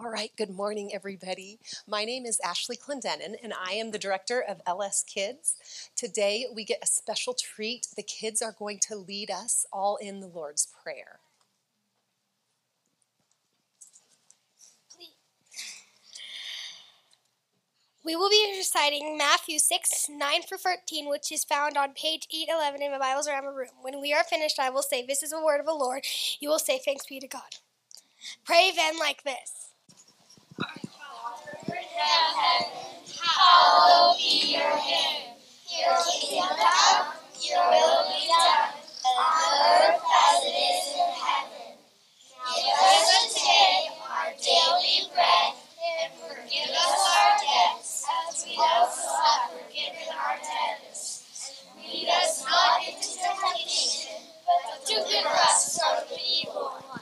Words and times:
All 0.00 0.10
right, 0.10 0.30
good 0.36 0.50
morning, 0.50 0.94
everybody. 0.94 1.58
My 1.84 2.04
name 2.04 2.24
is 2.24 2.38
Ashley 2.44 2.76
Clendenin, 2.76 3.34
and 3.42 3.52
I 3.52 3.72
am 3.72 3.90
the 3.90 3.98
director 3.98 4.40
of 4.40 4.60
LS 4.64 5.02
Kids. 5.02 5.56
Today, 5.96 6.46
we 6.54 6.64
get 6.64 6.78
a 6.80 6.86
special 6.86 7.34
treat. 7.34 7.88
The 7.96 8.04
kids 8.04 8.40
are 8.40 8.54
going 8.56 8.78
to 8.86 8.94
lead 8.94 9.28
us 9.28 9.66
all 9.72 9.96
in 9.96 10.20
the 10.20 10.28
Lord's 10.28 10.68
Prayer. 10.84 11.18
We 18.04 18.14
will 18.14 18.30
be 18.30 18.54
reciting 18.56 19.18
Matthew 19.18 19.58
6, 19.58 20.06
9 20.08 20.42
for 20.48 20.56
13, 20.56 21.08
which 21.08 21.32
is 21.32 21.42
found 21.42 21.76
on 21.76 21.88
page 21.94 22.28
811 22.32 22.82
in 22.82 22.92
the 22.92 23.00
Bibles 23.00 23.26
around 23.26 23.46
the 23.46 23.50
room. 23.50 23.70
When 23.82 24.00
we 24.00 24.12
are 24.14 24.22
finished, 24.22 24.60
I 24.60 24.70
will 24.70 24.82
say, 24.82 25.04
This 25.04 25.24
is 25.24 25.30
the 25.30 25.44
word 25.44 25.58
of 25.58 25.66
the 25.66 25.74
Lord. 25.74 26.04
You 26.38 26.50
will 26.50 26.60
say, 26.60 26.78
Thanks 26.78 27.06
be 27.06 27.18
to 27.18 27.26
God. 27.26 27.56
Pray 28.44 28.70
then 28.76 28.96
like 28.96 29.24
this 29.24 29.67
deliver 54.88 55.28
us 55.28 55.78
from 55.78 56.08
the 56.08 56.18
evil 56.40 56.72
one. 56.88 56.97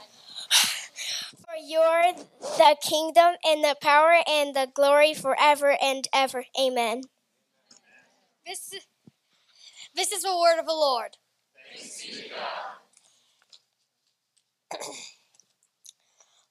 Your 1.67 2.13
the 2.39 2.77
kingdom 2.81 3.35
and 3.45 3.63
the 3.63 3.75
power 3.81 4.15
and 4.27 4.55
the 4.55 4.69
glory 4.73 5.13
forever 5.13 5.77
and 5.81 6.07
ever. 6.13 6.45
Amen. 6.59 7.01
This, 8.45 8.73
this 9.95 10.11
is 10.13 10.23
the 10.23 10.37
word 10.37 10.59
of 10.59 10.65
the 10.65 10.73
Lord. 10.73 11.17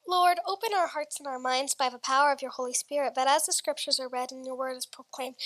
Lord, 0.08 0.38
open 0.46 0.70
our 0.76 0.88
hearts 0.88 1.18
and 1.18 1.26
our 1.26 1.38
minds 1.38 1.74
by 1.74 1.88
the 1.88 1.98
power 1.98 2.32
of 2.32 2.42
your 2.42 2.50
Holy 2.52 2.72
Spirit, 2.72 3.14
that 3.16 3.28
as 3.28 3.46
the 3.46 3.52
scriptures 3.52 3.98
are 4.00 4.08
read 4.08 4.32
and 4.32 4.46
your 4.46 4.56
word 4.56 4.76
is 4.76 4.86
proclaimed, 4.86 5.36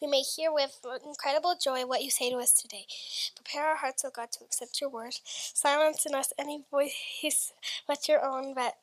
we 0.00 0.08
may 0.08 0.20
hear 0.20 0.52
with 0.52 0.80
incredible 1.06 1.54
joy 1.62 1.86
what 1.86 2.02
you 2.02 2.10
say 2.10 2.30
to 2.30 2.36
us 2.36 2.52
today. 2.52 2.86
Prepare 3.34 3.68
our 3.68 3.76
hearts, 3.76 4.04
O 4.04 4.10
God, 4.14 4.32
to 4.32 4.44
accept 4.44 4.80
your 4.80 4.90
word. 4.90 5.14
Silence 5.24 6.06
in 6.06 6.14
us 6.14 6.32
any 6.38 6.64
voice 6.70 7.52
but 7.86 8.08
your 8.08 8.24
own, 8.24 8.54
that 8.54 8.74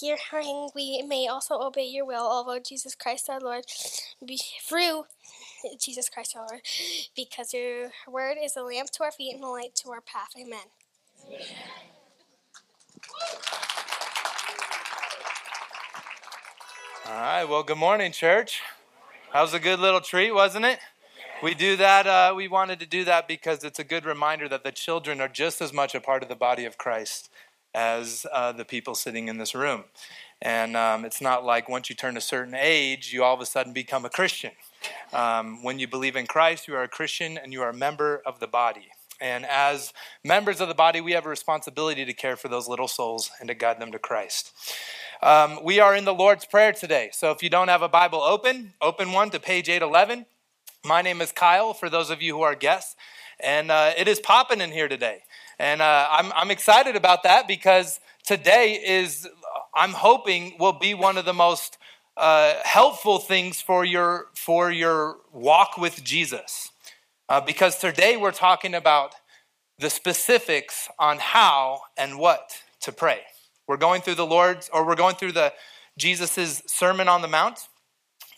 hearing 0.00 0.68
we 0.74 1.02
may 1.02 1.28
also 1.28 1.60
obey 1.60 1.86
your 1.86 2.04
will, 2.06 2.26
although 2.26 2.58
Jesus 2.58 2.94
Christ 2.94 3.30
our 3.30 3.40
Lord, 3.40 3.64
be, 4.24 4.38
through 4.62 5.04
Jesus 5.80 6.08
Christ 6.08 6.36
our 6.36 6.46
Lord, 6.46 6.60
because 7.16 7.54
your 7.54 7.90
word 8.08 8.36
is 8.42 8.56
a 8.56 8.62
lamp 8.62 8.90
to 8.92 9.04
our 9.04 9.12
feet 9.12 9.34
and 9.34 9.44
a 9.44 9.48
light 9.48 9.74
to 9.76 9.90
our 9.90 10.00
path. 10.00 10.30
Amen. 10.38 10.60
Amen. 11.26 11.87
All 17.08 17.14
right. 17.14 17.44
Well, 17.44 17.62
good 17.62 17.78
morning, 17.78 18.12
church. 18.12 18.60
That 19.32 19.40
was 19.40 19.54
a 19.54 19.58
good 19.58 19.80
little 19.80 20.02
treat, 20.02 20.30
wasn't 20.30 20.66
it? 20.66 20.78
We 21.42 21.54
do 21.54 21.74
that. 21.78 22.06
Uh, 22.06 22.34
we 22.36 22.48
wanted 22.48 22.80
to 22.80 22.86
do 22.86 23.02
that 23.04 23.26
because 23.26 23.64
it's 23.64 23.78
a 23.78 23.84
good 23.84 24.04
reminder 24.04 24.46
that 24.50 24.62
the 24.62 24.72
children 24.72 25.18
are 25.22 25.28
just 25.28 25.62
as 25.62 25.72
much 25.72 25.94
a 25.94 26.02
part 26.02 26.22
of 26.22 26.28
the 26.28 26.36
body 26.36 26.66
of 26.66 26.76
Christ 26.76 27.30
as 27.74 28.26
uh, 28.30 28.52
the 28.52 28.66
people 28.66 28.94
sitting 28.94 29.28
in 29.28 29.38
this 29.38 29.54
room. 29.54 29.84
And 30.42 30.76
um, 30.76 31.06
it's 31.06 31.22
not 31.22 31.46
like 31.46 31.66
once 31.66 31.88
you 31.88 31.96
turn 31.96 32.18
a 32.18 32.20
certain 32.20 32.54
age, 32.54 33.10
you 33.10 33.24
all 33.24 33.32
of 33.32 33.40
a 33.40 33.46
sudden 33.46 33.72
become 33.72 34.04
a 34.04 34.10
Christian. 34.10 34.50
Um, 35.14 35.62
when 35.62 35.78
you 35.78 35.88
believe 35.88 36.14
in 36.14 36.26
Christ, 36.26 36.68
you 36.68 36.74
are 36.74 36.82
a 36.82 36.88
Christian 36.88 37.38
and 37.38 37.54
you 37.54 37.62
are 37.62 37.70
a 37.70 37.74
member 37.74 38.20
of 38.26 38.38
the 38.38 38.46
body. 38.46 38.88
And 39.20 39.44
as 39.46 39.92
members 40.24 40.60
of 40.60 40.68
the 40.68 40.74
body, 40.74 41.00
we 41.00 41.12
have 41.12 41.26
a 41.26 41.28
responsibility 41.28 42.04
to 42.04 42.12
care 42.12 42.36
for 42.36 42.48
those 42.48 42.68
little 42.68 42.88
souls 42.88 43.30
and 43.40 43.48
to 43.48 43.54
guide 43.54 43.80
them 43.80 43.92
to 43.92 43.98
Christ. 43.98 44.52
Um, 45.22 45.58
we 45.64 45.80
are 45.80 45.96
in 45.96 46.04
the 46.04 46.14
Lord's 46.14 46.44
Prayer 46.44 46.72
today. 46.72 47.10
So 47.12 47.32
if 47.32 47.42
you 47.42 47.50
don't 47.50 47.68
have 47.68 47.82
a 47.82 47.88
Bible 47.88 48.20
open, 48.20 48.74
open 48.80 49.12
one 49.12 49.30
to 49.30 49.40
page 49.40 49.68
811. 49.68 50.26
My 50.84 51.02
name 51.02 51.20
is 51.20 51.32
Kyle, 51.32 51.74
for 51.74 51.90
those 51.90 52.10
of 52.10 52.22
you 52.22 52.36
who 52.36 52.42
are 52.42 52.54
guests. 52.54 52.94
And 53.40 53.70
uh, 53.70 53.92
it 53.96 54.06
is 54.06 54.20
popping 54.20 54.60
in 54.60 54.70
here 54.70 54.88
today. 54.88 55.22
And 55.58 55.82
uh, 55.82 56.08
I'm, 56.10 56.32
I'm 56.34 56.50
excited 56.52 56.94
about 56.94 57.24
that 57.24 57.48
because 57.48 57.98
today 58.24 58.74
is, 58.74 59.28
I'm 59.74 59.92
hoping, 59.92 60.54
will 60.60 60.78
be 60.78 60.94
one 60.94 61.18
of 61.18 61.24
the 61.24 61.34
most 61.34 61.78
uh, 62.16 62.54
helpful 62.64 63.18
things 63.18 63.60
for 63.60 63.84
your, 63.84 64.26
for 64.34 64.70
your 64.70 65.16
walk 65.32 65.76
with 65.76 66.04
Jesus. 66.04 66.70
Uh, 67.28 67.42
because 67.42 67.76
today 67.76 68.16
we're 68.16 68.32
talking 68.32 68.74
about 68.74 69.14
the 69.78 69.90
specifics 69.90 70.88
on 70.98 71.18
how 71.18 71.82
and 71.98 72.18
what 72.18 72.62
to 72.80 72.90
pray. 72.90 73.20
We're 73.66 73.76
going 73.76 74.00
through 74.00 74.14
the 74.14 74.26
Lord's, 74.26 74.70
or 74.72 74.86
we're 74.86 74.96
going 74.96 75.16
through 75.16 75.32
the 75.32 75.52
Jesus's 75.98 76.62
Sermon 76.66 77.06
on 77.06 77.20
the 77.20 77.28
Mount, 77.28 77.68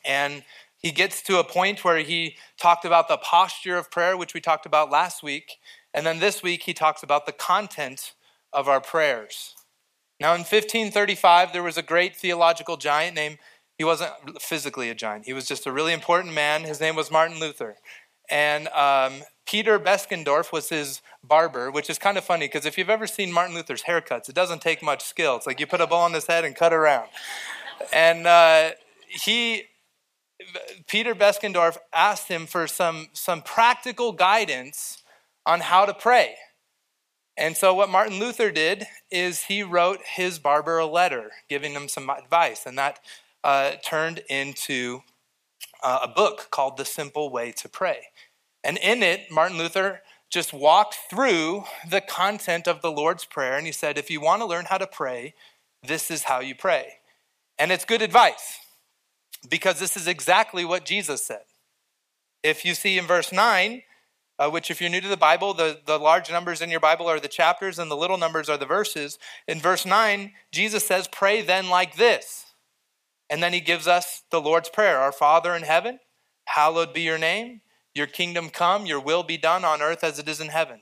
and 0.05 0.43
he 0.77 0.91
gets 0.91 1.23
to 1.23 1.39
a 1.39 1.45
point 1.45 1.85
where 1.85 1.99
he 1.99 2.37
talked 2.61 2.85
about 2.85 3.07
the 3.07 3.17
posture 3.17 3.77
of 3.77 3.93
prayer, 3.93 4.17
which 4.17 4.35
we 4.35 4.41
talked 4.41 4.67
about 4.67 4.91
last 4.91 5.23
week, 5.23 5.59
and 5.95 6.05
then 6.05 6.19
this 6.19 6.43
week 6.43 6.65
he 6.65 6.75
talks 6.75 7.05
about 7.05 7.27
the 7.27 7.33
content 7.33 8.15
of 8.53 8.69
our 8.69 8.81
prayers. 8.81 9.55
Now, 10.19 10.33
in 10.33 10.41
1535, 10.41 11.53
there 11.53 11.63
was 11.63 11.79
a 11.79 11.83
great 11.83 12.17
theological 12.17 12.77
giant 12.77 13.15
named, 13.15 13.39
he 13.79 13.85
wasn't 13.85 14.11
physically 14.41 14.91
a 14.91 14.97
giant, 14.97 15.27
he 15.27 15.33
was 15.33 15.47
just 15.47 15.65
a 15.65 15.73
really 15.73 15.93
important 15.93 16.35
man. 16.35 16.65
His 16.65 16.81
name 16.81 16.97
was 16.97 17.09
Martin 17.09 17.39
Luther. 17.39 17.77
And 18.31 18.69
um, 18.69 19.23
Peter 19.47 19.79
Beskendorf 19.81 20.53
was 20.53 20.69
his 20.69 21.03
barber, 21.25 21.71
which 21.71 21.91
is 21.91 21.99
kind 21.99 22.17
of 22.17 22.25
funny 22.25 22.47
because 22.47 22.65
if 22.65 22.79
you've 22.79 22.91
ever 22.91 23.07
seen 23.07 23.33
Martin 23.33 23.55
Luther's 23.55 23.83
haircuts, 23.83 24.29
it 24.29 24.35
doesn't 24.35 24.63
take 24.63 24.83
much 24.83 25.03
skill. 25.03 25.37
It's 25.37 25.47
like 25.47 25.59
you 25.59 25.67
put 25.67 25.81
a 25.81 25.87
bow 25.87 25.97
on 25.97 26.13
his 26.13 26.27
head 26.27 26.45
and 26.45 26.55
cut 26.55 26.73
around. 26.73 27.09
And 27.93 28.27
uh, 28.27 28.71
he, 29.09 29.65
Peter 30.87 31.15
Beskendorf, 31.15 31.79
asked 31.93 32.29
him 32.29 32.47
for 32.47 32.67
some, 32.67 33.09
some 33.13 33.43
practical 33.43 34.13
guidance 34.13 35.03
on 35.45 35.61
how 35.61 35.85
to 35.85 35.95
pray. 35.95 36.37
And 37.37 37.57
so, 37.57 37.75
what 37.75 37.89
Martin 37.89 38.19
Luther 38.19 38.51
did 38.51 38.87
is 39.11 39.45
he 39.45 39.63
wrote 39.63 40.01
his 40.05 40.39
barber 40.39 40.79
a 40.79 40.87
letter 40.87 41.31
giving 41.49 41.73
him 41.73 41.89
some 41.89 42.11
advice, 42.11 42.67
and 42.67 42.77
that 42.77 43.01
uh, 43.43 43.73
turned 43.83 44.23
into 44.29 45.01
uh, 45.83 46.01
a 46.03 46.09
book 46.09 46.49
called 46.51 46.77
The 46.77 46.85
Simple 46.85 47.31
Way 47.31 47.53
to 47.53 47.69
Pray. 47.69 48.09
And 48.63 48.79
in 48.79 49.03
it, 49.03 49.31
Martin 49.31 49.59
Luther 49.59 50.03
just 50.29 50.53
walked 50.53 50.97
through 51.09 51.65
the 51.89 52.01
content 52.01 52.69
of 52.69 52.83
the 52.83 52.93
Lord's 52.93 53.25
Prayer 53.25 53.57
and 53.57 53.67
he 53.67 53.73
said, 53.73 53.99
if 53.99 54.11
you 54.11 54.21
want 54.21 54.43
to 54.43 54.47
learn 54.47 54.67
how 54.67 54.79
to 54.79 54.87
pray, 54.87 55.35
this 55.83 56.11
is 56.11 56.25
how 56.25 56.41
you 56.41 56.55
pray. 56.55 56.95
And 57.59 57.73
it's 57.73 57.85
good 57.85 58.03
advice 58.03 58.59
because 59.49 59.81
this 59.81 59.97
is 59.97 60.07
exactly 60.07 60.65
what 60.65 60.85
Jesus 60.85 61.25
said. 61.25 61.43
If 62.43 62.65
you 62.65 62.75
see 62.75 62.97
in 62.97 63.07
verse 63.07 63.33
9, 63.33 63.83
uh, 64.39 64.49
which, 64.49 64.71
if 64.71 64.81
you're 64.81 64.89
new 64.89 65.03
to 65.03 65.09
the 65.09 65.19
Bible, 65.19 65.53
the, 65.53 65.81
the 65.85 65.99
large 65.99 66.31
numbers 66.31 66.63
in 66.63 66.71
your 66.71 66.81
Bible 66.81 67.07
are 67.07 67.21
the 67.21 67.29
chapters 67.29 67.79
and 67.79 67.91
the 67.91 67.97
little 67.97 68.17
numbers 68.17 68.49
are 68.49 68.57
the 68.57 68.65
verses. 68.65 69.19
In 69.47 69.61
verse 69.61 69.85
9, 69.85 70.33
Jesus 70.51 70.87
says, 70.87 71.07
Pray 71.09 71.43
then 71.43 71.69
like 71.69 71.97
this. 71.97 72.47
And 73.29 73.43
then 73.43 73.53
he 73.53 73.61
gives 73.61 73.87
us 73.87 74.23
the 74.31 74.41
Lord's 74.41 74.71
Prayer 74.71 74.99
Our 74.99 75.13
Father 75.13 75.55
in 75.55 75.63
heaven, 75.63 76.01
hallowed 76.47 76.95
be 76.95 77.03
your 77.03 77.19
name. 77.19 77.61
Your 77.95 78.07
kingdom 78.07 78.51
come, 78.51 78.87
your 78.87 79.01
will 79.01 79.23
be 79.23 79.37
done 79.37 79.65
on 79.65 79.83
earth 79.83 80.05
as 80.05 80.19
it 80.19 80.29
is 80.29 80.41
in 80.41 80.49
heaven. 80.49 80.81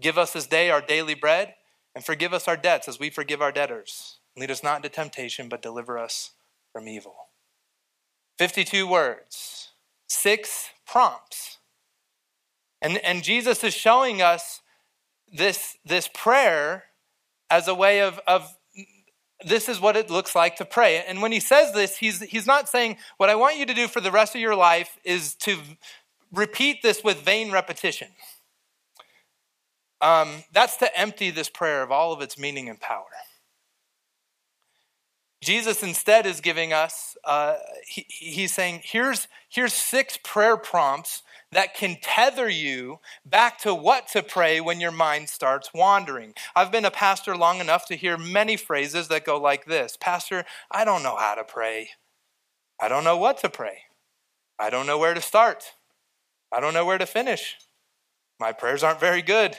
Give 0.00 0.18
us 0.18 0.32
this 0.32 0.46
day 0.46 0.70
our 0.70 0.80
daily 0.80 1.14
bread, 1.14 1.54
and 1.94 2.04
forgive 2.04 2.34
us 2.34 2.48
our 2.48 2.56
debts 2.56 2.88
as 2.88 2.98
we 2.98 3.10
forgive 3.10 3.40
our 3.40 3.52
debtors. 3.52 4.18
Lead 4.36 4.50
us 4.50 4.62
not 4.62 4.76
into 4.76 4.88
temptation, 4.88 5.48
but 5.48 5.62
deliver 5.62 5.98
us 5.98 6.32
from 6.72 6.88
evil. 6.88 7.14
52 8.38 8.86
words, 8.86 9.70
six 10.08 10.70
prompts. 10.86 11.58
And, 12.82 12.98
and 12.98 13.22
Jesus 13.22 13.62
is 13.62 13.74
showing 13.74 14.20
us 14.20 14.60
this, 15.32 15.76
this 15.84 16.08
prayer 16.12 16.84
as 17.48 17.68
a 17.68 17.74
way 17.74 18.00
of, 18.00 18.20
of 18.26 18.56
this 19.46 19.68
is 19.68 19.80
what 19.80 19.96
it 19.96 20.10
looks 20.10 20.34
like 20.34 20.56
to 20.56 20.64
pray. 20.64 21.04
And 21.06 21.22
when 21.22 21.32
he 21.32 21.40
says 21.40 21.72
this, 21.72 21.96
he's, 21.96 22.20
he's 22.22 22.46
not 22.46 22.68
saying, 22.68 22.96
What 23.16 23.30
I 23.30 23.34
want 23.34 23.56
you 23.56 23.66
to 23.66 23.74
do 23.74 23.88
for 23.88 24.00
the 24.00 24.10
rest 24.10 24.34
of 24.34 24.40
your 24.40 24.54
life 24.54 24.98
is 25.04 25.34
to 25.36 25.58
repeat 26.32 26.82
this 26.82 27.02
with 27.02 27.18
vain 27.18 27.50
repetition. 27.50 28.08
Um, 30.00 30.44
that's 30.52 30.76
to 30.78 30.98
empty 30.98 31.30
this 31.30 31.48
prayer 31.48 31.82
of 31.82 31.90
all 31.90 32.12
of 32.12 32.20
its 32.20 32.38
meaning 32.38 32.68
and 32.68 32.80
power. 32.80 33.04
Jesus 35.42 35.82
instead 35.82 36.24
is 36.24 36.40
giving 36.40 36.72
us, 36.72 37.16
uh, 37.24 37.56
he, 37.86 38.06
he's 38.08 38.54
saying, 38.54 38.80
here's, 38.82 39.28
here's 39.48 39.74
six 39.74 40.18
prayer 40.22 40.56
prompts 40.56 41.22
that 41.52 41.74
can 41.74 41.96
tether 42.02 42.48
you 42.48 42.98
back 43.24 43.58
to 43.58 43.74
what 43.74 44.08
to 44.08 44.22
pray 44.22 44.60
when 44.60 44.80
your 44.80 44.90
mind 44.90 45.28
starts 45.28 45.72
wandering. 45.74 46.34
I've 46.56 46.72
been 46.72 46.84
a 46.84 46.90
pastor 46.90 47.36
long 47.36 47.60
enough 47.60 47.86
to 47.86 47.96
hear 47.96 48.16
many 48.16 48.56
phrases 48.56 49.08
that 49.08 49.24
go 49.24 49.38
like 49.38 49.66
this 49.66 49.96
Pastor, 50.00 50.44
I 50.70 50.84
don't 50.84 51.02
know 51.02 51.16
how 51.16 51.34
to 51.34 51.44
pray. 51.44 51.90
I 52.80 52.88
don't 52.88 53.04
know 53.04 53.16
what 53.16 53.38
to 53.38 53.48
pray. 53.48 53.82
I 54.58 54.70
don't 54.70 54.86
know 54.86 54.98
where 54.98 55.14
to 55.14 55.20
start. 55.20 55.72
I 56.54 56.60
don't 56.60 56.72
know 56.72 56.84
where 56.84 56.98
to 56.98 57.06
finish. 57.06 57.56
My 58.38 58.52
prayers 58.52 58.84
aren't 58.84 59.00
very 59.00 59.22
good. 59.22 59.56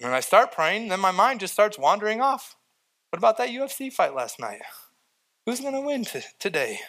When 0.00 0.12
I 0.12 0.20
start 0.20 0.52
praying, 0.52 0.88
then 0.88 1.00
my 1.00 1.10
mind 1.10 1.40
just 1.40 1.54
starts 1.54 1.78
wandering 1.78 2.20
off. 2.20 2.56
What 3.10 3.18
about 3.18 3.38
that 3.38 3.48
UFC 3.48 3.90
fight 3.90 4.14
last 4.14 4.38
night? 4.38 4.60
Who's 5.46 5.60
going 5.60 5.72
to 5.72 5.80
win 5.80 6.04
t- 6.04 6.20
today? 6.38 6.80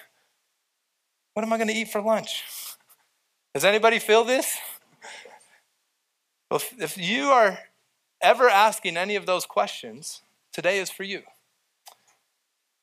What 1.33 1.45
am 1.45 1.54
I 1.54 1.57
going 1.57 1.69
to 1.69 1.74
eat 1.74 1.88
for 1.89 2.01
lunch? 2.01 2.44
Does 3.54 3.63
anybody 3.63 4.00
feel 4.00 4.25
this? 4.25 4.57
Well, 6.51 6.60
if, 6.60 6.81
if 6.81 6.98
you 6.98 7.25
are 7.25 7.60
ever 8.21 8.50
asking 8.50 8.98
any 8.98 9.15
of 9.15 9.25
those 9.25 9.45
questions, 9.45 10.21
today 10.51 10.80
is 10.80 10.89
for 10.89 11.03
you. 11.03 11.21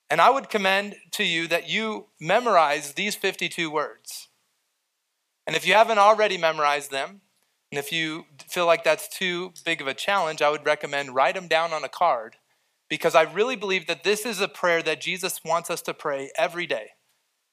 And 0.08 0.22
I 0.22 0.30
would 0.30 0.48
commend 0.48 0.96
to 1.12 1.24
you 1.24 1.48
that 1.48 1.68
you 1.68 2.06
memorize 2.18 2.94
these 2.94 3.14
52 3.14 3.70
words. 3.70 4.28
And 5.46 5.54
if 5.56 5.66
you 5.66 5.74
haven't 5.74 5.98
already 5.98 6.38
memorized 6.38 6.90
them, 6.90 7.20
and 7.70 7.78
if 7.78 7.92
you 7.92 8.26
feel 8.48 8.66
like 8.66 8.84
that's 8.84 9.08
too 9.08 9.52
big 9.64 9.80
of 9.80 9.86
a 9.86 9.94
challenge, 9.94 10.40
I 10.40 10.50
would 10.50 10.64
recommend 10.64 11.14
write 11.14 11.34
them 11.34 11.48
down 11.48 11.72
on 11.72 11.84
a 11.84 11.88
card 11.88 12.36
because 12.88 13.14
I 13.14 13.22
really 13.22 13.56
believe 13.56 13.86
that 13.86 14.04
this 14.04 14.24
is 14.24 14.40
a 14.40 14.48
prayer 14.48 14.82
that 14.82 15.00
Jesus 15.00 15.40
wants 15.44 15.70
us 15.70 15.82
to 15.82 15.94
pray 15.94 16.30
every 16.36 16.66
day. 16.66 16.90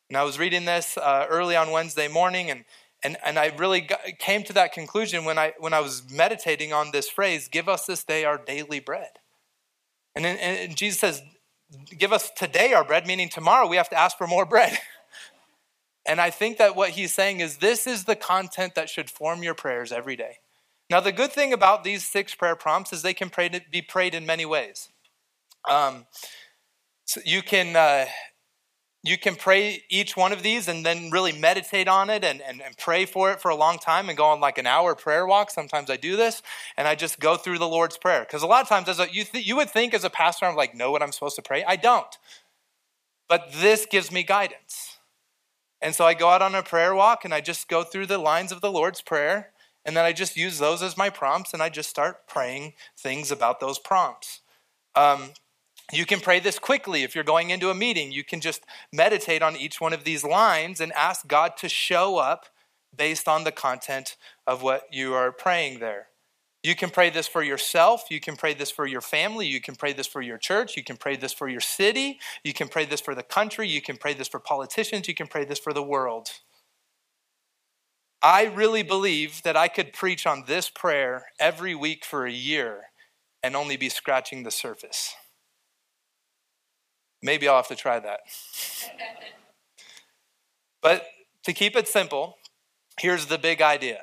And 0.09 0.17
I 0.17 0.23
was 0.23 0.37
reading 0.37 0.65
this 0.65 0.97
uh, 0.97 1.25
early 1.29 1.55
on 1.55 1.71
Wednesday 1.71 2.07
morning, 2.07 2.51
and, 2.51 2.65
and, 3.01 3.17
and 3.25 3.39
I 3.39 3.47
really 3.57 3.81
got, 3.81 4.01
came 4.19 4.43
to 4.43 4.53
that 4.53 4.73
conclusion 4.73 5.25
when 5.25 5.39
I, 5.39 5.53
when 5.57 5.73
I 5.73 5.79
was 5.79 6.03
meditating 6.11 6.73
on 6.73 6.91
this 6.91 7.09
phrase 7.09 7.47
give 7.47 7.67
us 7.69 7.85
this 7.85 8.03
day 8.03 8.25
our 8.25 8.37
daily 8.37 8.79
bread. 8.79 9.19
And, 10.15 10.25
and 10.25 10.75
Jesus 10.75 10.99
says, 10.99 11.21
give 11.97 12.11
us 12.11 12.29
today 12.35 12.73
our 12.73 12.83
bread, 12.83 13.07
meaning 13.07 13.29
tomorrow 13.29 13.67
we 13.67 13.77
have 13.77 13.89
to 13.89 13.97
ask 13.97 14.17
for 14.17 14.27
more 14.27 14.45
bread. 14.55 14.77
And 16.05 16.19
I 16.19 16.29
think 16.29 16.57
that 16.57 16.75
what 16.75 16.91
he's 16.91 17.13
saying 17.13 17.39
is 17.39 17.57
this 17.57 17.85
is 17.85 18.05
the 18.05 18.15
content 18.15 18.75
that 18.75 18.89
should 18.89 19.09
form 19.09 19.43
your 19.43 19.53
prayers 19.53 19.91
every 19.91 20.15
day. 20.15 20.37
Now, 20.89 20.99
the 20.99 21.11
good 21.11 21.31
thing 21.31 21.53
about 21.53 21.83
these 21.83 22.03
six 22.03 22.35
prayer 22.35 22.55
prompts 22.55 22.91
is 22.91 23.01
they 23.01 23.13
can 23.13 23.29
pray 23.29 23.49
to, 23.49 23.61
be 23.71 23.81
prayed 23.81 24.13
in 24.13 24.25
many 24.25 24.45
ways. 24.45 24.89
Um, 25.69 26.05
so 27.05 27.21
you 27.23 27.41
can 27.41 27.75
uh, 27.75 28.07
you 29.03 29.17
can 29.17 29.35
pray 29.35 29.83
each 29.89 30.15
one 30.15 30.31
of 30.31 30.43
these 30.43 30.67
and 30.67 30.85
then 30.85 31.09
really 31.09 31.31
meditate 31.31 31.87
on 31.87 32.09
it 32.09 32.23
and, 32.23 32.41
and, 32.41 32.61
and, 32.61 32.77
pray 32.77 33.05
for 33.05 33.31
it 33.31 33.41
for 33.41 33.49
a 33.49 33.55
long 33.55 33.79
time 33.79 34.09
and 34.09 34.17
go 34.17 34.25
on 34.25 34.39
like 34.39 34.59
an 34.59 34.67
hour 34.67 34.93
prayer 34.93 35.25
walk. 35.25 35.49
Sometimes 35.49 35.89
I 35.89 35.97
do 35.97 36.15
this 36.15 36.43
and 36.77 36.87
I 36.87 36.93
just 36.93 37.19
go 37.19 37.35
through 37.35 37.57
the 37.57 37.67
Lord's 37.67 37.97
Prayer. 37.97 38.21
Because 38.21 38.43
a 38.43 38.47
lot 38.47 38.61
of 38.61 38.69
times, 38.69 38.87
as 38.89 38.99
a, 38.99 39.07
you, 39.11 39.23
th- 39.23 39.45
you 39.45 39.55
would 39.55 39.71
think 39.71 39.95
as 39.95 40.03
a 40.03 40.09
pastor, 40.09 40.45
I'm 40.45 40.55
like, 40.55 40.75
know 40.75 40.91
what 40.91 41.01
I'm 41.01 41.11
supposed 41.11 41.35
to 41.37 41.41
pray. 41.41 41.63
I 41.63 41.77
don't. 41.77 42.15
But 43.27 43.51
this 43.53 43.87
gives 43.87 44.11
me 44.11 44.21
guidance. 44.21 44.90
And 45.81 45.95
so 45.95 46.05
I 46.05 46.13
go 46.13 46.29
out 46.29 46.41
on 46.41 46.53
a 46.53 46.63
prayer 46.63 46.93
walk 46.93 47.25
and 47.25 47.33
I 47.33 47.41
just 47.41 47.67
go 47.67 47.83
through 47.83 48.05
the 48.05 48.17
lines 48.17 48.51
of 48.51 48.61
the 48.61 48.71
Lord's 48.71 49.01
Prayer. 49.01 49.51
And 49.83 49.97
then 49.97 50.05
I 50.05 50.13
just 50.13 50.37
use 50.37 50.59
those 50.59 50.83
as 50.83 50.95
my 50.95 51.09
prompts 51.09 51.53
and 51.53 51.63
I 51.63 51.69
just 51.69 51.89
start 51.89 52.27
praying 52.27 52.73
things 52.97 53.31
about 53.31 53.59
those 53.59 53.79
prompts. 53.79 54.41
Um, 54.95 55.31
you 55.91 56.05
can 56.05 56.19
pray 56.19 56.39
this 56.39 56.59
quickly 56.59 57.03
if 57.03 57.15
you're 57.15 57.23
going 57.23 57.49
into 57.49 57.69
a 57.69 57.75
meeting. 57.75 58.11
You 58.11 58.23
can 58.23 58.41
just 58.41 58.63
meditate 58.93 59.41
on 59.41 59.57
each 59.57 59.81
one 59.81 59.91
of 59.91 60.03
these 60.03 60.23
lines 60.23 60.79
and 60.79 60.91
ask 60.93 61.27
God 61.27 61.57
to 61.57 61.67
show 61.67 62.17
up 62.17 62.45
based 62.95 63.27
on 63.27 63.43
the 63.43 63.51
content 63.51 64.15
of 64.45 64.61
what 64.61 64.83
you 64.91 65.13
are 65.13 65.31
praying 65.31 65.79
there. 65.79 66.07
You 66.63 66.75
can 66.75 66.91
pray 66.91 67.09
this 67.09 67.27
for 67.27 67.41
yourself. 67.41 68.05
You 68.09 68.19
can 68.19 68.35
pray 68.35 68.53
this 68.53 68.69
for 68.69 68.85
your 68.85 69.01
family. 69.01 69.47
You 69.47 69.59
can 69.59 69.75
pray 69.75 69.93
this 69.93 70.05
for 70.05 70.21
your 70.21 70.37
church. 70.37 70.77
You 70.77 70.83
can 70.83 70.95
pray 70.95 71.15
this 71.15 71.33
for 71.33 71.47
your 71.47 71.61
city. 71.61 72.19
You 72.43 72.53
can 72.53 72.67
pray 72.67 72.85
this 72.85 73.01
for 73.01 73.15
the 73.15 73.23
country. 73.23 73.67
You 73.67 73.81
can 73.81 73.97
pray 73.97 74.13
this 74.13 74.27
for 74.27 74.39
politicians. 74.39 75.07
You 75.07 75.15
can 75.15 75.27
pray 75.27 75.43
this 75.43 75.57
for 75.57 75.73
the 75.73 75.81
world. 75.81 76.29
I 78.21 78.45
really 78.45 78.83
believe 78.83 79.41
that 79.41 79.57
I 79.57 79.67
could 79.67 79.93
preach 79.93 80.27
on 80.27 80.43
this 80.45 80.69
prayer 80.69 81.25
every 81.39 81.73
week 81.73 82.05
for 82.05 82.27
a 82.27 82.31
year 82.31 82.91
and 83.41 83.55
only 83.55 83.75
be 83.75 83.89
scratching 83.89 84.43
the 84.43 84.51
surface. 84.51 85.15
Maybe 87.23 87.47
I'll 87.47 87.55
have 87.55 87.67
to 87.69 87.75
try 87.75 87.99
that. 87.99 88.19
but 90.83 91.05
to 91.43 91.53
keep 91.53 91.75
it 91.75 91.87
simple, 91.87 92.37
here's 92.99 93.25
the 93.25 93.39
big 93.39 93.61
idea 93.61 94.01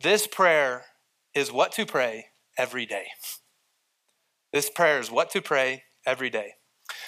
this 0.00 0.26
prayer 0.26 0.84
is 1.34 1.52
what 1.52 1.72
to 1.72 1.86
pray 1.86 2.26
every 2.58 2.86
day. 2.86 3.06
This 4.52 4.68
prayer 4.70 5.00
is 5.00 5.10
what 5.10 5.30
to 5.30 5.40
pray 5.40 5.84
every 6.06 6.30
day. 6.30 6.54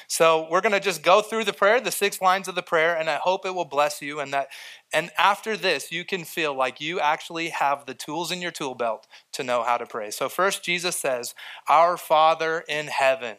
So 0.09 0.47
we're 0.51 0.61
going 0.61 0.73
to 0.73 0.81
just 0.81 1.03
go 1.03 1.21
through 1.21 1.45
the 1.45 1.53
prayer, 1.53 1.81
the 1.81 1.91
six 1.91 2.21
lines 2.21 2.49
of 2.49 2.55
the 2.55 2.63
prayer, 2.63 2.97
and 2.97 3.11
I 3.11 3.17
hope 3.17 3.45
it 3.45 3.55
will 3.55 3.65
bless 3.65 4.01
you. 4.01 4.21
And 4.21 4.33
that, 4.33 4.49
and 4.93 5.11
after 5.19 5.57
this, 5.57 5.93
you 5.93 6.05
can 6.05 6.25
feel 6.25 6.55
like 6.55 6.81
you 6.81 7.01
actually 7.01 7.51
have 7.51 7.85
the 7.85 7.95
tools 7.95 8.31
in 8.31 8.41
your 8.41 8.51
tool 8.51 8.75
belt 8.75 9.07
to 9.33 9.43
know 9.43 9.63
how 9.63 9.77
to 9.77 9.87
pray. 9.87 10.11
So 10.11 10.29
first, 10.29 10.63
Jesus 10.63 10.97
says, 10.97 11.35
"Our 11.69 11.97
Father 11.97 12.65
in 12.69 12.87
heaven." 12.87 13.37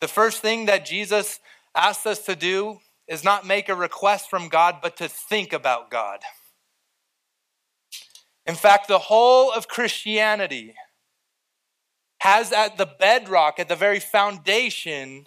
The 0.00 0.08
first 0.08 0.40
thing 0.40 0.66
that 0.66 0.86
Jesus 0.86 1.40
asks 1.74 2.06
us 2.06 2.20
to 2.24 2.36
do 2.36 2.80
is 3.06 3.24
not 3.24 3.46
make 3.46 3.68
a 3.68 3.74
request 3.74 4.30
from 4.30 4.48
God, 4.48 4.80
but 4.80 4.96
to 4.98 5.08
think 5.08 5.52
about 5.52 5.90
God. 5.90 6.20
In 8.48 8.54
fact, 8.54 8.88
the 8.88 8.98
whole 8.98 9.52
of 9.52 9.68
Christianity 9.68 10.74
has 12.20 12.50
at 12.50 12.78
the 12.78 12.86
bedrock, 12.86 13.60
at 13.60 13.68
the 13.68 13.76
very 13.76 14.00
foundation, 14.00 15.26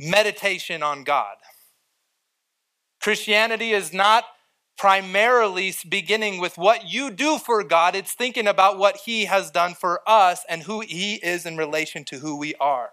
meditation 0.00 0.82
on 0.82 1.04
God. 1.04 1.36
Christianity 3.00 3.70
is 3.70 3.92
not 3.92 4.24
primarily 4.76 5.72
beginning 5.88 6.40
with 6.40 6.58
what 6.58 6.86
you 6.86 7.10
do 7.10 7.38
for 7.38 7.62
God, 7.62 7.94
it's 7.94 8.12
thinking 8.12 8.48
about 8.48 8.76
what 8.76 8.96
He 9.06 9.26
has 9.26 9.50
done 9.50 9.74
for 9.74 10.00
us 10.06 10.44
and 10.48 10.64
who 10.64 10.80
He 10.80 11.14
is 11.14 11.46
in 11.46 11.56
relation 11.56 12.04
to 12.06 12.18
who 12.18 12.36
we 12.36 12.54
are. 12.56 12.90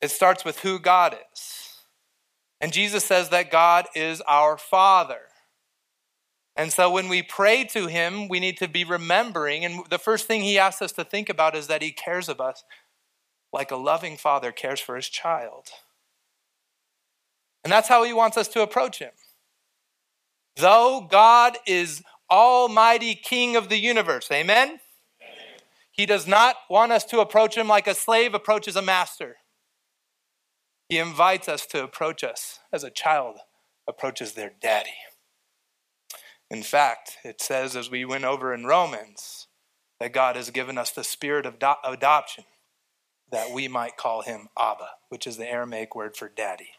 It 0.00 0.12
starts 0.12 0.44
with 0.44 0.60
who 0.60 0.78
God 0.78 1.18
is. 1.34 1.74
And 2.60 2.72
Jesus 2.72 3.04
says 3.04 3.28
that 3.30 3.50
God 3.50 3.86
is 3.94 4.20
our 4.22 4.56
Father. 4.56 5.27
And 6.58 6.72
so 6.72 6.90
when 6.90 7.08
we 7.08 7.22
pray 7.22 7.62
to 7.66 7.86
Him, 7.86 8.26
we 8.26 8.40
need 8.40 8.56
to 8.56 8.66
be 8.66 8.82
remembering. 8.82 9.64
And 9.64 9.86
the 9.88 9.98
first 9.98 10.26
thing 10.26 10.42
He 10.42 10.58
asks 10.58 10.82
us 10.82 10.90
to 10.92 11.04
think 11.04 11.28
about 11.28 11.54
is 11.54 11.68
that 11.68 11.82
He 11.82 11.92
cares 11.92 12.28
of 12.28 12.40
us 12.40 12.64
like 13.52 13.70
a 13.70 13.76
loving 13.76 14.16
father 14.16 14.50
cares 14.50 14.80
for 14.80 14.96
his 14.96 15.08
child. 15.08 15.68
And 17.62 17.72
that's 17.72 17.88
how 17.88 18.02
He 18.02 18.12
wants 18.12 18.36
us 18.36 18.48
to 18.48 18.62
approach 18.62 18.98
Him. 18.98 19.12
Though 20.56 21.06
God 21.08 21.56
is 21.64 22.02
Almighty 22.28 23.14
King 23.14 23.54
of 23.54 23.68
the 23.68 23.78
universe, 23.78 24.28
amen? 24.32 24.66
amen? 24.68 24.80
He 25.92 26.06
does 26.06 26.26
not 26.26 26.56
want 26.68 26.90
us 26.90 27.04
to 27.06 27.20
approach 27.20 27.56
Him 27.56 27.68
like 27.68 27.86
a 27.86 27.94
slave 27.94 28.34
approaches 28.34 28.74
a 28.74 28.82
master. 28.82 29.36
He 30.88 30.98
invites 30.98 31.48
us 31.48 31.66
to 31.66 31.84
approach 31.84 32.24
us 32.24 32.58
as 32.72 32.82
a 32.82 32.90
child 32.90 33.38
approaches 33.86 34.32
their 34.32 34.52
daddy. 34.60 34.90
In 36.50 36.62
fact, 36.62 37.18
it 37.24 37.40
says, 37.42 37.76
as 37.76 37.90
we 37.90 38.04
went 38.04 38.24
over 38.24 38.54
in 38.54 38.64
Romans, 38.64 39.48
that 40.00 40.12
God 40.12 40.36
has 40.36 40.50
given 40.50 40.78
us 40.78 40.90
the 40.90 41.04
spirit 41.04 41.44
of 41.44 41.58
do- 41.58 41.74
adoption 41.84 42.44
that 43.30 43.50
we 43.52 43.68
might 43.68 43.96
call 43.96 44.22
him 44.22 44.48
Abba, 44.58 44.88
which 45.10 45.26
is 45.26 45.36
the 45.36 45.50
Aramaic 45.50 45.94
word 45.94 46.16
for 46.16 46.28
daddy. 46.28 46.70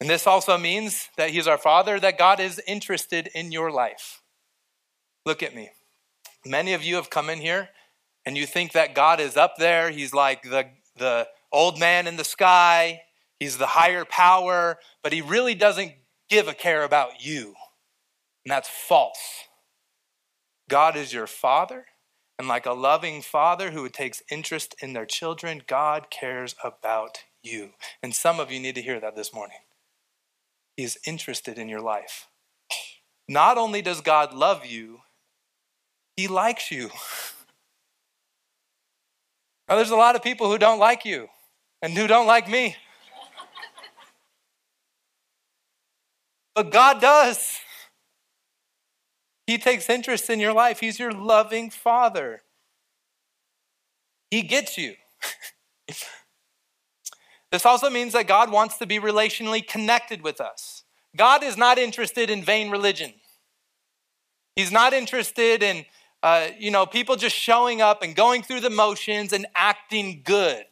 And 0.00 0.08
this 0.08 0.26
also 0.26 0.56
means 0.58 1.08
that 1.16 1.30
he's 1.30 1.46
our 1.46 1.58
father, 1.58 2.00
that 2.00 2.18
God 2.18 2.40
is 2.40 2.60
interested 2.66 3.28
in 3.34 3.52
your 3.52 3.70
life. 3.70 4.22
Look 5.26 5.42
at 5.42 5.54
me. 5.54 5.70
Many 6.44 6.72
of 6.72 6.82
you 6.82 6.96
have 6.96 7.10
come 7.10 7.30
in 7.30 7.38
here 7.38 7.68
and 8.26 8.36
you 8.36 8.46
think 8.46 8.72
that 8.72 8.94
God 8.94 9.20
is 9.20 9.36
up 9.36 9.56
there. 9.58 9.90
He's 9.90 10.12
like 10.12 10.42
the, 10.42 10.68
the 10.96 11.28
old 11.52 11.78
man 11.78 12.06
in 12.06 12.16
the 12.16 12.24
sky, 12.24 13.02
he's 13.38 13.58
the 13.58 13.66
higher 13.66 14.04
power, 14.04 14.78
but 15.02 15.12
he 15.12 15.20
really 15.20 15.54
doesn't 15.54 15.92
give 16.28 16.48
a 16.48 16.54
care 16.54 16.84
about 16.84 17.24
you. 17.24 17.54
And 18.44 18.52
that's 18.52 18.68
false. 18.68 19.48
God 20.68 20.96
is 20.96 21.12
your 21.12 21.26
father, 21.26 21.86
and 22.38 22.48
like 22.48 22.66
a 22.66 22.72
loving 22.72 23.22
father 23.22 23.70
who 23.70 23.88
takes 23.88 24.22
interest 24.30 24.74
in 24.80 24.92
their 24.92 25.06
children, 25.06 25.62
God 25.66 26.10
cares 26.10 26.54
about 26.62 27.18
you. 27.42 27.70
And 28.02 28.14
some 28.14 28.40
of 28.40 28.50
you 28.50 28.60
need 28.60 28.74
to 28.74 28.82
hear 28.82 29.00
that 29.00 29.16
this 29.16 29.32
morning. 29.32 29.58
He 30.76 30.84
is 30.84 30.98
interested 31.06 31.58
in 31.58 31.68
your 31.68 31.80
life. 31.80 32.28
Not 33.28 33.56
only 33.56 33.82
does 33.82 34.00
God 34.00 34.34
love 34.34 34.66
you, 34.66 35.00
he 36.16 36.28
likes 36.28 36.70
you. 36.70 36.90
Oh, 39.66 39.76
there's 39.76 39.88
a 39.88 39.96
lot 39.96 40.14
of 40.14 40.22
people 40.22 40.50
who 40.50 40.58
don't 40.58 40.78
like 40.78 41.06
you 41.06 41.28
and 41.80 41.94
who 41.94 42.06
don't 42.06 42.26
like 42.26 42.50
me. 42.50 42.76
But 46.54 46.70
God 46.70 47.00
does. 47.00 47.58
He 49.46 49.58
takes 49.58 49.90
interest 49.90 50.30
in 50.30 50.40
your 50.40 50.52
life. 50.52 50.80
He's 50.80 50.98
your 50.98 51.12
loving 51.12 51.70
father. 51.70 52.42
He 54.30 54.42
gets 54.42 54.78
you. 54.78 54.94
this 57.52 57.66
also 57.66 57.90
means 57.90 58.14
that 58.14 58.26
God 58.26 58.50
wants 58.50 58.78
to 58.78 58.86
be 58.86 58.98
relationally 58.98 59.66
connected 59.66 60.22
with 60.22 60.40
us. 60.40 60.84
God 61.16 61.44
is 61.44 61.56
not 61.56 61.78
interested 61.78 62.30
in 62.30 62.42
vain 62.42 62.70
religion. 62.70 63.14
He's 64.56 64.72
not 64.72 64.92
interested 64.92 65.62
in, 65.62 65.84
uh, 66.22 66.48
you 66.58 66.70
know, 66.70 66.86
people 66.86 67.16
just 67.16 67.36
showing 67.36 67.80
up 67.82 68.02
and 68.02 68.16
going 68.16 68.42
through 68.42 68.60
the 68.60 68.70
motions 68.70 69.32
and 69.32 69.46
acting 69.54 70.22
good. 70.24 70.64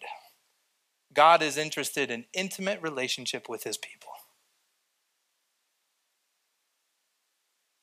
God 1.12 1.42
is 1.42 1.58
interested 1.58 2.10
in 2.10 2.24
intimate 2.32 2.80
relationship 2.80 3.48
with 3.48 3.64
his 3.64 3.76
people. 3.76 4.10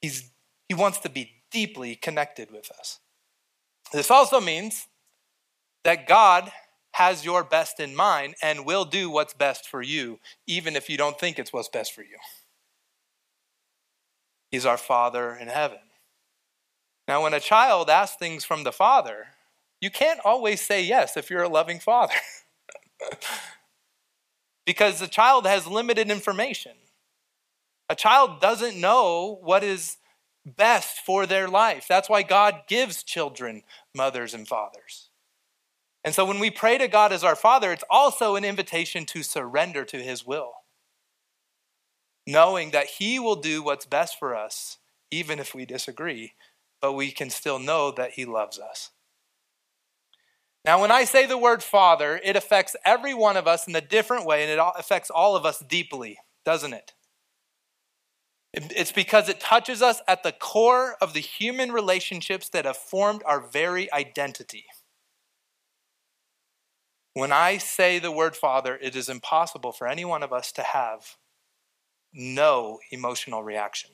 He's, 0.02 0.32
he 0.70 0.76
wants 0.76 1.00
to 1.00 1.10
be 1.10 1.32
deeply 1.52 1.96
connected 1.96 2.52
with 2.52 2.72
us. 2.80 3.00
This 3.92 4.10
also 4.10 4.40
means 4.40 4.88
that 5.84 6.08
God 6.08 6.52
has 6.94 7.26
your 7.26 7.44
best 7.44 7.80
in 7.80 7.96
mind 7.96 8.36
and 8.42 8.66
will 8.66 8.86
do 8.86 9.10
what's 9.10 9.34
best 9.34 9.68
for 9.68 9.82
you, 9.82 10.20
even 10.48 10.76
if 10.76 10.90
you 10.90 10.96
don't 10.98 11.20
think 11.20 11.40
it's 11.40 11.52
what's 11.52 11.70
best 11.70 11.94
for 11.94 12.02
you. 12.02 12.18
He's 14.52 14.66
our 14.66 14.78
Father 14.78 15.34
in 15.34 15.48
heaven. 15.48 15.80
Now, 17.08 17.24
when 17.24 17.34
a 17.34 17.40
child 17.40 17.90
asks 17.90 18.18
things 18.18 18.46
from 18.46 18.64
the 18.64 18.72
Father, 18.72 19.28
you 19.82 19.90
can't 19.90 20.20
always 20.24 20.62
say 20.62 20.84
yes 20.84 21.18
if 21.18 21.30
you're 21.30 21.44
a 21.44 21.50
loving 21.50 21.80
father. 21.80 22.14
because 24.66 25.00
the 25.00 25.08
child 25.08 25.48
has 25.48 25.66
limited 25.66 26.12
information. 26.12 26.74
A 27.88 27.96
child 27.96 28.42
doesn't 28.42 28.80
know 28.80 29.40
what 29.42 29.64
is 29.64 29.98
best 30.56 31.00
for 31.06 31.26
their 31.26 31.48
life. 31.48 31.86
That's 31.88 32.10
why 32.10 32.24
God 32.24 32.62
gives 32.68 33.04
children 33.04 33.64
mothers 33.96 34.34
and 34.34 34.48
fathers. 34.48 35.10
And 36.04 36.14
so 36.16 36.26
when 36.26 36.40
we 36.40 36.50
pray 36.50 36.78
to 36.78 36.88
God 36.88 37.12
as 37.12 37.24
our 37.24 37.36
Father, 37.36 37.72
it's 37.72 37.84
also 37.90 38.36
an 38.36 38.46
invitation 38.46 39.06
to 39.08 39.24
surrender 39.24 39.84
to 39.86 39.98
His 39.98 40.26
will, 40.26 40.54
knowing 42.26 42.72
that 42.72 42.88
He 42.88 43.20
will 43.20 43.36
do 43.36 43.62
what's 43.62 43.86
best 43.86 44.18
for 44.18 44.36
us, 44.36 44.78
even 45.12 45.40
if 45.40 45.54
we 45.54 45.66
disagree, 45.66 46.34
but 46.82 46.94
we 46.94 47.12
can 47.12 47.30
still 47.30 47.60
know 47.60 47.92
that 47.92 48.12
He 48.12 48.26
loves 48.26 48.60
us. 48.60 48.92
Now, 50.66 50.82
when 50.82 50.92
I 50.92 51.04
say 51.06 51.26
the 51.26 51.38
word 51.38 51.64
Father, 51.64 52.20
it 52.24 52.36
affects 52.36 52.76
every 52.86 53.14
one 53.14 53.38
of 53.38 53.48
us 53.48 53.68
in 53.68 53.76
a 53.76 53.82
different 53.82 54.26
way, 54.26 54.44
and 54.44 54.52
it 54.52 54.60
affects 54.78 55.10
all 55.10 55.36
of 55.36 55.46
us 55.46 55.60
deeply, 55.60 56.18
doesn't 56.46 56.74
it? 56.74 56.94
It's 58.54 58.92
because 58.92 59.30
it 59.30 59.40
touches 59.40 59.82
us 59.82 60.02
at 60.08 60.24
the 60.24 60.32
core 60.32 60.96
of 61.02 61.14
the 61.14 61.20
human 61.20 61.72
relationships 61.72 62.50
that 62.50 62.66
have 62.66 62.78
formed 62.78 63.22
our 63.26 63.40
very 63.40 63.92
identity. 63.94 64.66
When 67.14 67.32
I 67.32 67.58
say 67.58 68.00
the 68.00 68.12
word 68.12 68.36
Father, 68.36 68.78
it 68.82 68.96
is 68.96 69.10
impossible 69.10 69.72
for 69.72 69.88
any 69.88 70.06
one 70.06 70.24
of 70.24 70.34
us 70.34 70.52
to 70.54 70.64
have 70.64 71.18
no 72.14 72.80
emotional 72.92 73.44
reaction. 73.44 73.92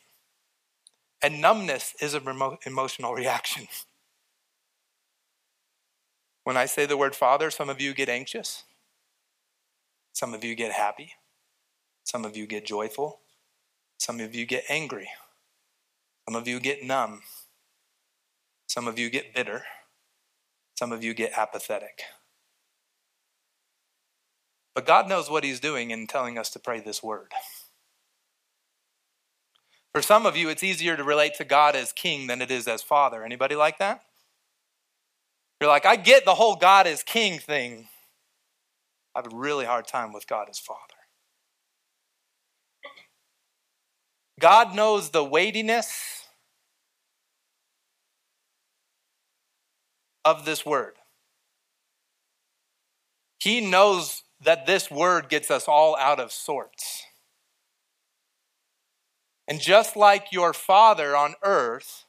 And 1.22 1.42
numbness 1.42 1.94
is 2.00 2.14
an 2.14 2.24
emotional 2.66 3.14
reaction. 3.14 3.68
When 6.44 6.56
I 6.56 6.66
say 6.66 6.86
the 6.86 6.98
word 6.98 7.16
Father, 7.16 7.50
some 7.50 7.70
of 7.70 7.82
you 7.82 7.94
get 7.94 8.08
anxious, 8.08 8.64
some 10.14 10.34
of 10.34 10.44
you 10.44 10.56
get 10.56 10.72
happy, 10.72 11.14
some 12.04 12.24
of 12.24 12.38
you 12.38 12.46
get 12.46 12.66
joyful. 12.66 13.22
Some 13.98 14.20
of 14.20 14.36
you 14.36 14.46
get 14.46 14.64
angry. 14.70 15.10
Some 16.28 16.36
of 16.36 16.48
you 16.48 16.60
get 16.60 16.84
numb. 16.84 17.22
Some 18.68 18.88
of 18.88 18.98
you 18.98 19.10
get 19.10 19.34
bitter. 19.34 19.64
Some 20.78 20.92
of 20.92 21.04
you 21.04 21.14
get 21.14 21.34
apathetic. 21.38 22.02
But 24.74 24.86
God 24.86 25.08
knows 25.08 25.30
what 25.30 25.44
He's 25.44 25.60
doing 25.60 25.92
in 25.92 26.08
telling 26.08 26.38
us 26.38 26.50
to 26.52 26.60
pray 26.60 26.82
this 26.82 27.02
word. 27.02 27.32
For 29.94 30.02
some 30.02 30.26
of 30.26 30.36
you, 30.36 30.50
it's 30.50 30.64
easier 30.64 30.98
to 30.98 31.04
relate 31.06 31.36
to 31.36 31.46
God 31.46 31.74
as 31.74 31.94
king 31.94 32.28
than 32.28 32.42
it 32.42 32.52
is 32.52 32.68
as 32.68 32.82
father. 32.82 33.24
Anybody 33.24 33.56
like 33.56 33.80
that? 33.80 34.02
You're 35.62 35.70
like, 35.70 35.86
I 35.86 35.96
get 35.96 36.26
the 36.26 36.36
whole 36.36 36.58
God 36.58 36.86
as 36.86 37.02
king 37.02 37.40
thing. 37.40 37.88
I 39.16 39.20
have 39.20 39.32
a 39.32 39.36
really 39.36 39.64
hard 39.64 39.88
time 39.88 40.12
with 40.12 40.28
God 40.28 40.48
as 40.50 40.60
father. 40.60 40.95
God 44.40 44.76
knows 44.76 45.10
the 45.10 45.24
weightiness 45.24 46.26
of 50.26 50.46
this 50.46 50.66
word. 50.66 50.96
He 53.40 53.62
knows 53.62 54.24
that 54.42 54.66
this 54.66 54.92
word 54.92 55.30
gets 55.30 55.50
us 55.52 55.68
all 55.68 55.96
out 55.98 56.20
of 56.20 56.32
sorts. 56.32 57.04
And 59.48 59.62
just 59.62 59.96
like 59.96 60.32
your 60.32 60.54
father 60.54 61.16
on 61.16 61.36
earth, 61.44 62.06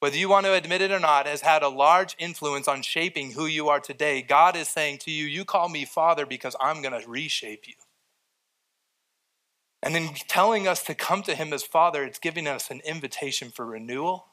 whether 0.00 0.16
you 0.16 0.28
want 0.28 0.44
to 0.44 0.52
admit 0.52 0.82
it 0.82 0.92
or 0.92 1.00
not, 1.00 1.26
has 1.26 1.40
had 1.40 1.62
a 1.62 1.68
large 1.68 2.14
influence 2.18 2.68
on 2.68 2.82
shaping 2.82 3.32
who 3.32 3.46
you 3.46 3.70
are 3.70 3.80
today, 3.80 4.20
God 4.20 4.54
is 4.54 4.68
saying 4.68 4.98
to 4.98 5.10
you, 5.10 5.24
You 5.24 5.46
call 5.46 5.70
me 5.70 5.86
father 5.86 6.26
because 6.26 6.54
I'm 6.60 6.82
going 6.82 7.00
to 7.00 7.08
reshape 7.08 7.66
you. 7.66 7.74
And 9.84 9.94
in 9.94 10.14
telling 10.28 10.66
us 10.66 10.82
to 10.84 10.94
come 10.94 11.22
to 11.24 11.34
Him 11.34 11.52
as 11.52 11.62
Father, 11.62 12.02
it's 12.04 12.18
giving 12.18 12.48
us 12.48 12.70
an 12.70 12.80
invitation 12.86 13.50
for 13.50 13.66
renewal. 13.66 14.24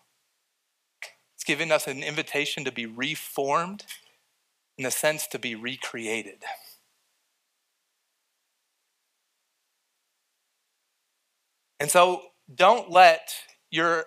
It's 1.36 1.44
giving 1.44 1.74
us 1.74 1.88
an 1.88 2.04
invitation 2.04 2.64
to 2.64 2.72
be 2.72 2.86
reformed, 2.86 3.84
in 4.78 4.86
a 4.86 4.92
sense, 4.92 5.28
to 5.28 5.38
be 5.38 5.54
recreated. 5.54 6.46
And 11.82 11.92
so 11.92 12.22
don't 12.54 12.90
let 12.90 13.34
your 13.70 14.06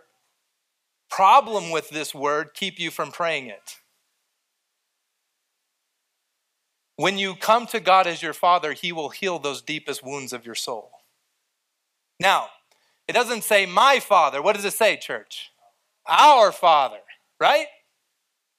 problem 1.10 1.70
with 1.70 1.90
this 1.90 2.14
word 2.14 2.54
keep 2.54 2.80
you 2.80 2.90
from 2.90 3.12
praying 3.12 3.48
it. 3.48 3.76
When 6.96 7.18
you 7.18 7.34
come 7.34 7.66
to 7.66 7.80
God 7.80 8.06
as 8.06 8.22
your 8.22 8.32
Father, 8.32 8.72
He 8.72 8.92
will 8.92 9.10
heal 9.10 9.38
those 9.38 9.60
deepest 9.60 10.02
wounds 10.02 10.32
of 10.32 10.46
your 10.46 10.54
soul. 10.54 10.90
Now, 12.20 12.48
it 13.08 13.12
doesn't 13.12 13.44
say 13.44 13.66
my 13.66 14.00
father. 14.00 14.40
What 14.40 14.56
does 14.56 14.64
it 14.64 14.72
say, 14.72 14.96
church? 14.96 15.50
Our 16.06 16.52
father, 16.52 17.00
right? 17.40 17.66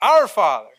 Our 0.02 0.28
father. 0.28 0.70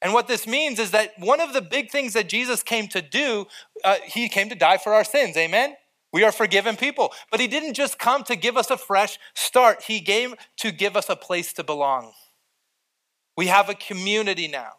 And 0.00 0.12
what 0.12 0.26
this 0.26 0.46
means 0.46 0.78
is 0.78 0.90
that 0.90 1.12
one 1.18 1.40
of 1.40 1.52
the 1.52 1.62
big 1.62 1.90
things 1.90 2.12
that 2.14 2.28
Jesus 2.28 2.62
came 2.62 2.88
to 2.88 3.00
do, 3.00 3.46
uh, 3.84 3.96
he 4.04 4.28
came 4.28 4.48
to 4.48 4.54
die 4.56 4.78
for 4.78 4.92
our 4.92 5.04
sins. 5.04 5.36
Amen? 5.36 5.76
We 6.12 6.24
are 6.24 6.32
forgiven 6.32 6.76
people. 6.76 7.12
But 7.30 7.40
he 7.40 7.46
didn't 7.46 7.74
just 7.74 7.98
come 7.98 8.24
to 8.24 8.34
give 8.34 8.56
us 8.56 8.70
a 8.70 8.76
fresh 8.76 9.18
start, 9.34 9.84
he 9.84 10.00
came 10.00 10.34
to 10.58 10.72
give 10.72 10.96
us 10.96 11.08
a 11.08 11.16
place 11.16 11.52
to 11.54 11.64
belong. 11.64 12.12
We 13.36 13.46
have 13.46 13.68
a 13.68 13.74
community 13.74 14.48
now. 14.48 14.72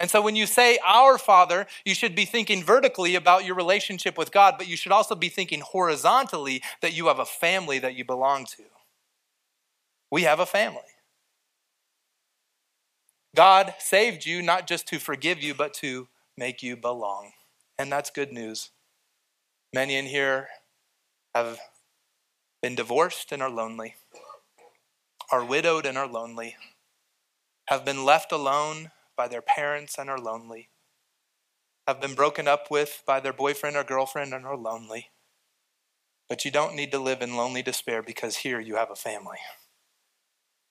And 0.00 0.10
so 0.10 0.22
when 0.22 0.34
you 0.34 0.46
say 0.46 0.78
our 0.84 1.18
Father, 1.18 1.66
you 1.84 1.94
should 1.94 2.16
be 2.16 2.24
thinking 2.24 2.64
vertically 2.64 3.14
about 3.14 3.44
your 3.44 3.54
relationship 3.54 4.16
with 4.16 4.32
God, 4.32 4.54
but 4.56 4.66
you 4.66 4.74
should 4.74 4.92
also 4.92 5.14
be 5.14 5.28
thinking 5.28 5.60
horizontally 5.60 6.62
that 6.80 6.94
you 6.94 7.08
have 7.08 7.18
a 7.18 7.26
family 7.26 7.78
that 7.78 7.94
you 7.94 8.04
belong 8.06 8.46
to. 8.46 8.62
We 10.10 10.22
have 10.22 10.40
a 10.40 10.46
family. 10.46 10.80
God 13.36 13.74
saved 13.78 14.24
you 14.24 14.40
not 14.40 14.66
just 14.66 14.88
to 14.88 14.98
forgive 14.98 15.42
you, 15.42 15.54
but 15.54 15.74
to 15.74 16.08
make 16.36 16.62
you 16.62 16.76
belong. 16.76 17.32
And 17.78 17.92
that's 17.92 18.10
good 18.10 18.32
news. 18.32 18.70
Many 19.74 19.96
in 19.96 20.06
here 20.06 20.48
have 21.34 21.58
been 22.62 22.74
divorced 22.74 23.32
and 23.32 23.42
are 23.42 23.50
lonely, 23.50 23.96
are 25.30 25.44
widowed 25.44 25.84
and 25.84 25.98
are 25.98 26.08
lonely, 26.08 26.56
have 27.66 27.84
been 27.84 28.04
left 28.04 28.32
alone 28.32 28.90
by 29.20 29.28
their 29.28 29.42
parents 29.42 29.98
and 29.98 30.08
are 30.08 30.18
lonely, 30.18 30.70
have 31.86 32.00
been 32.00 32.14
broken 32.14 32.48
up 32.48 32.70
with 32.70 33.02
by 33.06 33.20
their 33.20 33.34
boyfriend 33.34 33.76
or 33.76 33.84
girlfriend 33.84 34.32
and 34.32 34.46
are 34.46 34.56
lonely. 34.56 35.08
But 36.26 36.46
you 36.46 36.50
don't 36.50 36.74
need 36.74 36.90
to 36.92 36.98
live 36.98 37.20
in 37.20 37.36
lonely 37.36 37.60
despair 37.60 38.02
because 38.02 38.38
here 38.38 38.58
you 38.58 38.76
have 38.76 38.90
a 38.90 38.96
family. 38.96 39.36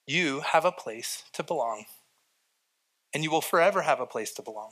You 0.07 0.39
have 0.39 0.65
a 0.65 0.71
place 0.71 1.25
to 1.33 1.43
belong, 1.43 1.85
and 3.13 3.23
you 3.23 3.29
will 3.29 3.39
forever 3.39 3.83
have 3.83 3.99
a 3.99 4.07
place 4.07 4.33
to 4.33 4.41
belong. 4.41 4.71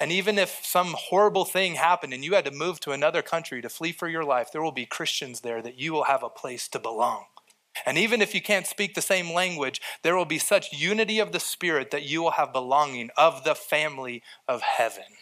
And 0.00 0.10
even 0.10 0.36
if 0.36 0.64
some 0.64 0.96
horrible 0.98 1.44
thing 1.44 1.76
happened 1.76 2.12
and 2.12 2.24
you 2.24 2.34
had 2.34 2.46
to 2.46 2.50
move 2.50 2.80
to 2.80 2.90
another 2.90 3.22
country 3.22 3.62
to 3.62 3.68
flee 3.68 3.92
for 3.92 4.08
your 4.08 4.24
life, 4.24 4.50
there 4.50 4.60
will 4.60 4.72
be 4.72 4.86
Christians 4.86 5.42
there 5.42 5.62
that 5.62 5.78
you 5.78 5.92
will 5.92 6.06
have 6.06 6.24
a 6.24 6.28
place 6.28 6.66
to 6.66 6.80
belong. 6.80 7.26
And 7.86 7.96
even 7.98 8.20
if 8.20 8.34
you 8.34 8.42
can't 8.42 8.66
speak 8.66 8.94
the 8.94 9.02
same 9.02 9.32
language, 9.32 9.80
there 10.02 10.16
will 10.16 10.24
be 10.24 10.38
such 10.38 10.72
unity 10.72 11.18
of 11.18 11.32
the 11.32 11.40
Spirit 11.40 11.90
that 11.90 12.04
you 12.04 12.22
will 12.22 12.32
have 12.32 12.52
belonging 12.52 13.10
of 13.16 13.44
the 13.44 13.54
family 13.54 14.22
of 14.46 14.62
heaven. 14.62 15.16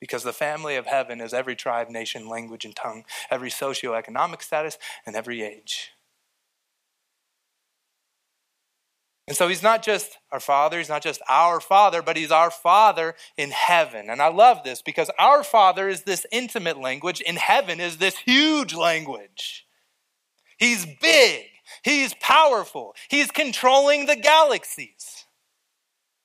Because 0.00 0.22
the 0.22 0.32
family 0.32 0.76
of 0.76 0.86
heaven 0.86 1.20
is 1.20 1.34
every 1.34 1.56
tribe, 1.56 1.90
nation, 1.90 2.28
language, 2.28 2.64
and 2.64 2.74
tongue, 2.74 3.04
every 3.30 3.50
socioeconomic 3.50 4.42
status, 4.42 4.78
and 5.04 5.16
every 5.16 5.42
age. 5.42 5.92
And 9.26 9.36
so 9.36 9.46
he's 9.46 9.62
not 9.62 9.82
just 9.82 10.16
our 10.32 10.40
father, 10.40 10.78
he's 10.78 10.88
not 10.88 11.02
just 11.02 11.20
our 11.28 11.60
father, 11.60 12.00
but 12.00 12.16
he's 12.16 12.30
our 12.30 12.50
father 12.50 13.14
in 13.36 13.50
heaven. 13.50 14.08
And 14.08 14.22
I 14.22 14.28
love 14.28 14.64
this 14.64 14.80
because 14.80 15.10
our 15.18 15.44
father 15.44 15.86
is 15.86 16.04
this 16.04 16.24
intimate 16.32 16.78
language, 16.78 17.20
in 17.20 17.36
heaven 17.36 17.78
is 17.78 17.98
this 17.98 18.16
huge 18.16 18.74
language. 18.74 19.67
He's 20.58 20.84
big, 21.00 21.46
he's 21.82 22.14
powerful, 22.14 22.94
he's 23.08 23.30
controlling 23.30 24.06
the 24.06 24.16
galaxies. 24.16 25.24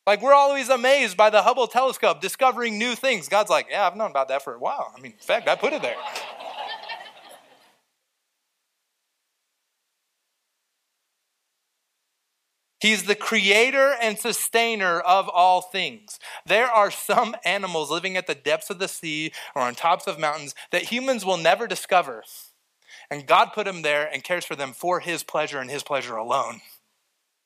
Like 0.05 0.21
we're 0.21 0.33
always 0.33 0.69
amazed 0.69 1.15
by 1.15 1.29
the 1.29 1.41
Hubble 1.41 1.67
telescope 1.67 2.19
discovering 2.19 2.77
new 2.77 2.95
things. 2.95 3.29
God's 3.29 3.49
like, 3.49 3.67
yeah, 3.69 3.87
I've 3.87 3.95
known 3.95 4.11
about 4.11 4.27
that 4.27 4.43
for 4.43 4.53
a 4.53 4.59
while. 4.59 4.93
I 4.95 4.99
mean, 4.99 5.13
in 5.13 5.17
fact, 5.17 5.47
I 5.47 5.55
put 5.55 5.71
it 5.71 5.81
there. 5.81 5.95
He's 12.81 13.03
the 13.03 13.15
creator 13.15 13.95
and 14.01 14.19
sustainer 14.19 14.99
of 14.99 15.29
all 15.29 15.61
things. 15.61 16.19
There 16.45 16.67
are 16.67 16.91
some 16.91 17.33
animals 17.45 17.89
living 17.89 18.17
at 18.17 18.27
the 18.27 18.35
depths 18.35 18.69
of 18.69 18.79
the 18.79 18.89
sea 18.89 19.31
or 19.55 19.61
on 19.61 19.73
tops 19.73 20.05
of 20.05 20.19
mountains 20.19 20.53
that 20.71 20.91
humans 20.91 21.23
will 21.23 21.37
never 21.37 21.65
discover. 21.65 22.25
And 23.10 23.27
God 23.27 23.51
put 23.53 23.65
them 23.65 23.81
there 23.81 24.10
and 24.12 24.24
cares 24.24 24.45
for 24.45 24.55
them 24.55 24.74
for 24.74 25.00
his 25.00 25.24
pleasure 25.24 25.60
and 25.60 25.69
his 25.69 25.83
pleasure 25.83 26.15
alone. 26.15 26.62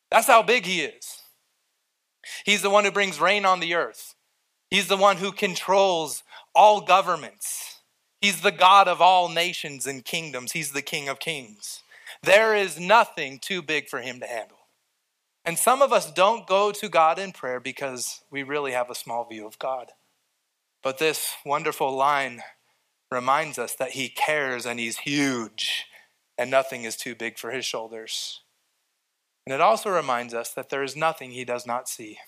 That's 0.10 0.28
how 0.28 0.44
big 0.44 0.66
he 0.66 0.82
is. 0.82 1.24
He's 2.46 2.62
the 2.62 2.70
one 2.70 2.86
who 2.86 2.92
brings 2.92 3.20
rain 3.20 3.46
on 3.46 3.60
the 3.60 3.74
earth. 3.74 4.16
He's 4.70 4.88
the 4.88 4.98
one 4.98 5.18
who 5.18 5.32
controls 5.32 6.24
all 6.54 6.82
governments. 6.82 7.80
He's 8.22 8.42
the 8.42 8.52
God 8.52 8.88
of 8.88 9.02
all 9.02 9.30
nations 9.30 9.86
and 9.86 10.04
kingdoms. 10.04 10.52
He's 10.52 10.72
the 10.72 10.82
King 10.82 11.08
of 11.08 11.20
kings. 11.20 11.84
There 12.24 12.56
is 12.56 12.80
nothing 12.80 13.40
too 13.40 13.62
big 13.62 13.88
for 13.88 14.02
him 14.02 14.20
to 14.20 14.28
handle. 14.28 14.58
And 15.46 15.58
some 15.58 15.82
of 15.82 15.94
us 15.94 16.12
don't 16.12 16.48
go 16.48 16.72
to 16.72 16.90
God 16.90 17.20
in 17.20 17.32
prayer 17.32 17.60
because 17.60 18.22
we 18.30 18.44
really 18.44 18.74
have 18.74 18.90
a 18.90 18.96
small 18.96 19.24
view 19.24 19.46
of 19.46 19.60
God. 19.60 19.92
But 20.84 20.98
this 20.98 21.34
wonderful 21.46 21.96
line 21.96 22.42
reminds 23.12 23.58
us 23.58 23.76
that 23.76 23.92
He 23.92 24.10
cares 24.10 24.66
and 24.66 24.80
He's 24.80 25.00
huge 25.00 25.86
and 26.38 26.52
nothing 26.52 26.84
is 26.84 26.96
too 26.96 27.16
big 27.16 27.38
for 27.38 27.52
His 27.52 27.66
shoulders. 27.66 28.42
And 29.46 29.54
it 29.54 29.62
also 29.62 29.90
reminds 29.90 30.34
us 30.34 30.52
that 30.52 30.70
there 30.70 30.84
is 30.84 30.96
nothing 30.96 31.32
He 31.32 31.46
does 31.46 31.66
not 31.66 31.88
see. 31.88 32.20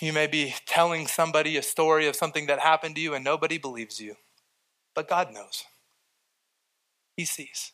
You 0.00 0.12
may 0.12 0.26
be 0.26 0.54
telling 0.66 1.06
somebody 1.06 1.56
a 1.56 1.62
story 1.62 2.06
of 2.06 2.16
something 2.16 2.46
that 2.46 2.58
happened 2.58 2.96
to 2.96 3.00
you 3.00 3.14
and 3.14 3.24
nobody 3.24 3.58
believes 3.58 4.00
you, 4.00 4.16
but 4.94 5.08
God 5.08 5.32
knows. 5.32 5.64
He 7.16 7.24
sees. 7.24 7.72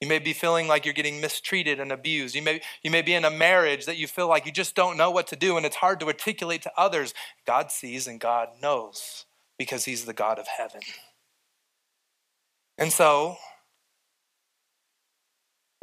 You 0.00 0.08
may 0.08 0.18
be 0.18 0.32
feeling 0.32 0.66
like 0.66 0.86
you're 0.86 0.94
getting 0.94 1.20
mistreated 1.20 1.78
and 1.78 1.92
abused. 1.92 2.34
You 2.34 2.40
may, 2.40 2.62
you 2.82 2.90
may 2.90 3.02
be 3.02 3.12
in 3.12 3.26
a 3.26 3.30
marriage 3.30 3.84
that 3.84 3.98
you 3.98 4.06
feel 4.06 4.28
like 4.28 4.46
you 4.46 4.52
just 4.52 4.74
don't 4.74 4.96
know 4.96 5.10
what 5.10 5.26
to 5.28 5.36
do 5.36 5.58
and 5.58 5.66
it's 5.66 5.76
hard 5.76 6.00
to 6.00 6.06
articulate 6.06 6.62
to 6.62 6.72
others. 6.76 7.12
God 7.46 7.70
sees 7.70 8.06
and 8.06 8.18
God 8.18 8.48
knows 8.62 9.26
because 9.58 9.84
He's 9.84 10.06
the 10.06 10.14
God 10.14 10.38
of 10.38 10.46
heaven. 10.46 10.80
And 12.78 12.90
so, 12.90 13.36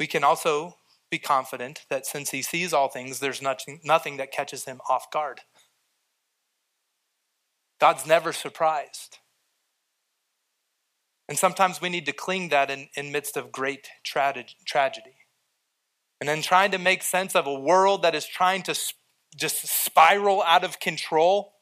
we 0.00 0.08
can 0.08 0.24
also 0.24 0.74
be 1.10 1.18
confident 1.18 1.86
that 1.88 2.04
since 2.04 2.30
He 2.30 2.42
sees 2.42 2.72
all 2.72 2.88
things, 2.88 3.20
there's 3.20 3.40
nothing, 3.40 3.80
nothing 3.84 4.16
that 4.16 4.32
catches 4.32 4.64
Him 4.64 4.80
off 4.90 5.10
guard. 5.12 5.42
God's 7.80 8.04
never 8.04 8.32
surprised. 8.32 9.18
And 11.28 11.38
sometimes 11.38 11.80
we 11.80 11.90
need 11.90 12.06
to 12.06 12.12
cling 12.12 12.48
that 12.48 12.70
in, 12.70 12.88
in 12.96 13.12
midst 13.12 13.36
of 13.36 13.52
great 13.52 13.88
tra- 14.02 14.44
tragedy. 14.64 15.16
And 16.20 16.28
then 16.28 16.42
trying 16.42 16.70
to 16.70 16.78
make 16.78 17.02
sense 17.02 17.36
of 17.36 17.46
a 17.46 17.58
world 17.58 18.02
that 18.02 18.14
is 18.14 18.26
trying 18.26 18.62
to 18.64 18.74
sp- 18.74 18.96
just 19.36 19.66
spiral 19.66 20.42
out 20.42 20.64
of 20.64 20.80
control, 20.80 21.52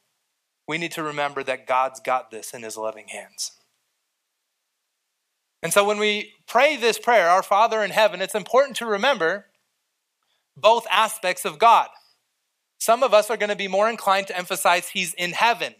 we 0.67 0.77
need 0.77 0.93
to 0.93 1.03
remember 1.03 1.43
that 1.43 1.67
God's 1.67 1.99
got 1.99 2.31
this 2.31 2.53
in 2.53 2.63
his 2.63 2.77
loving 2.77 3.09
hands. 3.09 3.51
And 5.61 5.73
so 5.73 5.83
when 5.83 5.99
we 5.99 6.33
pray 6.47 6.77
this 6.77 6.97
prayer, 6.97 7.29
Our 7.29 7.43
Father 7.43 7.83
in 7.83 7.91
heaven, 7.91 8.21
it's 8.21 8.35
important 8.35 8.77
to 8.77 8.85
remember 8.85 9.47
both 10.55 10.87
aspects 10.89 11.45
of 11.45 11.59
God. 11.59 11.89
Some 12.79 13.03
of 13.03 13.13
us 13.13 13.29
are 13.29 13.37
going 13.37 13.49
to 13.49 13.55
be 13.55 13.67
more 13.67 13.89
inclined 13.89 14.27
to 14.27 14.37
emphasize 14.37 14.89
He's 14.89 15.13
in 15.13 15.33
heaven 15.33 15.75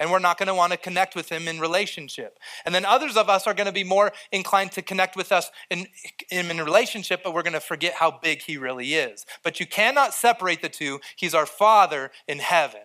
and 0.00 0.10
we're 0.10 0.18
not 0.18 0.38
going 0.38 0.46
to 0.48 0.54
want 0.54 0.72
to 0.72 0.78
connect 0.78 1.14
with 1.14 1.28
him 1.28 1.46
in 1.46 1.60
relationship. 1.60 2.38
And 2.64 2.74
then 2.74 2.86
others 2.86 3.18
of 3.18 3.28
us 3.28 3.46
are 3.46 3.54
going 3.54 3.66
to 3.66 3.72
be 3.72 3.84
more 3.84 4.12
inclined 4.32 4.72
to 4.72 4.82
connect 4.82 5.14
with 5.14 5.30
us 5.30 5.50
in, 5.70 5.86
in, 6.30 6.50
in 6.50 6.56
relationship, 6.56 7.20
but 7.22 7.34
we're 7.34 7.42
going 7.42 7.52
to 7.52 7.60
forget 7.60 7.94
how 7.94 8.18
big 8.22 8.42
he 8.42 8.56
really 8.56 8.94
is. 8.94 9.26
But 9.44 9.60
you 9.60 9.66
cannot 9.66 10.14
separate 10.14 10.62
the 10.62 10.70
two. 10.70 11.00
He's 11.14 11.34
our 11.34 11.46
Father 11.46 12.10
in 12.26 12.38
heaven. 12.38 12.80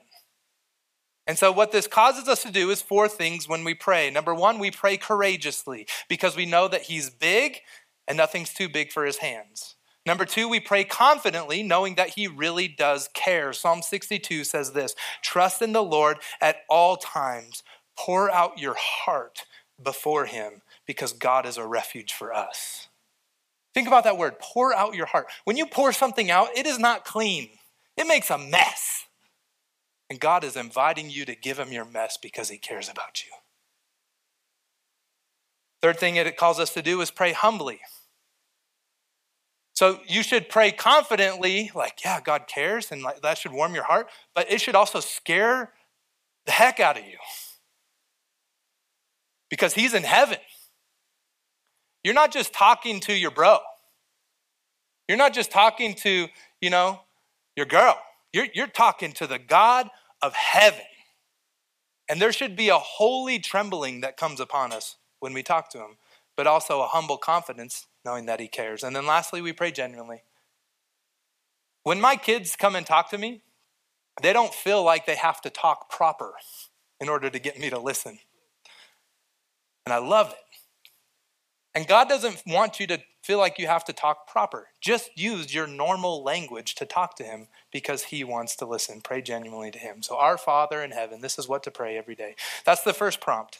And 1.25 1.39
so, 1.39 1.51
what 1.51 1.71
this 1.71 1.88
causes 1.88 2.28
us 2.28 2.43
to 2.43 2.51
do 2.51 2.69
is 2.69 2.84
four 2.84 3.08
things 3.08 3.49
when 3.49 3.63
we 3.63 3.73
pray. 3.73 4.12
Number 4.12 4.36
one, 4.36 4.60
we 4.60 4.69
pray 4.69 4.95
courageously 4.95 5.88
because 6.08 6.36
we 6.36 6.45
know 6.45 6.67
that 6.67 6.84
He's 6.84 7.10
big 7.10 7.62
and 8.08 8.15
nothing's 8.15 8.54
too 8.54 8.69
big 8.69 8.91
for 8.91 9.06
His 9.06 9.17
hands. 9.17 9.75
Number 10.06 10.26
two, 10.26 10.48
we 10.48 10.60
pray 10.60 10.84
confidently, 10.84 11.63
knowing 11.63 11.96
that 11.96 12.10
He 12.10 12.28
really 12.28 12.68
does 12.68 13.10
care. 13.13 13.54
Psalm 13.54 13.82
62 13.82 14.44
says 14.44 14.74
this 14.74 14.96
Trust 15.24 15.62
in 15.62 15.74
the 15.74 15.84
Lord 15.84 16.18
at 16.39 16.58
all 16.70 16.96
times, 16.98 17.63
pour 17.98 18.32
out 18.32 18.60
your 18.60 18.76
heart 18.78 19.46
before 19.82 20.26
Him, 20.26 20.62
because 20.86 21.12
God 21.12 21.46
is 21.46 21.58
a 21.58 21.65
refuge 21.65 22.13
for 22.13 22.34
us. 22.34 22.88
Think 23.74 23.88
about 23.88 24.04
that 24.04 24.18
word 24.18 24.39
pour 24.39 24.74
out 24.74 24.96
your 24.96 25.08
heart. 25.08 25.28
When 25.44 25.58
you 25.58 25.65
pour 25.65 25.91
something 25.91 26.30
out, 26.30 26.50
it 26.56 26.65
is 26.65 26.80
not 26.80 27.04
clean, 27.04 27.50
it 27.98 28.08
makes 28.08 28.30
a 28.30 28.38
mess. 28.38 29.06
And 30.08 30.20
God 30.20 30.44
is 30.44 30.56
inviting 30.56 31.10
you 31.10 31.26
to 31.26 31.36
give 31.36 31.58
Him 31.58 31.72
your 31.72 31.86
mess 31.86 32.15
because 32.22 32.50
He 32.50 32.60
cares 32.60 32.88
about 32.88 33.24
you. 33.26 33.32
Third 35.82 36.00
thing 36.00 36.15
it 36.15 36.38
calls 36.38 36.60
us 36.60 36.74
to 36.76 36.84
do 36.84 37.02
is 37.02 37.10
pray 37.10 37.34
humbly. 37.34 37.80
So 39.76 40.00
you 40.08 40.24
should 40.24 40.48
pray 40.48 40.72
confidently, 40.72 41.70
like, 41.76 42.00
yeah, 42.04 42.22
God 42.22 42.48
cares, 42.48 42.92
and 42.92 43.04
like, 43.04 43.22
that 43.22 43.38
should 43.38 43.52
warm 43.52 43.76
your 43.76 43.84
heart, 43.84 44.08
but 44.34 44.50
it 44.50 44.62
should 44.62 44.76
also 44.76 45.02
scare 45.02 45.74
the 46.46 46.54
heck 46.54 46.80
out 46.80 46.98
of 46.98 47.04
you. 47.06 47.18
Because 49.50 49.74
He's 49.74 49.94
in 49.94 50.04
heaven. 50.04 50.38
You're 52.06 52.14
not 52.14 52.32
just 52.32 52.54
talking 52.54 53.02
to 53.02 53.14
your 53.14 53.32
bro. 53.32 53.58
You're 55.10 55.18
not 55.18 55.34
just 55.34 55.52
talking 55.52 55.94
to, 55.96 56.28
you 56.62 56.70
know, 56.70 57.02
your 57.58 57.66
girl. 57.66 58.00
You're, 58.32 58.48
you're 58.54 58.68
talking 58.68 59.12
to 59.14 59.28
the 59.28 59.40
God 59.40 59.90
of 60.22 60.34
heaven. 60.34 60.86
And 62.08 62.22
there 62.22 62.32
should 62.32 62.56
be 62.56 62.70
a 62.70 62.78
holy 62.78 63.40
trembling 63.40 64.02
that 64.02 64.16
comes 64.16 64.40
upon 64.40 64.72
us 64.72 64.96
when 65.20 65.34
we 65.34 65.44
talk 65.44 65.70
to 65.72 65.80
Him, 65.80 65.98
but 66.38 66.48
also 66.48 66.82
a 66.82 66.88
humble 66.88 67.18
confidence 67.18 67.88
knowing 68.06 68.26
that 68.28 68.39
He 68.39 68.48
cares. 68.48 68.84
And 68.84 68.96
then 68.96 69.06
lastly, 69.06 69.41
we 69.41 69.52
pray 69.52 69.72
genuinely. 69.72 70.24
When 71.84 72.00
my 72.00 72.15
kids 72.15 72.56
come 72.56 72.76
and 72.76 72.86
talk 72.86 73.10
to 73.10 73.18
me, 73.18 73.41
they 74.22 74.34
don't 74.34 74.54
feel 74.54 74.84
like 74.84 75.06
they 75.06 75.15
have 75.15 75.41
to 75.41 75.50
talk 75.50 75.89
proper 75.89 76.34
in 77.00 77.10
order 77.10 77.30
to 77.30 77.39
get 77.39 77.60
me 77.60 77.70
to 77.70 77.80
listen. 77.80 78.20
And 79.86 79.94
I 79.94 79.98
love 79.98 80.32
it. 80.32 80.38
And 81.76 81.88
God 81.88 82.08
doesn't 82.08 82.41
want 82.48 82.80
you 82.80 82.88
to 82.88 83.00
feel 83.22 83.38
like 83.38 83.60
you 83.60 83.68
have 83.68 83.84
to 83.86 83.94
talk 83.94 84.28
proper. 84.28 84.70
Just 84.80 85.10
use 85.20 85.54
your 85.54 85.68
normal 85.68 86.24
language 86.24 86.76
to 86.76 86.86
talk 86.86 87.15
to 87.18 87.24
Him 87.24 87.48
because 87.72 88.06
He 88.06 88.24
wants 88.24 88.56
to 88.58 88.65
listen. 88.65 89.02
Pray 89.02 89.22
genuinely 89.22 89.72
to 89.72 89.80
Him. 89.80 90.02
So, 90.02 90.15
our 90.18 90.38
Father 90.38 90.82
in 90.82 90.91
heaven, 90.91 91.22
this 91.22 91.38
is 91.38 91.48
what 91.48 91.63
to 91.63 91.72
pray 91.72 91.98
every 91.98 92.15
day. 92.15 92.36
That's 92.65 92.84
the 92.84 92.94
first 92.94 93.20
prompt. 93.20 93.60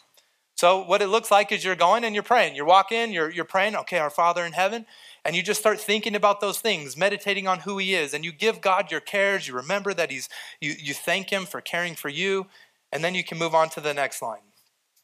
So, 0.56 0.86
what 0.86 1.02
it 1.02 1.08
looks 1.08 1.32
like 1.32 1.52
is 1.52 1.66
you're 1.66 1.76
going 1.76 2.06
and 2.06 2.16
you're 2.16 2.24
praying. 2.24 2.56
You 2.56 2.66
walk 2.66 2.94
in, 2.94 3.12
you're, 3.12 3.30
you're 3.30 3.44
praying, 3.44 3.76
okay, 3.76 3.98
our 3.98 4.10
Father 4.10 4.46
in 4.46 4.54
heaven, 4.54 4.86
and 5.26 5.36
you 5.36 5.44
just 5.44 5.60
start 5.60 5.82
thinking 5.82 6.16
about 6.16 6.40
those 6.40 6.60
things, 6.60 6.96
meditating 6.96 7.46
on 7.46 7.60
who 7.60 7.78
He 7.78 7.94
is, 7.94 8.14
and 8.14 8.24
you 8.24 8.32
give 8.32 8.62
God 8.62 8.90
your 8.90 9.02
cares. 9.02 9.50
You 9.50 9.54
remember 9.54 9.94
that 9.94 10.12
He's, 10.12 10.30
you, 10.62 10.74
you 10.80 10.94
thank 10.94 11.30
Him 11.30 11.46
for 11.46 11.60
caring 11.60 11.94
for 11.94 12.08
you, 12.08 12.48
and 12.90 13.04
then 13.04 13.16
you 13.16 13.24
can 13.24 13.38
move 13.38 13.54
on 13.54 13.70
to 13.72 13.82
the 13.82 13.94
next 13.94 14.22
line. 14.22 14.40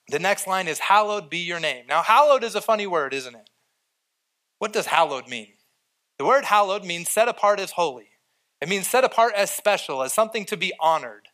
The 0.07 0.19
next 0.19 0.47
line 0.47 0.69
is, 0.69 0.79
Hallowed 0.79 1.29
be 1.29 1.39
your 1.39 1.59
name. 1.59 1.85
Now, 1.85 2.01
hallowed 2.01 2.45
is 2.45 2.55
a 2.55 2.61
funny 2.61 2.87
word, 2.87 3.13
isn't 3.13 3.35
it? 3.35 3.49
What 4.59 4.71
does 4.71 4.85
hallowed 4.85 5.27
mean? 5.27 5.53
The 6.17 6.25
word 6.25 6.45
hallowed 6.45 6.85
means 6.85 7.09
set 7.09 7.27
apart 7.27 7.59
as 7.59 7.71
holy, 7.71 8.11
it 8.61 8.69
means 8.69 8.87
set 8.87 9.03
apart 9.03 9.33
as 9.35 9.51
special, 9.51 10.01
as 10.01 10.13
something 10.13 10.45
to 10.45 10.55
be 10.55 10.71
honored. 10.79 11.27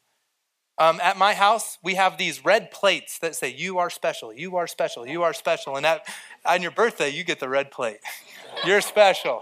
Um, 0.80 1.00
at 1.02 1.18
my 1.18 1.34
house, 1.34 1.80
we 1.82 1.96
have 1.96 2.18
these 2.18 2.46
red 2.46 2.70
plates 2.70 3.18
that 3.20 3.36
say, 3.36 3.50
You 3.50 3.80
are 3.80 3.90
special, 3.90 4.32
you 4.32 4.58
are 4.58 4.68
special, 4.68 5.08
you 5.08 5.24
are 5.24 5.34
special. 5.34 5.76
And 5.76 5.86
at, 5.86 6.08
on 6.46 6.62
your 6.62 6.72
birthday, 6.72 7.10
you 7.10 7.24
get 7.24 7.40
the 7.40 7.50
red 7.50 7.72
plate. 7.72 8.00
You're 8.66 8.82
special. 8.82 9.42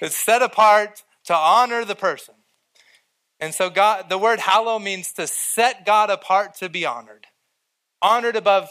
It's 0.00 0.14
set 0.14 0.40
apart 0.40 1.02
to 1.24 1.34
honor 1.34 1.84
the 1.84 1.96
person. 1.96 2.34
And 3.40 3.52
so, 3.52 3.70
God, 3.70 4.08
the 4.08 4.18
word 4.18 4.38
hallow 4.38 4.78
means 4.78 5.12
to 5.14 5.26
set 5.26 5.84
God 5.84 6.10
apart 6.10 6.54
to 6.56 6.68
be 6.68 6.86
honored, 6.86 7.26
honored 8.00 8.36
above 8.36 8.68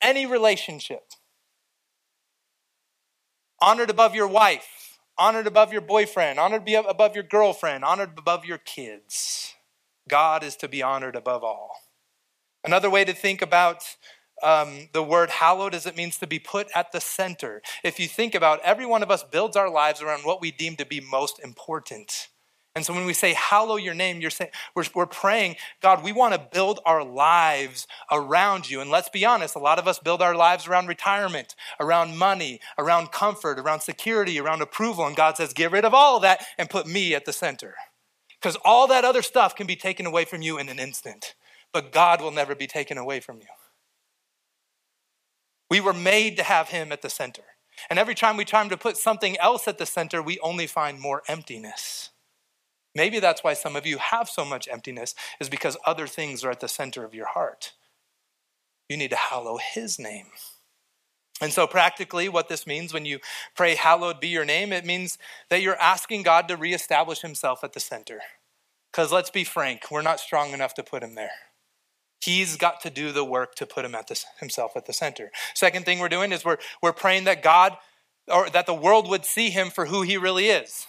any 0.00 0.24
relationship, 0.26 1.02
honored 3.60 3.90
above 3.90 4.14
your 4.14 4.28
wife, 4.28 4.98
honored 5.18 5.46
above 5.46 5.72
your 5.72 5.82
boyfriend, 5.82 6.38
honored 6.38 6.68
above 6.68 7.14
your 7.14 7.24
girlfriend, 7.24 7.84
honored 7.84 8.16
above 8.16 8.44
your 8.44 8.58
kids. 8.58 9.54
God 10.08 10.42
is 10.42 10.56
to 10.56 10.68
be 10.68 10.82
honored 10.82 11.16
above 11.16 11.44
all. 11.44 11.76
Another 12.64 12.90
way 12.90 13.04
to 13.04 13.14
think 13.14 13.42
about 13.42 13.96
um, 14.42 14.88
the 14.92 15.02
word 15.02 15.30
hallowed 15.30 15.74
is 15.74 15.86
it 15.86 15.96
means 15.96 16.16
to 16.18 16.26
be 16.26 16.38
put 16.38 16.68
at 16.74 16.92
the 16.92 17.00
center. 17.00 17.62
If 17.84 18.00
you 18.00 18.08
think 18.08 18.34
about 18.34 18.60
every 18.64 18.86
one 18.86 19.02
of 19.02 19.10
us 19.10 19.22
builds 19.22 19.56
our 19.56 19.70
lives 19.70 20.00
around 20.00 20.22
what 20.22 20.40
we 20.40 20.50
deem 20.50 20.76
to 20.76 20.86
be 20.86 21.00
most 21.00 21.40
important. 21.40 22.28
And 22.76 22.86
so 22.86 22.94
when 22.94 23.04
we 23.04 23.14
say 23.14 23.34
hallow 23.34 23.76
your 23.76 23.94
name, 23.94 24.20
you're 24.20 24.30
saying 24.30 24.52
we're, 24.76 24.84
we're 24.94 25.06
praying, 25.06 25.56
God, 25.82 26.04
we 26.04 26.12
want 26.12 26.34
to 26.34 26.48
build 26.52 26.78
our 26.86 27.02
lives 27.02 27.88
around 28.12 28.70
you. 28.70 28.80
And 28.80 28.90
let's 28.90 29.08
be 29.08 29.24
honest, 29.24 29.56
a 29.56 29.58
lot 29.58 29.80
of 29.80 29.88
us 29.88 29.98
build 29.98 30.22
our 30.22 30.36
lives 30.36 30.68
around 30.68 30.86
retirement, 30.86 31.56
around 31.80 32.16
money, 32.16 32.60
around 32.78 33.10
comfort, 33.10 33.58
around 33.58 33.80
security, 33.80 34.38
around 34.38 34.62
approval. 34.62 35.04
And 35.04 35.16
God 35.16 35.36
says, 35.36 35.52
get 35.52 35.72
rid 35.72 35.84
of 35.84 35.94
all 35.94 36.16
of 36.16 36.22
that 36.22 36.46
and 36.58 36.70
put 36.70 36.86
me 36.86 37.12
at 37.14 37.24
the 37.24 37.32
center. 37.32 37.74
Because 38.40 38.56
all 38.64 38.86
that 38.86 39.04
other 39.04 39.22
stuff 39.22 39.54
can 39.54 39.66
be 39.66 39.76
taken 39.76 40.06
away 40.06 40.24
from 40.24 40.42
you 40.42 40.58
in 40.58 40.68
an 40.68 40.78
instant, 40.78 41.34
but 41.72 41.92
God 41.92 42.22
will 42.22 42.30
never 42.30 42.54
be 42.54 42.66
taken 42.66 42.96
away 42.96 43.20
from 43.20 43.38
you. 43.38 43.48
We 45.70 45.80
were 45.80 45.92
made 45.92 46.36
to 46.38 46.42
have 46.42 46.70
Him 46.70 46.90
at 46.90 47.02
the 47.02 47.10
center. 47.10 47.42
And 47.88 47.98
every 47.98 48.14
time 48.14 48.36
we 48.36 48.44
try 48.44 48.66
to 48.66 48.76
put 48.76 48.96
something 48.96 49.38
else 49.38 49.68
at 49.68 49.78
the 49.78 49.86
center, 49.86 50.22
we 50.22 50.38
only 50.40 50.66
find 50.66 50.98
more 50.98 51.22
emptiness. 51.28 52.10
Maybe 52.94 53.20
that's 53.20 53.44
why 53.44 53.54
some 53.54 53.76
of 53.76 53.86
you 53.86 53.98
have 53.98 54.28
so 54.28 54.44
much 54.44 54.68
emptiness, 54.68 55.14
is 55.40 55.48
because 55.48 55.76
other 55.86 56.06
things 56.06 56.44
are 56.44 56.50
at 56.50 56.60
the 56.60 56.68
center 56.68 57.04
of 57.04 57.14
your 57.14 57.26
heart. 57.26 57.72
You 58.88 58.96
need 58.96 59.10
to 59.10 59.16
hallow 59.16 59.58
His 59.58 59.98
name. 59.98 60.26
And 61.40 61.52
so, 61.52 61.66
practically, 61.66 62.28
what 62.28 62.48
this 62.48 62.66
means 62.66 62.92
when 62.92 63.06
you 63.06 63.18
pray, 63.56 63.74
Hallowed 63.74 64.20
be 64.20 64.28
your 64.28 64.44
name, 64.44 64.72
it 64.72 64.84
means 64.84 65.16
that 65.48 65.62
you're 65.62 65.80
asking 65.80 66.22
God 66.22 66.48
to 66.48 66.56
reestablish 66.56 67.20
himself 67.22 67.64
at 67.64 67.72
the 67.72 67.80
center. 67.80 68.20
Because 68.92 69.12
let's 69.12 69.30
be 69.30 69.44
frank, 69.44 69.90
we're 69.90 70.02
not 70.02 70.20
strong 70.20 70.52
enough 70.52 70.74
to 70.74 70.82
put 70.82 71.02
him 71.02 71.14
there. 71.14 71.30
He's 72.20 72.56
got 72.56 72.82
to 72.82 72.90
do 72.90 73.12
the 73.12 73.24
work 73.24 73.54
to 73.54 73.66
put 73.66 73.84
him 73.84 73.94
at 73.94 74.08
the, 74.08 74.22
himself 74.40 74.72
at 74.76 74.84
the 74.86 74.92
center. 74.92 75.30
Second 75.54 75.84
thing 75.84 75.98
we're 75.98 76.10
doing 76.10 76.32
is 76.32 76.44
we're, 76.44 76.58
we're 76.82 76.92
praying 76.92 77.24
that 77.24 77.42
God, 77.42 77.76
or 78.28 78.50
that 78.50 78.66
the 78.66 78.74
world 78.74 79.08
would 79.08 79.24
see 79.24 79.48
him 79.48 79.70
for 79.70 79.86
who 79.86 80.02
he 80.02 80.18
really 80.18 80.48
is. 80.48 80.86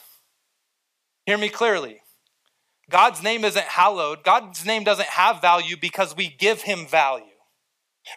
Hear 1.26 1.38
me 1.38 1.48
clearly. 1.48 2.02
God's 2.90 3.24
name 3.24 3.46
isn't 3.46 3.66
hallowed. 3.66 4.24
God's 4.24 4.66
name 4.66 4.84
doesn't 4.84 5.08
have 5.08 5.40
value 5.40 5.78
because 5.80 6.16
we 6.16 6.28
give 6.28 6.64
him 6.64 6.86
value. 6.86 7.31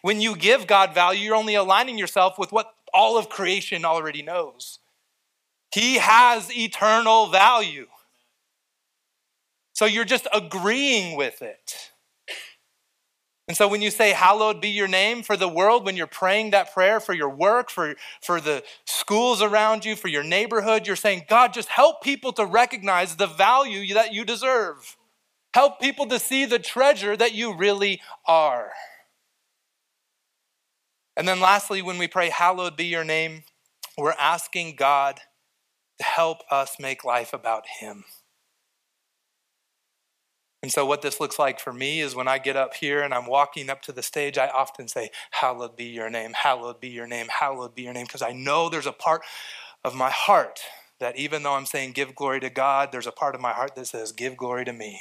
When 0.03 0.21
you 0.21 0.37
give 0.37 0.67
God 0.67 0.95
value, 0.95 1.27
you're 1.27 1.37
only 1.37 1.55
aligning 1.55 1.99
yourself 1.99 2.39
with 2.39 2.53
what 2.53 2.75
all 2.93 3.19
of 3.19 3.29
creation 3.29 3.85
already 3.85 4.23
knows. 4.23 4.79
He 5.73 5.97
has 5.97 6.57
eternal 6.57 7.27
value. 7.29 7.87
So 9.73 9.87
you're 9.87 10.05
just 10.05 10.29
agreeing 10.33 11.17
with 11.17 11.43
it. 11.43 11.91
And 13.47 13.57
so 13.57 13.69
when 13.69 13.83
you 13.83 13.91
say, 13.91 14.13
Hallowed 14.13 14.61
be 14.61 14.69
your 14.69 14.89
name 14.89 15.23
for 15.23 15.37
the 15.37 15.49
world, 15.49 15.85
when 15.85 15.97
you're 15.97 16.07
praying 16.07 16.53
that 16.53 16.73
prayer 16.73 17.01
for 17.01 17.13
your 17.13 17.29
work, 17.29 17.71
for, 17.71 17.95
for 18.23 18.41
the 18.41 18.63
schools 18.87 19.43
around 19.43 19.85
you, 19.85 19.97
for 19.97 20.09
your 20.09 20.23
neighborhood, 20.23 20.87
you're 20.87 20.97
saying, 20.97 21.25
God, 21.29 21.53
just 21.53 21.69
help 21.69 22.03
people 22.03 22.33
to 22.35 22.47
recognize 22.47 23.17
the 23.17 23.27
value 23.27 23.93
that 23.95 24.15
you 24.15 24.25
deserve. 24.25 24.97
Help 25.53 25.81
people 25.81 26.07
to 26.07 26.19
see 26.19 26.47
the 26.47 26.59
treasure 26.59 27.17
that 27.17 27.35
you 27.35 27.55
really 27.55 28.01
are. 28.27 28.73
And 31.17 31.29
then 31.29 31.41
lastly, 31.41 31.83
when 31.83 31.99
we 31.99 32.09
pray, 32.09 32.31
Hallowed 32.31 32.77
be 32.77 32.87
your 32.87 33.05
name, 33.05 33.45
we're 33.97 34.13
asking 34.13 34.77
God 34.77 35.21
to 35.99 36.05
help 36.05 36.39
us 36.51 36.77
make 36.81 37.05
life 37.05 37.33
about 37.33 37.65
Him. 37.81 38.05
And 40.63 40.73
so, 40.73 40.87
what 40.87 41.03
this 41.03 41.21
looks 41.21 41.39
like 41.39 41.61
for 41.61 41.75
me 41.75 42.01
is 42.01 42.15
when 42.15 42.27
I 42.27 42.39
get 42.39 42.57
up 42.57 42.75
here 42.75 43.03
and 43.03 43.13
I'm 43.13 43.27
walking 43.27 43.69
up 43.69 43.83
to 43.83 43.93
the 43.93 44.03
stage, 44.03 44.39
I 44.39 44.49
often 44.49 44.89
say, 44.89 45.11
Hallowed 45.31 45.77
be 45.77 45.85
your 45.85 46.09
name, 46.09 46.33
hallowed 46.33 46.81
be 46.81 46.89
your 46.89 47.07
name, 47.07 47.27
hallowed 47.29 47.75
be 47.75 47.83
your 47.83 47.93
name, 47.93 48.07
because 48.07 48.23
I 48.23 48.33
know 48.33 48.69
there's 48.69 48.87
a 48.87 48.93
part 48.93 49.23
of 49.85 49.95
my 49.95 50.11
heart 50.11 50.61
that 51.01 51.19
even 51.19 51.43
though 51.43 51.53
I'm 51.53 51.67
saying 51.67 51.93
give 51.93 52.15
glory 52.15 52.41
to 52.41 52.51
God, 52.51 52.93
there's 52.93 53.07
a 53.07 53.13
part 53.13 53.35
of 53.35 53.43
my 53.43 53.53
heart 53.53 53.75
that 53.77 53.89
says 53.89 54.11
give 54.13 54.37
glory 54.37 54.65
to 54.65 54.73
me. 54.73 55.01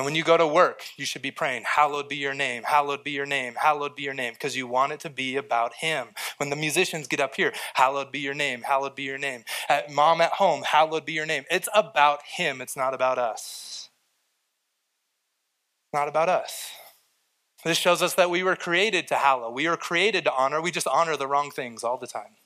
And 0.00 0.06
when 0.06 0.14
you 0.14 0.24
go 0.24 0.38
to 0.38 0.46
work, 0.46 0.80
you 0.96 1.04
should 1.04 1.20
be 1.20 1.30
praying, 1.30 1.64
Hallowed 1.66 2.08
be 2.08 2.16
your 2.16 2.32
name, 2.32 2.62
hallowed 2.62 3.04
be 3.04 3.10
your 3.10 3.26
name, 3.26 3.52
hallowed 3.60 3.94
be 3.94 4.02
your 4.02 4.14
name, 4.14 4.32
because 4.32 4.56
you 4.56 4.66
want 4.66 4.92
it 4.92 5.00
to 5.00 5.10
be 5.10 5.36
about 5.36 5.74
Him. 5.74 6.14
When 6.38 6.48
the 6.48 6.56
musicians 6.56 7.06
get 7.06 7.20
up 7.20 7.34
here, 7.34 7.52
Hallowed 7.74 8.10
be 8.10 8.20
your 8.20 8.32
name, 8.32 8.62
hallowed 8.62 8.94
be 8.94 9.02
your 9.02 9.18
name. 9.18 9.44
At 9.68 9.90
mom 9.90 10.22
at 10.22 10.32
home, 10.32 10.62
Hallowed 10.62 11.04
be 11.04 11.12
your 11.12 11.26
name. 11.26 11.44
It's 11.50 11.68
about 11.74 12.20
Him, 12.22 12.62
it's 12.62 12.78
not 12.78 12.94
about 12.94 13.18
us. 13.18 13.90
Not 15.92 16.08
about 16.08 16.30
us. 16.30 16.70
This 17.62 17.76
shows 17.76 18.00
us 18.00 18.14
that 18.14 18.30
we 18.30 18.42
were 18.42 18.56
created 18.56 19.06
to 19.08 19.16
hallow. 19.16 19.50
We 19.50 19.68
were 19.68 19.76
created 19.76 20.24
to 20.24 20.32
honor. 20.32 20.62
We 20.62 20.70
just 20.70 20.88
honor 20.88 21.18
the 21.18 21.26
wrong 21.26 21.50
things 21.50 21.84
all 21.84 21.98
the 21.98 22.06
time. 22.06 22.36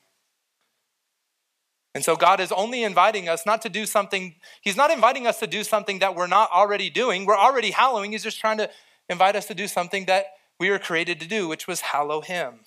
And 1.95 2.05
so 2.05 2.17
God 2.17 2.41
is 2.41 2.51
only 2.51 2.83
inviting 2.83 3.29
us 3.29 3.47
not 3.47 3.63
to 3.63 3.69
do 3.69 3.87
something, 3.87 4.35
He's 4.61 4.77
not 4.77 4.91
inviting 4.91 5.27
us 5.27 5.39
to 5.41 5.47
do 5.47 5.63
something 5.63 6.01
that 6.01 6.17
we're 6.17 6.27
not 6.27 6.51
already 6.51 6.91
doing. 6.91 7.25
We're 7.25 7.39
already 7.39 7.71
hallowing. 7.71 8.13
He's 8.13 8.25
just 8.25 8.41
trying 8.41 8.59
to 8.59 8.71
invite 9.09 9.37
us 9.37 9.47
to 9.47 9.55
do 9.55 9.69
something 9.69 10.07
that 10.07 10.27
we 10.59 10.71
were 10.71 10.79
created 10.79 11.21
to 11.21 11.29
do, 11.29 11.47
which 11.47 11.67
was 11.67 11.81
hallow 11.81 12.21
Him. 12.21 12.61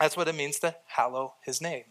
That's 0.00 0.16
what 0.16 0.28
it 0.28 0.34
means 0.34 0.58
to 0.60 0.76
hallow 0.86 1.34
His 1.44 1.60
name. 1.60 1.84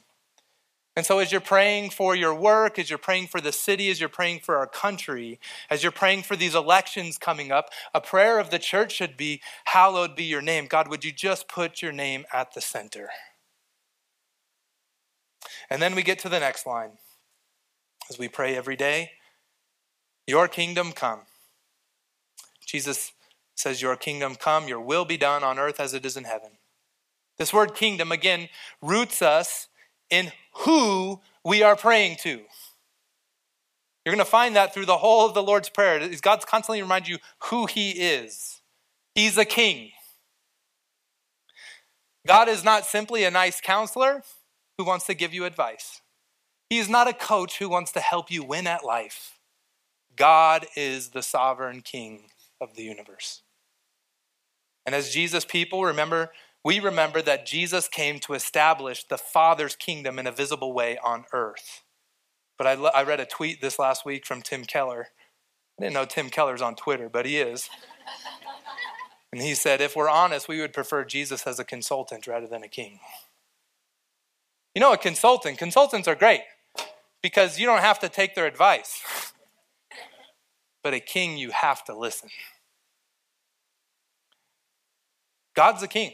And 0.96 1.06
so, 1.06 1.20
as 1.20 1.34
you're 1.34 1.42
praying 1.42 1.90
for 1.90 2.16
your 2.16 2.34
work, 2.34 2.80
as 2.80 2.90
you're 2.90 2.98
praying 2.98 3.28
for 3.28 3.42
the 3.42 3.52
city, 3.52 3.90
as 3.90 4.00
you're 4.00 4.08
praying 4.08 4.40
for 4.40 4.56
our 4.56 4.68
country, 4.68 5.42
as 5.70 5.84
you're 5.84 5.92
praying 5.92 6.24
for 6.24 6.38
these 6.38 6.56
elections 6.56 7.18
coming 7.18 7.52
up, 7.52 7.70
a 7.94 8.00
prayer 8.00 8.40
of 8.40 8.50
the 8.50 8.60
church 8.60 8.94
should 8.94 9.18
be, 9.18 9.42
Hallowed 9.66 10.16
be 10.16 10.24
your 10.24 10.42
name. 10.42 10.68
God, 10.68 10.88
would 10.88 11.04
you 11.04 11.12
just 11.12 11.50
put 11.50 11.82
your 11.82 11.92
name 11.92 12.24
at 12.32 12.54
the 12.54 12.62
center? 12.62 13.10
And 15.70 15.82
then 15.82 15.96
we 15.96 16.04
get 16.04 16.20
to 16.20 16.30
the 16.30 16.40
next 16.40 16.66
line 16.66 16.92
as 18.10 18.20
we 18.20 18.28
pray 18.28 18.56
every 18.56 18.76
day 18.76 19.12
Your 20.28 20.48
kingdom 20.48 20.92
come. 20.92 21.22
Jesus 22.66 23.12
says, 23.56 23.82
Your 23.82 23.96
kingdom 23.96 24.36
come, 24.36 24.68
your 24.68 24.82
will 24.82 25.06
be 25.06 25.18
done 25.18 25.44
on 25.44 25.60
earth 25.60 25.80
as 25.80 25.94
it 25.94 26.06
is 26.06 26.18
in 26.18 26.24
heaven. 26.24 26.52
This 27.38 27.54
word 27.54 27.76
kingdom, 27.76 28.12
again, 28.12 28.50
roots 28.82 29.22
us 29.22 29.68
in 30.10 30.32
who 30.60 31.20
we 31.44 31.64
are 31.64 31.76
praying 31.76 32.18
to. 32.24 32.42
You're 34.04 34.14
going 34.14 34.24
to 34.24 34.26
find 34.26 34.56
that 34.56 34.74
through 34.74 34.86
the 34.86 34.98
whole 34.98 35.26
of 35.26 35.34
the 35.34 35.44
Lord's 35.44 35.70
Prayer. 35.70 36.08
God's 36.22 36.46
constantly 36.46 36.82
remind 36.82 37.08
you 37.08 37.18
who 37.46 37.66
He 37.66 37.92
is. 37.92 38.62
He's 39.16 39.38
a 39.38 39.46
king. 39.46 39.92
God 42.28 42.48
is 42.50 42.64
not 42.64 42.86
simply 42.86 43.24
a 43.24 43.32
nice 43.32 43.62
counselor 43.62 44.24
who 44.78 44.86
wants 44.86 45.06
to 45.06 45.14
give 45.14 45.34
you 45.34 45.46
advice. 45.46 46.02
He 46.70 46.78
is 46.78 46.90
not 46.90 47.08
a 47.08 47.14
coach 47.14 47.60
who 47.60 47.70
wants 47.70 47.92
to 47.94 48.00
help 48.00 48.32
you 48.32 48.44
win 48.44 48.68
at 48.68 48.84
life. 48.84 49.40
God 50.16 50.66
is 50.76 51.10
the 51.10 51.22
sovereign 51.22 51.82
king 51.82 52.30
of 52.60 52.76
the 52.76 52.84
universe. 52.84 53.44
And 54.86 54.96
as 54.96 55.10
Jesus 55.10 55.46
people, 55.46 55.84
remember, 55.84 56.32
we 56.64 56.80
remember 56.80 57.22
that 57.22 57.46
Jesus 57.46 57.88
came 57.88 58.20
to 58.22 58.34
establish 58.34 59.04
the 59.04 59.18
Father's 59.18 59.76
kingdom 59.76 60.18
in 60.18 60.28
a 60.28 60.32
visible 60.32 60.74
way 60.74 60.98
on 61.04 61.26
earth. 61.34 61.84
But 62.58 62.68
I, 62.68 62.74
I 62.74 63.04
read 63.04 63.20
a 63.20 63.26
tweet 63.26 63.62
this 63.62 63.78
last 63.78 64.06
week 64.06 64.26
from 64.26 64.42
Tim 64.42 64.64
Keller. 64.64 65.10
I 65.78 65.84
didn't 65.84 65.94
know 65.94 66.06
Tim 66.06 66.30
Keller's 66.30 66.62
on 66.62 66.76
Twitter, 66.76 67.10
but 67.10 67.26
he 67.26 67.38
is. 67.38 67.70
and 69.32 69.42
he 69.42 69.54
said, 69.54 69.82
if 69.82 69.96
we're 69.96 70.10
honest, 70.10 70.48
we 70.48 70.62
would 70.62 70.74
prefer 70.74 71.04
Jesus 71.04 71.46
as 71.46 71.60
a 71.60 71.66
consultant 71.66 72.28
rather 72.28 72.48
than 72.48 72.64
a 72.64 72.70
king. 72.70 73.00
You 74.76 74.82
know, 74.82 74.92
a 74.92 74.98
consultant, 74.98 75.58
consultants 75.58 76.08
are 76.08 76.16
great 76.16 76.42
because 77.24 77.58
you 77.58 77.66
don't 77.66 77.80
have 77.80 77.98
to 78.00 78.10
take 78.10 78.36
their 78.36 78.46
advice. 78.46 79.02
but 80.84 80.94
a 80.94 81.00
king, 81.00 81.38
you 81.38 81.50
have 81.50 81.84
to 81.86 81.98
listen. 81.98 82.30
God's 85.56 85.82
a 85.82 85.88
king. 85.88 86.14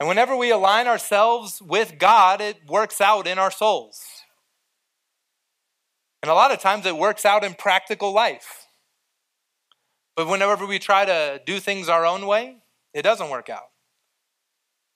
And 0.00 0.08
whenever 0.08 0.34
we 0.34 0.50
align 0.50 0.88
ourselves 0.88 1.60
with 1.60 1.98
God, 1.98 2.40
it 2.40 2.56
works 2.66 3.00
out 3.00 3.26
in 3.26 3.38
our 3.38 3.50
souls. 3.50 4.00
And 6.22 6.30
a 6.30 6.34
lot 6.34 6.52
of 6.52 6.58
times 6.58 6.86
it 6.86 6.96
works 6.96 7.26
out 7.26 7.44
in 7.44 7.54
practical 7.54 8.12
life. 8.12 8.66
But 10.16 10.26
whenever 10.26 10.66
we 10.66 10.78
try 10.78 11.04
to 11.04 11.40
do 11.44 11.60
things 11.60 11.88
our 11.88 12.06
own 12.06 12.26
way, 12.26 12.56
it 12.94 13.02
doesn't 13.02 13.30
work 13.30 13.48
out. 13.48 13.69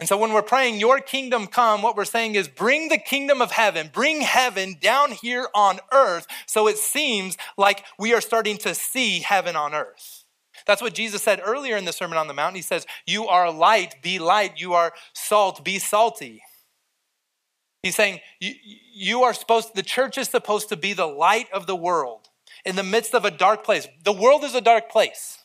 And 0.00 0.08
so 0.08 0.16
when 0.18 0.32
we're 0.32 0.42
praying, 0.42 0.80
Your 0.80 1.00
kingdom 1.00 1.46
come, 1.46 1.82
what 1.82 1.96
we're 1.96 2.04
saying 2.04 2.34
is 2.34 2.48
bring 2.48 2.88
the 2.88 2.98
kingdom 2.98 3.40
of 3.40 3.52
heaven, 3.52 3.90
bring 3.92 4.20
heaven 4.20 4.76
down 4.80 5.12
here 5.12 5.48
on 5.54 5.80
earth 5.92 6.26
so 6.46 6.66
it 6.68 6.78
seems 6.78 7.36
like 7.56 7.84
we 7.98 8.12
are 8.12 8.20
starting 8.20 8.58
to 8.58 8.74
see 8.74 9.20
heaven 9.20 9.56
on 9.56 9.74
earth. 9.74 10.24
That's 10.66 10.82
what 10.82 10.94
Jesus 10.94 11.22
said 11.22 11.40
earlier 11.44 11.76
in 11.76 11.84
the 11.84 11.92
Sermon 11.92 12.16
on 12.16 12.28
the 12.28 12.34
Mount. 12.34 12.56
He 12.56 12.62
says, 12.62 12.86
You 13.06 13.26
are 13.26 13.52
light, 13.52 13.96
be 14.02 14.18
light. 14.18 14.60
You 14.60 14.74
are 14.74 14.92
salt, 15.12 15.64
be 15.64 15.78
salty. 15.78 16.42
He's 17.84 17.96
saying, 17.96 18.20
you, 18.40 19.24
are 19.24 19.34
supposed, 19.34 19.74
the 19.74 19.82
church 19.82 20.16
is 20.16 20.30
supposed 20.30 20.70
to 20.70 20.76
be 20.76 20.94
the 20.94 21.06
light 21.06 21.48
of 21.52 21.66
the 21.66 21.76
world 21.76 22.30
in 22.64 22.76
the 22.76 22.82
midst 22.82 23.14
of 23.14 23.26
a 23.26 23.30
dark 23.30 23.62
place. 23.62 23.86
The 24.02 24.12
world 24.12 24.42
is 24.42 24.54
a 24.54 24.62
dark 24.62 24.90
place. 24.90 25.40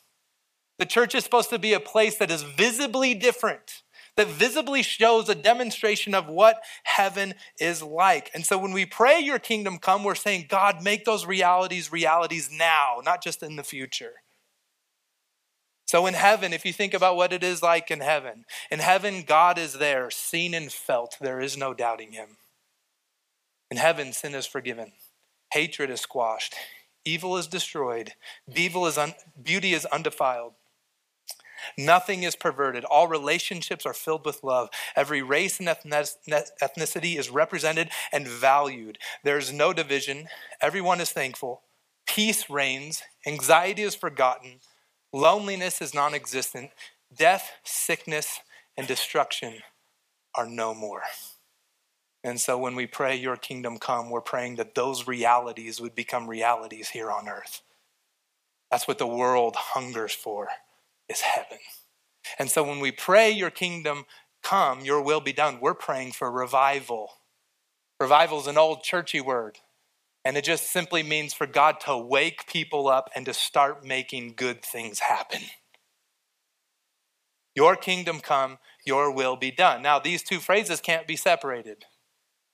The 0.78 0.86
church 0.86 1.14
is 1.14 1.22
supposed 1.22 1.50
to 1.50 1.58
be 1.58 1.74
a 1.74 1.80
place 1.80 2.16
that 2.16 2.30
is 2.30 2.42
visibly 2.42 3.12
different, 3.12 3.82
that 4.16 4.28
visibly 4.28 4.82
shows 4.82 5.28
a 5.28 5.34
demonstration 5.34 6.14
of 6.14 6.26
what 6.26 6.62
heaven 6.84 7.34
is 7.58 7.82
like. 7.82 8.30
And 8.34 8.44
so 8.44 8.58
when 8.58 8.72
we 8.72 8.86
pray, 8.86 9.20
Your 9.20 9.38
kingdom 9.38 9.78
come, 9.78 10.04
we're 10.04 10.14
saying, 10.14 10.46
God, 10.48 10.82
make 10.82 11.04
those 11.04 11.26
realities 11.26 11.92
realities 11.92 12.50
now, 12.52 13.00
not 13.04 13.22
just 13.22 13.42
in 13.42 13.56
the 13.56 13.64
future. 13.64 14.22
So, 15.90 16.06
in 16.06 16.14
heaven, 16.14 16.52
if 16.52 16.64
you 16.64 16.72
think 16.72 16.94
about 16.94 17.16
what 17.16 17.32
it 17.32 17.42
is 17.42 17.64
like 17.64 17.90
in 17.90 17.98
heaven, 17.98 18.44
in 18.70 18.78
heaven, 18.78 19.24
God 19.26 19.58
is 19.58 19.72
there, 19.72 20.08
seen 20.08 20.54
and 20.54 20.70
felt. 20.70 21.16
There 21.20 21.40
is 21.40 21.56
no 21.56 21.74
doubting 21.74 22.12
him. 22.12 22.36
In 23.72 23.76
heaven, 23.76 24.12
sin 24.12 24.36
is 24.36 24.46
forgiven, 24.46 24.92
hatred 25.52 25.90
is 25.90 26.00
squashed, 26.00 26.54
evil 27.04 27.36
is 27.36 27.48
destroyed, 27.48 28.12
evil 28.54 28.86
is 28.86 28.98
un- 28.98 29.14
beauty 29.42 29.74
is 29.74 29.84
undefiled. 29.86 30.52
Nothing 31.76 32.22
is 32.22 32.36
perverted. 32.36 32.84
All 32.84 33.08
relationships 33.08 33.86
are 33.86 33.94
filled 33.94 34.24
with 34.24 34.42
love. 34.42 34.68
Every 34.96 35.22
race 35.22 35.58
and 35.58 35.68
ethnicity 35.68 37.18
is 37.18 37.30
represented 37.30 37.90
and 38.12 38.26
valued. 38.26 38.98
There 39.24 39.38
is 39.38 39.52
no 39.52 39.72
division. 39.72 40.28
Everyone 40.60 41.00
is 41.00 41.10
thankful. 41.12 41.62
Peace 42.06 42.50
reigns. 42.50 43.02
Anxiety 43.26 43.82
is 43.82 43.94
forgotten. 43.94 44.60
Loneliness 45.12 45.80
is 45.80 45.94
non 45.94 46.14
existent. 46.14 46.70
Death, 47.16 47.52
sickness, 47.64 48.40
and 48.76 48.86
destruction 48.86 49.54
are 50.34 50.46
no 50.46 50.74
more. 50.74 51.02
And 52.22 52.40
so 52.40 52.58
when 52.58 52.74
we 52.74 52.86
pray, 52.86 53.16
Your 53.16 53.36
kingdom 53.36 53.78
come, 53.78 54.10
we're 54.10 54.20
praying 54.20 54.56
that 54.56 54.74
those 54.74 55.06
realities 55.06 55.80
would 55.80 55.94
become 55.94 56.28
realities 56.28 56.90
here 56.90 57.10
on 57.10 57.28
earth. 57.28 57.62
That's 58.70 58.86
what 58.86 58.98
the 58.98 59.06
world 59.06 59.56
hungers 59.56 60.12
for, 60.12 60.48
is 61.10 61.20
heaven. 61.20 61.58
And 62.38 62.50
so 62.50 62.62
when 62.62 62.80
we 62.80 62.92
pray, 62.92 63.30
Your 63.30 63.50
kingdom 63.50 64.06
come, 64.42 64.80
Your 64.80 65.02
will 65.02 65.20
be 65.20 65.32
done, 65.32 65.58
we're 65.60 65.74
praying 65.74 66.12
for 66.12 66.30
revival. 66.30 67.10
Revival 67.98 68.40
is 68.40 68.46
an 68.46 68.56
old 68.56 68.82
churchy 68.82 69.20
word. 69.20 69.58
And 70.24 70.36
it 70.36 70.44
just 70.44 70.70
simply 70.70 71.02
means 71.02 71.32
for 71.32 71.46
God 71.46 71.80
to 71.80 71.96
wake 71.96 72.46
people 72.46 72.88
up 72.88 73.10
and 73.14 73.24
to 73.26 73.34
start 73.34 73.84
making 73.84 74.34
good 74.36 74.62
things 74.62 75.00
happen. 75.00 75.40
Your 77.54 77.74
kingdom 77.74 78.20
come, 78.20 78.58
your 78.86 79.10
will 79.10 79.36
be 79.36 79.50
done. 79.50 79.82
Now, 79.82 79.98
these 79.98 80.22
two 80.22 80.38
phrases 80.38 80.80
can't 80.80 81.06
be 81.06 81.16
separated. 81.16 81.84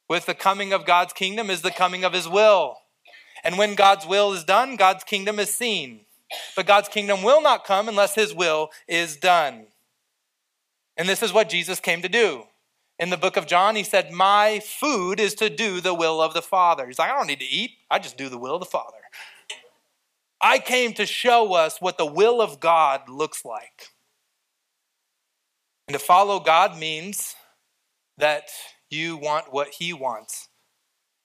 With 0.09 0.27
the 0.27 0.35
coming 0.35 0.73
of 0.73 0.87
God's 0.87 1.13
kingdom 1.13 1.51
is 1.51 1.63
the 1.63 1.71
coming 1.71 2.05
of 2.05 2.13
his 2.13 2.29
will. 2.29 2.79
And 3.45 3.59
when 3.59 3.75
God's 3.75 4.07
will 4.07 4.33
is 4.33 4.45
done, 4.45 4.77
God's 4.77 5.05
kingdom 5.05 5.39
is 5.39 5.55
seen. 5.55 6.06
But 6.55 6.67
God's 6.67 6.89
kingdom 6.89 7.23
will 7.23 7.41
not 7.41 7.65
come 7.65 7.89
unless 7.89 8.15
his 8.15 8.35
will 8.35 8.71
is 8.89 9.17
done. 9.17 9.67
And 10.97 11.09
this 11.09 11.23
is 11.23 11.33
what 11.33 11.49
Jesus 11.49 11.81
came 11.81 12.03
to 12.03 12.09
do 12.09 12.45
in 12.99 13.11
the 13.11 13.17
book 13.17 13.37
of 13.37 13.47
John, 13.47 13.77
he 13.77 13.83
said, 13.83 14.11
My 14.11 14.61
food 14.61 15.21
is 15.21 15.35
to 15.35 15.51
do 15.51 15.81
the 15.81 15.95
will 15.95 16.23
of 16.23 16.35
the 16.35 16.43
Father. 16.43 16.87
He's 16.87 16.99
like, 16.99 17.11
I 17.11 17.17
don't 17.17 17.27
need 17.27 17.41
to 17.41 17.47
eat, 17.47 17.73
I 17.91 17.99
just 17.99 18.17
do 18.17 18.29
the 18.29 18.39
will 18.39 18.55
of 18.55 18.61
the 18.61 18.67
Father. 18.67 18.97
I 20.41 20.59
came 20.59 20.93
to 20.95 21.07
show 21.07 21.55
us 21.55 21.81
what 21.81 21.99
the 21.99 22.07
will 22.07 22.41
of 22.41 22.61
God 22.61 23.09
looks 23.09 23.45
like. 23.45 23.91
And 25.89 25.95
to 25.95 25.99
follow 25.99 26.41
God 26.41 26.79
means 26.79 27.35
that 28.19 28.49
you 28.91 29.17
want 29.17 29.53
what 29.53 29.69
He 29.79 29.93
wants 29.93 30.49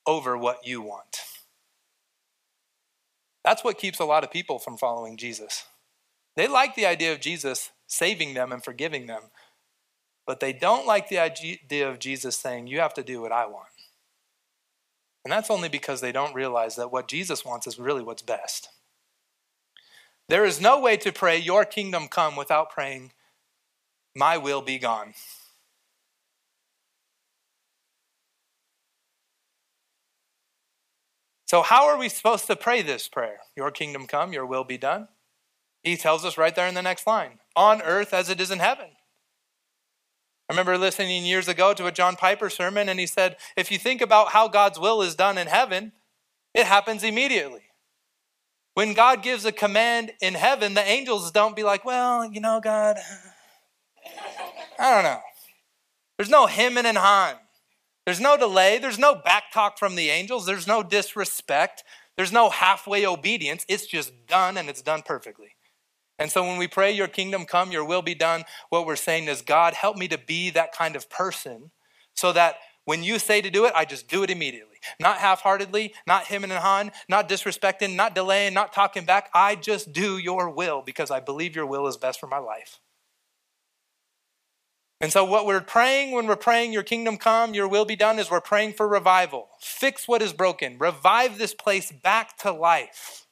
over 0.06 0.38
what 0.38 0.66
you 0.66 0.82
want. 0.82 1.22
That's 3.44 3.64
what 3.64 3.78
keeps 3.78 4.00
a 4.00 4.06
lot 4.06 4.24
of 4.24 4.32
people 4.32 4.60
from 4.60 4.78
following 4.78 5.18
Jesus. 5.18 5.66
They 6.36 6.48
like 6.48 6.76
the 6.76 6.86
idea 6.86 7.12
of 7.12 7.20
Jesus 7.20 7.72
saving 7.88 8.34
them 8.34 8.52
and 8.52 8.64
forgiving 8.64 9.08
them, 9.08 9.24
but 10.26 10.40
they 10.40 10.54
don't 10.54 10.88
like 10.88 11.10
the 11.10 11.20
idea 11.20 11.90
of 11.90 12.00
Jesus 12.00 12.38
saying, 12.38 12.68
You 12.68 12.80
have 12.80 12.94
to 12.94 13.04
do 13.04 13.22
what 13.22 13.32
I 13.32 13.46
want. 13.46 13.68
And 15.24 15.32
that's 15.32 15.52
only 15.52 15.70
because 15.70 16.02
they 16.02 16.12
don't 16.12 16.34
realize 16.34 16.76
that 16.78 16.92
what 16.92 17.08
Jesus 17.08 17.46
wants 17.46 17.68
is 17.68 17.78
really 17.78 18.02
what's 18.02 18.22
best. 18.22 18.70
There 20.30 20.46
is 20.46 20.62
no 20.62 20.80
way 20.80 20.98
to 20.98 21.12
pray, 21.12 21.38
Your 21.38 21.66
kingdom 21.66 22.08
come, 22.08 22.36
without 22.36 22.70
praying, 22.70 23.12
My 24.16 24.38
will 24.38 24.62
be 24.62 24.80
gone. 24.80 25.14
So, 31.52 31.64
how 31.64 31.88
are 31.88 31.98
we 31.98 32.08
supposed 32.08 32.48
to 32.48 32.56
pray 32.56 32.82
this 32.82 33.10
prayer? 33.10 33.40
Your 33.58 33.72
kingdom 33.72 34.08
come, 34.08 34.32
your 34.32 34.46
will 34.46 34.64
be 34.64 34.78
done. 34.78 35.10
He 35.84 35.98
tells 35.98 36.24
us 36.24 36.38
right 36.38 36.56
there 36.56 36.66
in 36.66 36.76
the 36.76 36.82
next 36.82 37.06
line 37.06 37.40
on 37.58 37.82
earth 37.82 38.14
as 38.14 38.30
it 38.30 38.40
is 38.40 38.52
in 38.52 38.60
heaven. 38.60 38.88
I 40.48 40.54
remember 40.54 40.78
listening 40.78 41.26
years 41.26 41.50
ago 41.50 41.74
to 41.74 41.88
a 41.88 41.92
John 41.92 42.16
Piper 42.16 42.50
sermon, 42.50 42.88
and 42.88 43.02
he 43.02 43.06
said, 43.06 43.36
if 43.58 43.70
you 43.70 43.78
think 43.78 44.00
about 44.00 44.30
how 44.30 44.48
God's 44.48 44.80
will 44.80 45.02
is 45.02 45.14
done 45.14 45.38
in 45.38 45.48
heaven, 45.48 45.92
it 46.54 46.68
happens 46.68 47.04
immediately. 47.04 47.64
When 48.74 48.94
God 48.94 49.22
gives 49.22 49.44
a 49.44 49.52
command 49.52 50.14
in 50.22 50.36
heaven, 50.36 50.74
the 50.74 50.90
angels 50.90 51.32
don't 51.32 51.54
be 51.54 51.64
like, 51.64 51.84
well, 51.84 52.32
you 52.32 52.40
know, 52.40 52.62
God, 52.64 52.96
I 54.80 54.90
don't 54.90 55.04
know. 55.04 55.20
There's 56.18 56.30
no 56.30 56.46
him 56.46 56.78
and 56.78 56.98
hawing. 56.98 57.36
There's 58.06 58.20
no 58.20 58.38
delay. 58.38 58.78
There's 58.80 59.00
no 59.00 59.16
back 59.16 59.52
talk 59.54 59.78
from 59.78 59.96
the 59.96 60.10
angels. 60.10 60.46
There's 60.46 60.68
no 60.68 60.82
disrespect. 60.84 61.84
There's 62.18 62.32
no 62.32 62.50
halfway 62.50 63.06
obedience. 63.06 63.66
It's 63.68 63.86
just 63.86 64.28
done 64.28 64.58
and 64.58 64.70
it's 64.70 64.82
done 64.82 65.04
perfectly. 65.04 65.56
And 66.20 66.32
so 66.32 66.44
when 66.44 66.58
we 66.58 66.68
pray, 66.68 66.92
Your 66.92 67.08
kingdom 67.08 67.46
come, 67.46 67.72
Your 67.72 67.86
will 67.86 68.02
be 68.02 68.16
done, 68.16 68.44
what 68.70 68.86
we're 68.86 68.96
saying 68.96 69.28
is, 69.28 69.42
God, 69.42 69.74
help 69.74 69.98
me 69.98 70.08
to 70.08 70.18
be 70.18 70.50
that 70.52 70.72
kind 70.72 70.96
of 70.96 71.10
person 71.10 71.72
so 72.14 72.32
that 72.34 72.56
when 72.86 73.04
you 73.04 73.20
say 73.20 73.42
to 73.42 73.50
do 73.50 73.66
it, 73.66 73.74
I 73.76 73.86
just 73.86 74.08
do 74.08 74.24
it 74.24 74.30
immediately. 74.30 74.78
Not 75.00 75.18
half 75.18 75.42
heartedly, 75.42 75.94
not 76.08 76.28
him 76.28 76.44
and 76.44 76.52
han, 76.52 76.92
not 77.08 77.30
disrespecting, 77.30 77.96
not 77.96 78.16
delaying, 78.16 78.54
not 78.54 78.74
talking 78.74 79.06
back. 79.06 79.30
I 79.34 79.56
just 79.56 79.94
do 79.94 80.18
your 80.18 80.50
will 80.50 80.82
because 80.82 81.12
I 81.12 81.20
believe 81.20 81.56
your 81.56 81.68
will 81.68 81.88
is 81.88 81.98
best 81.98 82.20
for 82.20 82.28
my 82.28 82.40
life. 82.40 82.80
And 85.02 85.12
so, 85.12 85.26
what 85.26 85.48
we're 85.48 85.62
praying 85.62 86.12
when 86.12 86.28
we're 86.28 86.36
praying, 86.36 86.74
Your 86.74 86.84
kingdom 86.84 87.18
come, 87.18 87.56
Your 87.56 87.68
will 87.68 87.86
be 87.86 87.96
done, 87.96 88.20
is 88.20 88.30
we're 88.30 88.40
praying 88.40 88.74
for 88.74 88.88
revival. 88.88 89.50
Fix 89.60 90.08
what 90.08 90.22
is 90.22 90.32
broken, 90.32 90.78
revive 90.78 91.40
this 91.40 91.56
place 91.56 91.92
back 91.92 92.38
to 92.40 92.52
life. 92.52 93.26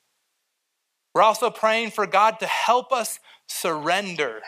We're 1.14 1.22
also 1.22 1.52
praying 1.52 1.92
for 1.92 2.08
God 2.08 2.40
to 2.40 2.48
help 2.48 2.92
us 2.92 3.20
surrender. 3.48 4.42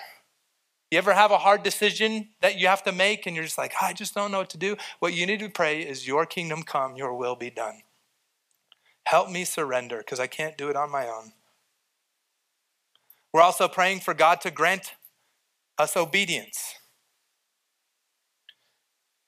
You 0.90 0.98
ever 0.98 1.14
have 1.14 1.32
a 1.32 1.38
hard 1.38 1.64
decision 1.64 2.30
that 2.42 2.58
you 2.58 2.68
have 2.68 2.84
to 2.84 2.92
make 2.92 3.26
and 3.26 3.36
you're 3.36 3.46
just 3.46 3.58
like, 3.58 3.74
I 3.82 3.94
just 3.94 4.14
don't 4.14 4.32
know 4.32 4.40
what 4.40 4.50
to 4.50 4.58
do? 4.58 4.76
What 5.00 5.14
you 5.14 5.26
need 5.26 5.40
to 5.40 5.50
pray 5.50 5.82
is, 5.82 6.08
Your 6.08 6.26
kingdom 6.26 6.64
come, 6.64 6.96
Your 6.96 7.14
will 7.16 7.36
be 7.36 7.52
done. 7.52 7.84
Help 9.06 9.30
me 9.30 9.46
surrender 9.46 9.98
because 9.98 10.20
I 10.20 10.28
can't 10.28 10.58
do 10.58 10.70
it 10.70 10.76
on 10.76 10.92
my 10.92 11.08
own. 11.08 11.34
We're 13.32 13.42
also 13.42 13.68
praying 13.68 14.00
for 14.00 14.16
God 14.16 14.42
to 14.42 14.50
grant 14.50 14.94
us 15.78 15.96
obedience. 15.96 16.76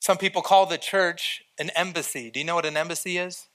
Some 0.03 0.17
people 0.17 0.41
call 0.41 0.65
the 0.65 0.77
church 0.77 1.43
an 1.57 1.69
embassy. 1.77 2.29
Do 2.29 2.37
you 2.37 2.45
know 2.45 2.55
what 2.55 2.65
an 2.65 2.75
embassy 2.75 3.17
is? 3.17 3.47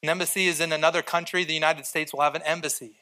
An 0.00 0.08
embassy 0.08 0.46
is 0.46 0.60
in 0.60 0.70
another 0.70 1.02
country. 1.02 1.42
The 1.42 1.54
United 1.54 1.86
States 1.86 2.12
will 2.12 2.20
have 2.20 2.36
an 2.36 2.42
embassy. 2.42 3.00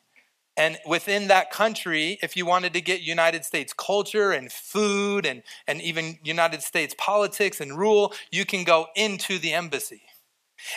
And 0.56 0.78
within 0.86 1.28
that 1.28 1.50
country, 1.50 2.18
if 2.22 2.38
you 2.38 2.46
wanted 2.46 2.72
to 2.72 2.80
get 2.80 3.02
United 3.02 3.44
States 3.44 3.74
culture 3.74 4.32
and 4.32 4.50
food 4.50 5.26
and, 5.26 5.42
and 5.68 5.82
even 5.82 6.18
United 6.24 6.62
States 6.62 6.94
politics 6.96 7.60
and 7.60 7.76
rule, 7.76 8.14
you 8.30 8.46
can 8.46 8.64
go 8.64 8.86
into 8.96 9.38
the 9.38 9.52
embassy. 9.52 10.00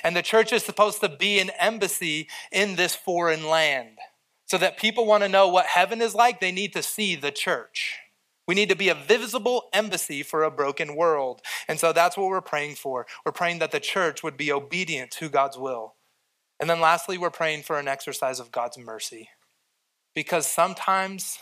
And 0.03 0.13
the 0.13 0.21
church 0.21 0.51
is 0.51 0.61
supposed 0.61 0.99
to 0.99 1.07
be 1.07 1.39
an 1.39 1.51
embassy 1.57 2.27
in 2.51 2.75
this 2.75 2.95
foreign 2.95 3.47
land. 3.47 3.97
So 4.45 4.57
that 4.57 4.77
people 4.77 5.05
want 5.05 5.23
to 5.23 5.29
know 5.29 5.47
what 5.47 5.67
heaven 5.67 6.01
is 6.01 6.15
like, 6.15 6.41
they 6.41 6.51
need 6.51 6.73
to 6.73 6.83
see 6.83 7.15
the 7.15 7.31
church. 7.31 7.97
We 8.49 8.55
need 8.55 8.69
to 8.69 8.75
be 8.75 8.89
a 8.89 8.95
visible 8.95 9.69
embassy 9.73 10.23
for 10.23 10.41
a 10.41 10.49
broken 10.49 10.95
world. 10.95 11.43
And 11.67 11.79
so 11.79 11.93
that's 11.93 12.17
what 12.17 12.29
we're 12.29 12.41
praying 12.41 12.77
for. 12.77 13.05
We're 13.23 13.31
praying 13.31 13.59
that 13.59 13.69
the 13.69 13.79
church 13.79 14.23
would 14.23 14.37
be 14.37 14.51
obedient 14.51 15.11
to 15.11 15.29
God's 15.29 15.55
will. 15.55 15.93
And 16.59 16.67
then 16.67 16.81
lastly, 16.81 17.19
we're 17.19 17.29
praying 17.29 17.61
for 17.61 17.77
an 17.77 17.87
exercise 17.87 18.39
of 18.39 18.51
God's 18.51 18.75
mercy. 18.75 19.29
Because 20.15 20.47
sometimes 20.47 21.37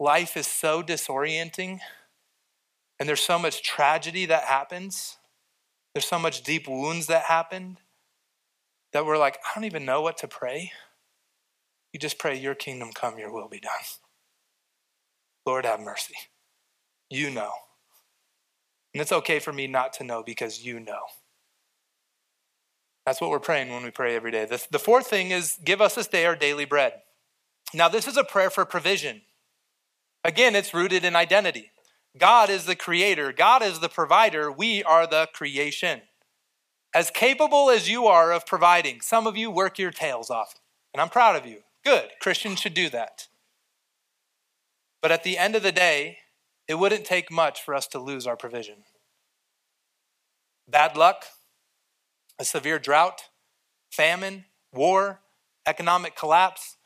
life 0.00 0.34
is 0.34 0.46
so 0.46 0.82
disorienting 0.82 1.80
and 2.98 3.06
there's 3.06 3.20
so 3.20 3.38
much 3.38 3.62
tragedy 3.62 4.24
that 4.24 4.44
happens. 4.44 5.18
There's 5.92 6.06
so 6.08 6.18
much 6.18 6.42
deep 6.42 6.66
wounds 6.66 7.08
that 7.08 7.24
happened 7.24 7.82
that 8.94 9.04
we're 9.04 9.18
like, 9.18 9.36
I 9.44 9.50
don't 9.54 9.66
even 9.66 9.84
know 9.84 10.00
what 10.00 10.16
to 10.16 10.26
pray. 10.26 10.72
You 11.92 12.00
just 12.00 12.18
pray, 12.18 12.34
Your 12.34 12.54
kingdom 12.54 12.92
come, 12.94 13.18
Your 13.18 13.30
will 13.30 13.50
be 13.50 13.60
done. 13.60 13.72
Lord, 15.48 15.64
have 15.64 15.80
mercy. 15.80 16.14
You 17.08 17.30
know. 17.30 17.52
And 18.92 19.00
it's 19.00 19.12
okay 19.12 19.38
for 19.38 19.50
me 19.50 19.66
not 19.66 19.94
to 19.94 20.04
know 20.04 20.22
because 20.22 20.62
you 20.62 20.78
know. 20.78 21.00
That's 23.06 23.18
what 23.18 23.30
we're 23.30 23.38
praying 23.38 23.70
when 23.72 23.82
we 23.82 23.90
pray 23.90 24.14
every 24.14 24.30
day. 24.30 24.44
The, 24.44 24.62
the 24.70 24.78
fourth 24.78 25.06
thing 25.06 25.30
is 25.30 25.58
give 25.64 25.80
us 25.80 25.94
this 25.94 26.06
day 26.06 26.26
our 26.26 26.36
daily 26.36 26.66
bread. 26.66 27.00
Now, 27.72 27.88
this 27.88 28.06
is 28.06 28.18
a 28.18 28.24
prayer 28.24 28.50
for 28.50 28.66
provision. 28.66 29.22
Again, 30.22 30.54
it's 30.54 30.74
rooted 30.74 31.02
in 31.02 31.16
identity. 31.16 31.70
God 32.18 32.50
is 32.50 32.66
the 32.66 32.76
creator, 32.76 33.32
God 33.32 33.62
is 33.62 33.78
the 33.78 33.88
provider, 33.88 34.52
we 34.52 34.82
are 34.82 35.06
the 35.06 35.28
creation. 35.32 36.02
As 36.94 37.10
capable 37.10 37.70
as 37.70 37.88
you 37.88 38.06
are 38.06 38.32
of 38.32 38.44
providing, 38.44 39.00
some 39.00 39.26
of 39.26 39.36
you 39.36 39.50
work 39.50 39.78
your 39.78 39.92
tails 39.92 40.28
off, 40.28 40.54
and 40.92 41.00
I'm 41.00 41.08
proud 41.08 41.36
of 41.36 41.46
you. 41.46 41.60
Good. 41.84 42.10
Christians 42.20 42.60
should 42.60 42.74
do 42.74 42.90
that. 42.90 43.27
But 45.00 45.12
at 45.12 45.22
the 45.22 45.38
end 45.38 45.54
of 45.54 45.62
the 45.62 45.72
day, 45.72 46.18
it 46.66 46.74
wouldn't 46.74 47.04
take 47.04 47.30
much 47.30 47.62
for 47.62 47.74
us 47.74 47.86
to 47.88 47.98
lose 47.98 48.26
our 48.26 48.36
provision. 48.36 48.84
Bad 50.68 50.96
luck, 50.96 51.24
a 52.38 52.44
severe 52.44 52.78
drought, 52.78 53.22
famine, 53.90 54.44
war, 54.72 55.20
economic 55.66 56.14
collapse, 56.14 56.76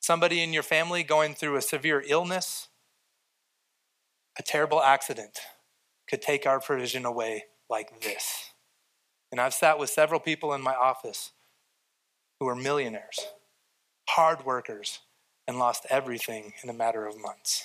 somebody 0.00 0.42
in 0.42 0.52
your 0.52 0.62
family 0.62 1.02
going 1.02 1.34
through 1.34 1.56
a 1.56 1.62
severe 1.62 2.04
illness, 2.06 2.68
a 4.38 4.42
terrible 4.42 4.82
accident 4.82 5.38
could 6.08 6.20
take 6.20 6.46
our 6.46 6.60
provision 6.60 7.04
away 7.04 7.44
like 7.70 8.02
this. 8.02 8.52
And 9.32 9.40
I've 9.40 9.54
sat 9.54 9.78
with 9.78 9.90
several 9.90 10.20
people 10.20 10.52
in 10.54 10.60
my 10.60 10.74
office 10.74 11.32
who 12.38 12.46
are 12.46 12.54
millionaires, 12.54 13.18
hard 14.10 14.44
workers, 14.44 15.00
and 15.46 15.58
lost 15.58 15.86
everything 15.90 16.52
in 16.62 16.70
a 16.70 16.74
matter 16.74 17.06
of 17.06 17.20
months. 17.20 17.64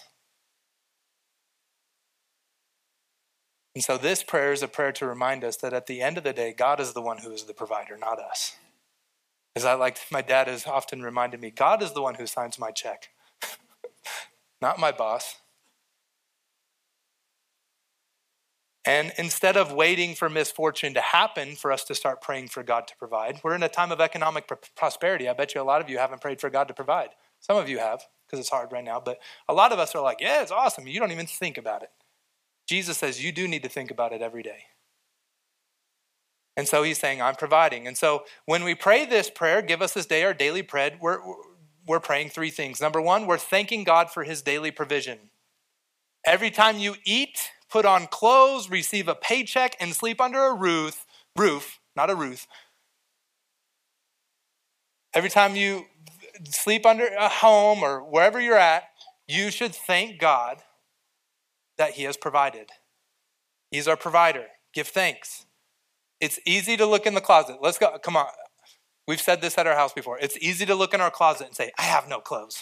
And 3.76 3.84
so, 3.84 3.98
this 3.98 4.24
prayer 4.24 4.52
is 4.52 4.63
a 4.63 4.68
prayer 4.68 4.92
to 4.94 5.06
remind 5.06 5.44
us 5.44 5.56
that 5.58 5.74
at 5.74 5.88
the 5.88 6.02
end 6.02 6.18
of 6.18 6.24
the 6.24 6.34
day, 6.34 6.54
God 6.58 6.80
is 6.80 6.94
the 6.94 7.02
one 7.02 7.20
who 7.20 7.32
is 7.32 7.44
the 7.44 7.54
provider, 7.54 7.98
not 7.98 8.20
us. 8.20 8.58
As 9.56 9.63
I 9.63 9.74
like, 9.74 10.00
my 10.12 10.22
dad 10.22 10.48
has 10.48 10.65
often 10.65 11.02
reminded 11.02 11.39
me, 11.39 11.52
God 11.52 11.82
is 11.84 11.94
the 11.94 12.02
one 12.02 12.15
who 12.15 12.26
signs 12.26 12.60
my 12.60 12.72
check, 12.72 13.10
not 14.62 14.80
my 14.80 14.92
boss. 14.92 15.36
And 18.86 19.12
instead 19.18 19.56
of 19.56 19.72
waiting 19.72 20.15
for 20.15 20.30
misfortune 20.30 20.94
to 20.94 21.02
happen 21.02 21.56
for 21.56 21.72
us 21.72 21.84
to 21.86 21.96
start 21.96 22.22
praying 22.22 22.48
for 22.48 22.63
God 22.63 22.88
to 22.88 22.96
provide, 22.98 23.39
we're 23.44 23.54
in 23.54 23.62
a 23.62 23.70
time 23.70 23.92
of 23.92 24.02
economic 24.02 24.50
prosperity. 24.76 25.30
I 25.30 25.34
bet 25.34 25.54
you 25.54 25.62
a 25.62 25.63
lot 25.63 25.82
of 25.82 25.89
you 25.89 26.00
haven't 26.00 26.22
prayed 26.22 26.42
for 26.42 26.50
God 26.50 26.68
to 26.70 26.74
provide. 26.74 27.10
Some 27.39 27.58
of 27.58 27.69
you 27.69 27.80
have, 27.80 28.04
because 28.25 28.39
it's 28.39 28.49
hard 28.49 28.71
right 28.71 28.84
now, 28.84 29.02
but 29.04 29.19
a 29.47 29.54
lot 29.54 29.71
of 29.71 29.80
us 29.80 29.95
are 29.95 30.04
like, 30.04 30.19
yeah, 30.21 30.41
it's 30.41 30.52
awesome. 30.52 30.88
You 30.88 30.99
don't 30.99 31.12
even 31.12 31.25
think 31.25 31.58
about 31.58 31.84
it. 31.84 31.89
Jesus 32.67 32.97
says 32.97 33.23
you 33.23 33.32
do 33.32 33.47
need 33.47 33.63
to 33.63 33.69
think 33.69 33.89
about 33.89 34.13
it 34.13 34.21
every 34.21 34.43
day. 34.43 34.63
And 36.56 36.67
so 36.67 36.84
he's 36.84 36.99
saying, 36.99 37.21
I'm 37.21 37.36
providing. 37.36 37.88
And 37.88 37.97
so 37.97 38.25
when 38.45 38.63
we 38.63 38.75
pray 38.75 39.06
this 39.06 39.30
prayer, 39.30 39.62
give 39.62 39.82
us 39.82 39.93
this 39.93 40.06
day 40.06 40.23
our 40.23 40.34
daily 40.34 40.62
bread, 40.62 40.99
we're, 41.02 41.19
we're 41.88 42.02
praying 42.02 42.30
three 42.30 42.49
things. 42.52 42.82
Number 42.82 43.02
one, 43.02 43.25
we're 43.25 43.38
thanking 43.38 43.84
God 43.84 44.12
for 44.12 44.23
his 44.23 44.41
daily 44.41 44.69
provision. 44.69 45.32
Every 46.25 46.52
time 46.52 46.78
you 46.78 46.95
eat, 47.06 47.49
put 47.71 47.86
on 47.86 48.08
clothes, 48.08 48.69
receive 48.69 49.08
a 49.08 49.15
paycheck, 49.15 49.78
and 49.80 49.93
sleep 49.93 50.19
under 50.19 50.43
a 50.43 50.54
roof, 50.54 51.06
roof, 51.36 51.80
not 51.95 52.10
a 52.10 52.15
roof. 52.15 52.45
Every 55.13 55.30
time 55.30 55.56
you 55.56 55.86
sleep 56.47 56.86
under 56.86 57.06
a 57.06 57.30
home 57.30 57.84
or 57.84 57.99
wherever 57.99 58.39
you're 58.39 58.58
at, 58.58 58.84
you 59.28 59.52
should 59.52 59.75
thank 59.75 60.19
God 60.19 60.60
that 61.78 61.91
He 61.91 62.04
has 62.04 62.17
provided. 62.17 62.69
He's 63.71 63.88
our 63.88 63.97
provider. 63.97 64.45
Give 64.73 64.88
thanks. 64.88 65.45
It's 66.19 66.39
easy 66.45 66.75
to 66.78 66.86
look 66.86 67.06
in 67.06 67.13
the 67.13 67.21
closet. 67.21 67.58
Let's 67.62 67.78
go. 67.78 67.97
Come 67.99 68.17
on. 68.17 68.28
We've 69.08 69.21
said 69.21 69.41
this 69.41 69.58
at 69.58 69.65
our 69.67 69.75
house 69.75 69.93
before. 69.93 70.19
It's 70.19 70.38
easy 70.38 70.65
to 70.65 70.75
look 70.75 70.93
in 70.93 71.02
our 71.02 71.12
closet 71.12 71.47
and 71.47 71.56
say, 71.56 71.71
I 71.78 71.84
have 71.84 72.08
no 72.08 72.19
clothes. 72.19 72.62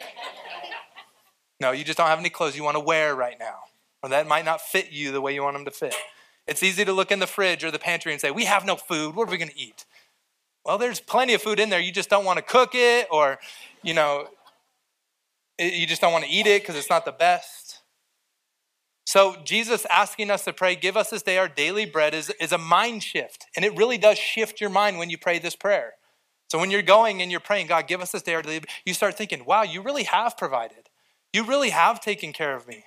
no, 1.60 1.70
you 1.70 1.84
just 1.84 1.96
don't 1.96 2.08
have 2.08 2.18
any 2.18 2.30
clothes 2.30 2.56
you 2.56 2.64
want 2.64 2.76
to 2.76 2.80
wear 2.80 3.14
right 3.14 3.36
now 3.38 3.56
or 4.02 4.08
that 4.10 4.26
might 4.26 4.44
not 4.44 4.60
fit 4.60 4.90
you 4.90 5.12
the 5.12 5.20
way 5.20 5.32
you 5.34 5.42
want 5.42 5.54
them 5.54 5.64
to 5.64 5.70
fit. 5.70 5.94
It's 6.46 6.62
easy 6.62 6.84
to 6.84 6.92
look 6.92 7.12
in 7.12 7.20
the 7.20 7.26
fridge 7.26 7.62
or 7.62 7.70
the 7.70 7.78
pantry 7.78 8.12
and 8.12 8.20
say, 8.20 8.30
We 8.30 8.44
have 8.46 8.64
no 8.64 8.76
food. 8.76 9.14
What 9.14 9.28
are 9.28 9.30
we 9.30 9.38
going 9.38 9.50
to 9.50 9.58
eat? 9.58 9.84
Well, 10.64 10.78
there's 10.78 11.00
plenty 11.00 11.34
of 11.34 11.42
food 11.42 11.58
in 11.58 11.70
there. 11.70 11.80
You 11.80 11.92
just 11.92 12.08
don't 12.08 12.24
want 12.24 12.38
to 12.38 12.42
cook 12.42 12.70
it, 12.74 13.08
or, 13.10 13.38
you 13.82 13.94
know, 13.94 14.28
you 15.58 15.86
just 15.86 16.00
don't 16.00 16.12
want 16.12 16.24
to 16.24 16.30
eat 16.30 16.46
it 16.46 16.62
because 16.62 16.76
it's 16.76 16.90
not 16.90 17.04
the 17.04 17.12
best. 17.12 17.80
So, 19.04 19.36
Jesus 19.44 19.84
asking 19.90 20.30
us 20.30 20.44
to 20.44 20.52
pray, 20.52 20.76
Give 20.76 20.96
us 20.96 21.10
this 21.10 21.22
day 21.22 21.36
our 21.38 21.48
daily 21.48 21.84
bread, 21.84 22.14
is, 22.14 22.30
is 22.40 22.52
a 22.52 22.58
mind 22.58 23.02
shift. 23.02 23.46
And 23.56 23.64
it 23.64 23.76
really 23.76 23.98
does 23.98 24.18
shift 24.18 24.60
your 24.60 24.70
mind 24.70 24.98
when 24.98 25.10
you 25.10 25.18
pray 25.18 25.38
this 25.38 25.56
prayer. 25.56 25.94
So, 26.48 26.58
when 26.58 26.70
you're 26.70 26.82
going 26.82 27.20
and 27.20 27.30
you're 27.30 27.40
praying, 27.40 27.66
God, 27.66 27.88
give 27.88 28.00
us 28.00 28.12
this 28.12 28.22
day 28.22 28.34
our 28.34 28.42
daily 28.42 28.62
you 28.86 28.94
start 28.94 29.18
thinking, 29.18 29.44
Wow, 29.44 29.62
you 29.62 29.82
really 29.82 30.04
have 30.04 30.38
provided. 30.38 30.88
You 31.32 31.44
really 31.44 31.70
have 31.70 32.00
taken 32.00 32.32
care 32.32 32.54
of 32.54 32.68
me. 32.68 32.84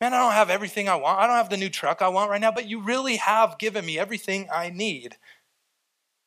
Man, 0.00 0.12
I 0.12 0.18
don't 0.18 0.32
have 0.32 0.50
everything 0.50 0.88
I 0.88 0.96
want. 0.96 1.18
I 1.18 1.26
don't 1.26 1.36
have 1.36 1.48
the 1.48 1.56
new 1.56 1.70
truck 1.70 2.02
I 2.02 2.08
want 2.08 2.30
right 2.30 2.40
now, 2.40 2.52
but 2.52 2.68
you 2.68 2.80
really 2.80 3.16
have 3.16 3.58
given 3.58 3.84
me 3.84 3.98
everything 3.98 4.46
I 4.52 4.68
need. 4.68 5.16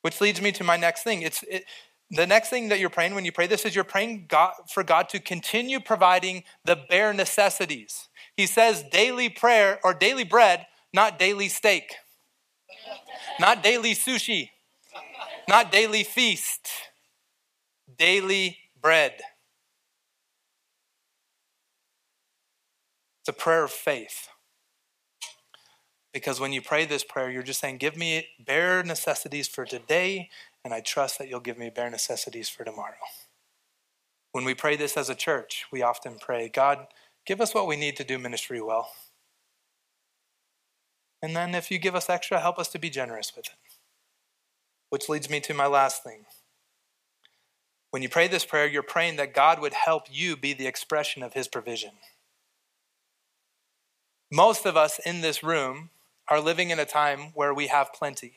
Which 0.02 0.22
leads 0.22 0.42
me 0.42 0.52
to 0.54 0.64
my 0.64 0.78
next 0.78 1.04
thing. 1.04 1.22
It's 1.22 1.44
it, 1.44 1.66
the 2.12 2.26
next 2.26 2.50
thing 2.50 2.70
that 2.70 2.80
you're 2.80 2.90
praying 2.90 3.14
when 3.14 3.26
you 3.26 3.32
pray 3.32 3.48
this 3.48 3.66
is 3.66 3.76
you're 3.76 3.84
praying 3.84 4.26
God, 4.28 4.54
for 4.72 4.84
God 4.84 5.10
to 5.10 5.20
continue 5.20 5.80
providing 5.80 6.44
the 6.66 6.76
bare 6.90 7.14
necessities. 7.14 8.08
He 8.36 8.48
says 8.48 8.84
daily 8.92 9.30
prayer 9.30 9.80
or 9.84 9.94
daily 9.94 10.24
bread, 10.24 10.66
not 10.94 11.20
daily 11.20 11.50
steak, 11.50 11.94
not 13.40 13.62
daily 13.62 13.94
sushi, 13.94 14.50
not 15.48 15.72
daily 15.72 16.04
feast, 16.04 16.68
daily 17.98 18.58
bread. 18.82 19.20
It's 23.22 23.30
a 23.30 23.34
prayer 23.34 23.66
of 23.66 23.72
faith. 23.72 24.30
Because 26.20 26.42
when 26.42 26.52
you 26.52 26.62
pray 26.62 26.86
this 26.86 27.06
prayer, 27.06 27.32
you're 27.32 27.44
just 27.44 27.62
saying, 27.62 27.78
Give 27.78 27.96
me 27.96 28.28
bare 28.46 28.84
necessities 28.84 29.48
for 29.48 29.64
today, 29.64 30.30
and 30.66 30.74
I 30.74 30.82
trust 30.82 31.18
that 31.18 31.30
you'll 31.30 31.40
give 31.40 31.58
me 31.58 31.72
bare 31.74 31.90
necessities 31.90 32.50
for 32.50 32.66
tomorrow. 32.66 32.98
When 34.34 34.44
we 34.44 34.54
pray 34.54 34.76
this 34.76 34.98
as 34.98 35.10
a 35.10 35.16
church, 35.16 35.64
we 35.72 35.82
often 35.82 36.18
pray, 36.20 36.50
God, 36.50 36.88
give 37.26 37.40
us 37.40 37.56
what 37.56 37.68
we 37.68 37.78
need 37.78 37.96
to 37.96 38.04
do 38.04 38.20
ministry 38.20 38.60
well. 38.60 38.90
And 41.22 41.38
then 41.38 41.56
if 41.56 41.72
you 41.72 41.80
give 41.80 41.96
us 41.96 42.10
extra, 42.10 42.42
help 42.42 42.60
us 42.60 42.68
to 42.70 42.80
be 42.80 42.90
generous 42.90 43.32
with 43.34 43.46
it. 43.46 43.54
Which 44.90 45.08
leads 45.08 45.30
me 45.30 45.40
to 45.40 45.54
my 45.54 45.68
last 45.68 46.04
thing. 46.04 46.26
When 47.92 48.04
you 48.04 48.10
pray 48.10 48.28
this 48.28 48.46
prayer, 48.46 48.68
you're 48.68 48.84
praying 48.84 49.16
that 49.16 49.34
God 49.34 49.62
would 49.62 49.74
help 49.74 50.04
you 50.12 50.36
be 50.36 50.52
the 50.52 50.68
expression 50.68 51.24
of 51.24 51.34
his 51.34 51.48
provision. 51.48 51.92
Most 54.30 54.66
of 54.66 54.76
us 54.76 55.00
in 55.00 55.22
this 55.22 55.42
room 55.42 55.92
are 56.30 56.40
living 56.40 56.70
in 56.70 56.80
a 56.80 56.86
time 56.86 57.32
where 57.34 57.54
we 57.54 57.68
have 57.68 57.94
plenty. 57.94 58.36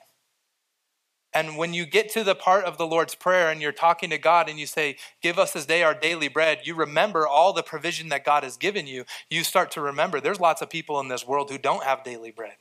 And 1.35 1.57
when 1.57 1.73
you 1.73 1.87
get 1.87 2.11
to 2.11 2.25
the 2.25 2.35
part 2.35 2.65
of 2.65 2.77
the 2.77 2.87
Lord's 2.87 3.15
Prayer 3.15 3.51
and 3.51 3.63
you're 3.63 3.73
talking 3.73 4.11
to 4.11 4.19
God 4.19 4.49
and 4.49 4.59
you 4.59 4.67
say, 4.67 4.97
Give 5.23 5.39
us 5.39 5.53
this 5.53 5.65
day 5.65 5.83
our 5.83 5.95
daily 5.95 6.29
bread, 6.29 6.61
you 6.65 6.75
remember 6.75 7.27
all 7.27 7.53
the 7.53 7.63
provision 7.63 8.11
that 8.11 8.25
God 8.25 8.43
has 8.43 8.57
given 8.57 8.87
you. 8.87 9.05
You 9.31 9.45
start 9.45 9.71
to 9.73 9.81
remember 9.81 10.21
there's 10.21 10.41
lots 10.41 10.61
of 10.61 10.69
people 10.69 11.01
in 11.01 11.09
this 11.09 11.27
world 11.27 11.51
who 11.51 11.59
don't 11.59 11.85
have 11.85 12.05
daily 12.05 12.31
bread. 12.31 12.57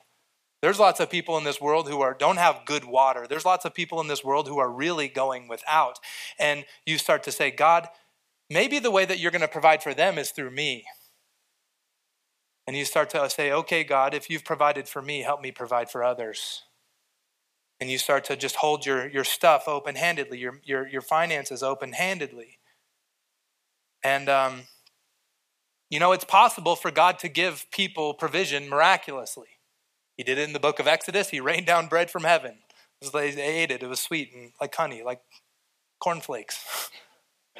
There's 0.61 0.79
lots 0.79 0.99
of 0.99 1.09
people 1.09 1.37
in 1.37 1.43
this 1.43 1.59
world 1.59 1.89
who 1.89 2.01
are, 2.01 2.13
don't 2.13 2.37
have 2.37 2.65
good 2.65 2.85
water. 2.85 3.25
There's 3.27 3.45
lots 3.45 3.65
of 3.65 3.73
people 3.73 3.99
in 3.99 4.07
this 4.07 4.23
world 4.23 4.47
who 4.47 4.59
are 4.59 4.69
really 4.69 5.07
going 5.07 5.47
without. 5.47 5.99
And 6.39 6.65
you 6.85 6.99
start 6.99 7.23
to 7.23 7.31
say, 7.31 7.49
God, 7.49 7.87
maybe 8.49 8.77
the 8.77 8.91
way 8.91 9.05
that 9.05 9.17
you're 9.17 9.31
going 9.31 9.41
to 9.41 9.47
provide 9.47 9.81
for 9.81 9.95
them 9.95 10.19
is 10.19 10.29
through 10.29 10.51
me. 10.51 10.85
And 12.71 12.77
you 12.77 12.85
start 12.85 13.09
to 13.09 13.29
say, 13.29 13.51
okay, 13.51 13.83
God, 13.83 14.13
if 14.13 14.29
you've 14.29 14.45
provided 14.45 14.87
for 14.87 15.01
me, 15.01 15.23
help 15.23 15.41
me 15.41 15.51
provide 15.51 15.91
for 15.91 16.05
others. 16.05 16.63
And 17.81 17.91
you 17.91 17.97
start 17.97 18.23
to 18.23 18.37
just 18.37 18.55
hold 18.55 18.85
your, 18.85 19.09
your 19.09 19.25
stuff 19.25 19.67
open 19.67 19.95
handedly, 19.95 20.37
your, 20.37 20.61
your, 20.63 20.87
your 20.87 21.01
finances 21.01 21.63
open 21.63 21.91
handedly. 21.91 22.59
And, 24.05 24.29
um, 24.29 24.61
you 25.89 25.99
know, 25.99 26.13
it's 26.13 26.23
possible 26.23 26.77
for 26.77 26.91
God 26.91 27.19
to 27.19 27.27
give 27.27 27.69
people 27.71 28.13
provision 28.13 28.69
miraculously. 28.69 29.59
He 30.15 30.23
did 30.23 30.37
it 30.37 30.47
in 30.47 30.53
the 30.53 30.57
book 30.57 30.79
of 30.79 30.87
Exodus. 30.87 31.27
He 31.27 31.41
rained 31.41 31.65
down 31.65 31.87
bread 31.87 32.09
from 32.09 32.23
heaven. 32.23 32.59
They 33.11 33.31
ate 33.31 33.71
it. 33.71 33.83
It 33.83 33.89
was 33.89 33.99
sweet 33.99 34.31
and 34.33 34.53
like 34.61 34.73
honey, 34.73 35.03
like 35.03 35.19
cornflakes. 35.99 36.89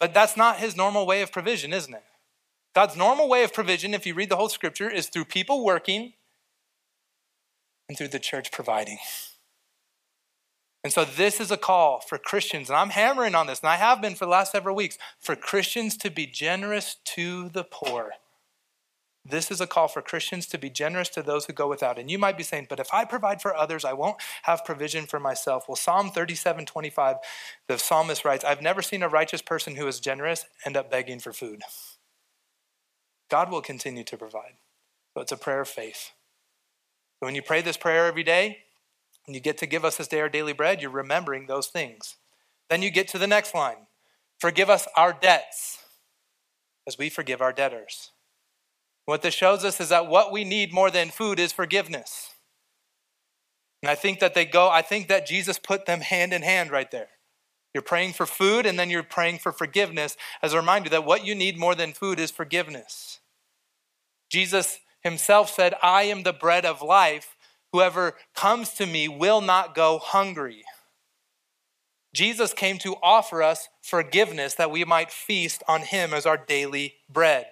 but 0.00 0.12
that's 0.12 0.36
not 0.36 0.56
his 0.56 0.74
normal 0.74 1.06
way 1.06 1.22
of 1.22 1.30
provision, 1.30 1.72
isn't 1.72 1.94
it? 1.94 2.02
God's 2.74 2.96
normal 2.96 3.28
way 3.28 3.44
of 3.44 3.52
provision, 3.52 3.94
if 3.94 4.06
you 4.06 4.14
read 4.14 4.30
the 4.30 4.36
whole 4.36 4.48
scripture, 4.48 4.90
is 4.90 5.08
through 5.08 5.26
people 5.26 5.64
working 5.64 6.14
and 7.88 7.98
through 7.98 8.08
the 8.08 8.18
church 8.18 8.50
providing. 8.50 8.98
And 10.84 10.92
so, 10.92 11.04
this 11.04 11.40
is 11.40 11.50
a 11.50 11.56
call 11.56 12.00
for 12.00 12.18
Christians, 12.18 12.68
and 12.68 12.76
I'm 12.76 12.90
hammering 12.90 13.34
on 13.34 13.46
this, 13.46 13.60
and 13.60 13.68
I 13.68 13.76
have 13.76 14.02
been 14.02 14.14
for 14.14 14.24
the 14.24 14.30
last 14.30 14.50
several 14.50 14.74
weeks, 14.74 14.98
for 15.20 15.36
Christians 15.36 15.96
to 15.98 16.10
be 16.10 16.26
generous 16.26 16.96
to 17.04 17.50
the 17.50 17.62
poor. 17.62 18.14
This 19.24 19.52
is 19.52 19.60
a 19.60 19.68
call 19.68 19.86
for 19.86 20.02
Christians 20.02 20.46
to 20.46 20.58
be 20.58 20.68
generous 20.68 21.08
to 21.10 21.22
those 21.22 21.44
who 21.44 21.52
go 21.52 21.68
without. 21.68 21.96
And 21.96 22.10
you 22.10 22.18
might 22.18 22.36
be 22.36 22.42
saying, 22.42 22.66
but 22.68 22.80
if 22.80 22.92
I 22.92 23.04
provide 23.04 23.40
for 23.40 23.54
others, 23.54 23.84
I 23.84 23.92
won't 23.92 24.16
have 24.42 24.64
provision 24.64 25.06
for 25.06 25.20
myself. 25.20 25.68
Well, 25.68 25.76
Psalm 25.76 26.10
37 26.10 26.66
25, 26.66 27.16
the 27.68 27.78
psalmist 27.78 28.24
writes, 28.24 28.44
I've 28.44 28.62
never 28.62 28.82
seen 28.82 29.04
a 29.04 29.08
righteous 29.08 29.40
person 29.40 29.76
who 29.76 29.86
is 29.86 30.00
generous 30.00 30.46
end 30.66 30.76
up 30.76 30.90
begging 30.90 31.20
for 31.20 31.32
food. 31.32 31.62
God 33.32 33.50
will 33.50 33.62
continue 33.62 34.04
to 34.04 34.18
provide. 34.18 34.58
So 35.14 35.22
it's 35.22 35.32
a 35.32 35.38
prayer 35.38 35.62
of 35.62 35.68
faith. 35.68 36.10
So 37.18 37.26
when 37.26 37.34
you 37.34 37.40
pray 37.40 37.62
this 37.62 37.78
prayer 37.78 38.04
every 38.04 38.22
day, 38.22 38.58
and 39.26 39.34
you 39.34 39.40
get 39.40 39.56
to 39.58 39.66
give 39.66 39.86
us 39.86 39.96
this 39.96 40.06
day 40.06 40.20
our 40.20 40.28
daily 40.28 40.52
bread, 40.52 40.82
you're 40.82 40.90
remembering 40.90 41.46
those 41.46 41.68
things. 41.68 42.16
Then 42.68 42.82
you 42.82 42.90
get 42.90 43.08
to 43.08 43.18
the 43.18 43.26
next 43.26 43.54
line 43.54 43.86
Forgive 44.38 44.68
us 44.68 44.86
our 44.96 45.14
debts 45.14 45.78
as 46.86 46.98
we 46.98 47.08
forgive 47.08 47.40
our 47.40 47.54
debtors. 47.54 48.10
What 49.06 49.22
this 49.22 49.32
shows 49.32 49.64
us 49.64 49.80
is 49.80 49.88
that 49.88 50.08
what 50.08 50.30
we 50.30 50.44
need 50.44 50.70
more 50.70 50.90
than 50.90 51.08
food 51.08 51.38
is 51.38 51.52
forgiveness. 51.52 52.34
And 53.82 53.88
I 53.88 53.94
think 53.94 54.20
that 54.20 54.34
they 54.34 54.44
go, 54.44 54.68
I 54.68 54.82
think 54.82 55.08
that 55.08 55.26
Jesus 55.26 55.58
put 55.58 55.86
them 55.86 56.00
hand 56.00 56.34
in 56.34 56.42
hand 56.42 56.70
right 56.70 56.90
there. 56.90 57.08
You're 57.72 57.82
praying 57.82 58.12
for 58.12 58.26
food 58.26 58.66
and 58.66 58.78
then 58.78 58.90
you're 58.90 59.02
praying 59.02 59.38
for 59.38 59.52
forgiveness 59.52 60.18
as 60.42 60.52
a 60.52 60.58
reminder 60.58 60.90
that 60.90 61.06
what 61.06 61.24
you 61.24 61.34
need 61.34 61.58
more 61.58 61.74
than 61.74 61.94
food 61.94 62.20
is 62.20 62.30
forgiveness. 62.30 63.20
Jesus 64.32 64.80
himself 65.02 65.50
said, 65.50 65.74
I 65.82 66.04
am 66.04 66.22
the 66.22 66.32
bread 66.32 66.64
of 66.64 66.80
life. 66.80 67.36
Whoever 67.72 68.14
comes 68.34 68.70
to 68.74 68.86
me 68.86 69.06
will 69.06 69.42
not 69.42 69.74
go 69.74 69.98
hungry. 69.98 70.64
Jesus 72.14 72.54
came 72.54 72.78
to 72.78 72.96
offer 73.02 73.42
us 73.42 73.68
forgiveness 73.82 74.54
that 74.54 74.70
we 74.70 74.84
might 74.84 75.10
feast 75.10 75.62
on 75.68 75.82
him 75.82 76.14
as 76.14 76.24
our 76.24 76.36
daily 76.36 76.94
bread. 77.10 77.46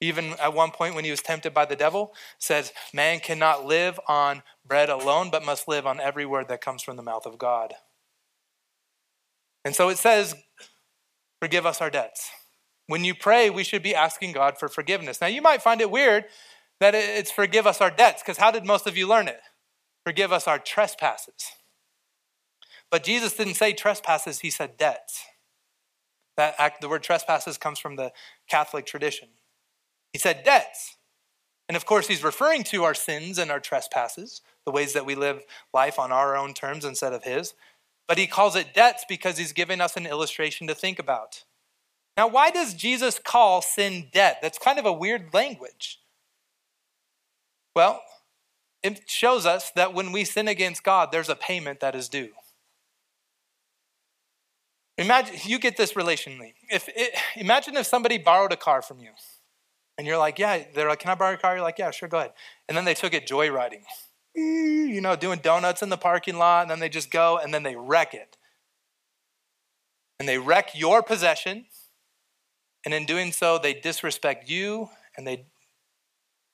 Even 0.00 0.34
at 0.34 0.52
one 0.52 0.70
point 0.70 0.94
when 0.94 1.04
he 1.04 1.10
was 1.10 1.22
tempted 1.22 1.54
by 1.54 1.64
the 1.64 1.76
devil, 1.76 2.12
says, 2.38 2.72
Man 2.92 3.18
cannot 3.18 3.64
live 3.64 3.98
on 4.06 4.42
bread 4.66 4.90
alone, 4.90 5.30
but 5.30 5.44
must 5.44 5.68
live 5.68 5.86
on 5.86 6.00
every 6.00 6.26
word 6.26 6.48
that 6.48 6.60
comes 6.60 6.82
from 6.82 6.96
the 6.96 7.02
mouth 7.02 7.24
of 7.24 7.38
God. 7.38 7.74
And 9.64 9.74
so 9.74 9.88
it 9.88 9.96
says, 9.96 10.34
Forgive 11.40 11.64
us 11.64 11.80
our 11.80 11.90
debts. 11.90 12.30
When 12.86 13.04
you 13.04 13.14
pray, 13.14 13.50
we 13.50 13.64
should 13.64 13.82
be 13.82 13.94
asking 13.94 14.32
God 14.32 14.58
for 14.58 14.68
forgiveness. 14.68 15.20
Now, 15.20 15.26
you 15.26 15.42
might 15.42 15.62
find 15.62 15.80
it 15.80 15.90
weird 15.90 16.26
that 16.80 16.94
it's 16.94 17.30
forgive 17.30 17.66
us 17.66 17.80
our 17.80 17.90
debts, 17.90 18.22
because 18.22 18.36
how 18.36 18.50
did 18.50 18.64
most 18.64 18.86
of 18.86 18.96
you 18.96 19.08
learn 19.08 19.28
it? 19.28 19.40
Forgive 20.04 20.32
us 20.32 20.46
our 20.46 20.58
trespasses. 20.58 21.52
But 22.90 23.02
Jesus 23.02 23.32
didn't 23.32 23.54
say 23.54 23.72
trespasses, 23.72 24.40
he 24.40 24.50
said 24.50 24.76
debts. 24.76 25.24
That 26.36 26.54
act, 26.58 26.80
the 26.80 26.88
word 26.88 27.02
trespasses 27.02 27.58
comes 27.58 27.78
from 27.78 27.96
the 27.96 28.12
Catholic 28.48 28.86
tradition. 28.86 29.28
He 30.12 30.18
said 30.18 30.44
debts. 30.44 30.96
And 31.68 31.76
of 31.76 31.86
course, 31.86 32.06
he's 32.06 32.22
referring 32.22 32.62
to 32.64 32.84
our 32.84 32.94
sins 32.94 33.38
and 33.38 33.50
our 33.50 33.58
trespasses, 33.58 34.42
the 34.64 34.70
ways 34.70 34.92
that 34.92 35.06
we 35.06 35.14
live 35.14 35.42
life 35.74 35.98
on 35.98 36.12
our 36.12 36.36
own 36.36 36.54
terms 36.54 36.84
instead 36.84 37.12
of 37.12 37.24
his. 37.24 37.54
But 38.06 38.18
he 38.18 38.28
calls 38.28 38.54
it 38.54 38.74
debts 38.74 39.04
because 39.08 39.38
he's 39.38 39.52
giving 39.52 39.80
us 39.80 39.96
an 39.96 40.06
illustration 40.06 40.68
to 40.68 40.74
think 40.74 41.00
about. 41.00 41.42
Now, 42.16 42.28
why 42.28 42.50
does 42.50 42.74
Jesus 42.74 43.18
call 43.18 43.60
sin 43.60 44.08
debt? 44.12 44.38
That's 44.40 44.58
kind 44.58 44.78
of 44.78 44.86
a 44.86 44.92
weird 44.92 45.34
language. 45.34 46.00
Well, 47.74 48.02
it 48.82 49.02
shows 49.08 49.44
us 49.44 49.70
that 49.72 49.92
when 49.92 50.12
we 50.12 50.24
sin 50.24 50.48
against 50.48 50.82
God, 50.82 51.10
there's 51.12 51.28
a 51.28 51.36
payment 51.36 51.80
that 51.80 51.94
is 51.94 52.08
due. 52.08 52.30
Imagine 54.98 55.36
you 55.44 55.58
get 55.58 55.76
this 55.76 55.92
relationally. 55.92 56.54
If 56.70 56.88
it, 56.88 57.14
imagine 57.36 57.76
if 57.76 57.86
somebody 57.86 58.16
borrowed 58.16 58.52
a 58.52 58.56
car 58.56 58.80
from 58.80 58.98
you, 58.98 59.10
and 59.98 60.06
you're 60.06 60.16
like, 60.16 60.38
"Yeah," 60.38 60.64
they're 60.74 60.88
like, 60.88 61.00
"Can 61.00 61.10
I 61.10 61.14
borrow 61.14 61.32
your 61.32 61.38
car?" 61.38 61.54
You're 61.54 61.62
like, 61.62 61.78
"Yeah, 61.78 61.90
sure, 61.90 62.08
go 62.08 62.18
ahead." 62.18 62.32
And 62.66 62.76
then 62.76 62.86
they 62.86 62.94
took 62.94 63.12
it 63.12 63.26
joyriding, 63.26 63.82
you 64.34 65.00
know, 65.02 65.14
doing 65.14 65.40
donuts 65.40 65.82
in 65.82 65.90
the 65.90 65.98
parking 65.98 66.38
lot, 66.38 66.62
and 66.62 66.70
then 66.70 66.78
they 66.80 66.88
just 66.88 67.10
go 67.10 67.36
and 67.36 67.52
then 67.52 67.62
they 67.62 67.76
wreck 67.76 68.14
it, 68.14 68.38
and 70.18 70.26
they 70.26 70.38
wreck 70.38 70.70
your 70.74 71.02
possession, 71.02 71.66
and 72.86 72.94
in 72.94 73.04
doing 73.04 73.32
so, 73.32 73.58
they 73.58 73.74
disrespect 73.74 74.48
you 74.48 74.88
and 75.16 75.26
they 75.26 75.44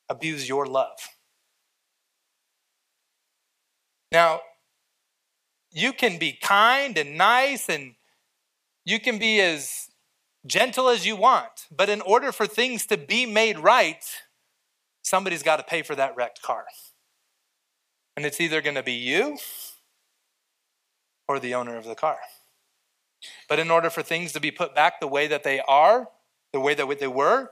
abuse 0.08 0.48
your 0.48 0.64
love. 0.64 0.98
Now, 4.10 4.40
you 5.70 5.92
can 5.92 6.18
be 6.18 6.32
kind 6.32 6.96
and 6.96 7.18
nice 7.18 7.68
and 7.68 7.96
you 8.86 8.98
can 8.98 9.18
be 9.18 9.42
as 9.42 9.90
gentle 10.46 10.88
as 10.88 11.04
you 11.04 11.16
want, 11.16 11.66
but 11.70 11.90
in 11.90 12.00
order 12.00 12.32
for 12.32 12.46
things 12.46 12.86
to 12.86 12.96
be 12.96 13.26
made 13.26 13.58
right, 13.58 14.02
somebody's 15.02 15.42
got 15.42 15.56
to 15.56 15.62
pay 15.62 15.82
for 15.82 15.94
that 15.94 16.16
wrecked 16.16 16.40
car. 16.40 16.64
And 18.16 18.24
it's 18.24 18.40
either 18.40 18.62
going 18.62 18.76
to 18.76 18.82
be 18.82 18.94
you 18.94 19.36
or 21.28 21.38
the 21.38 21.54
owner 21.54 21.76
of 21.76 21.84
the 21.84 21.94
car. 21.94 22.18
But 23.50 23.58
in 23.58 23.70
order 23.70 23.90
for 23.90 24.02
things 24.02 24.32
to 24.32 24.40
be 24.40 24.50
put 24.50 24.74
back 24.74 24.98
the 24.98 25.06
way 25.06 25.26
that 25.26 25.44
they 25.44 25.60
are, 25.60 26.08
the 26.52 26.60
way 26.60 26.74
that 26.74 27.00
they 27.00 27.06
were, 27.06 27.50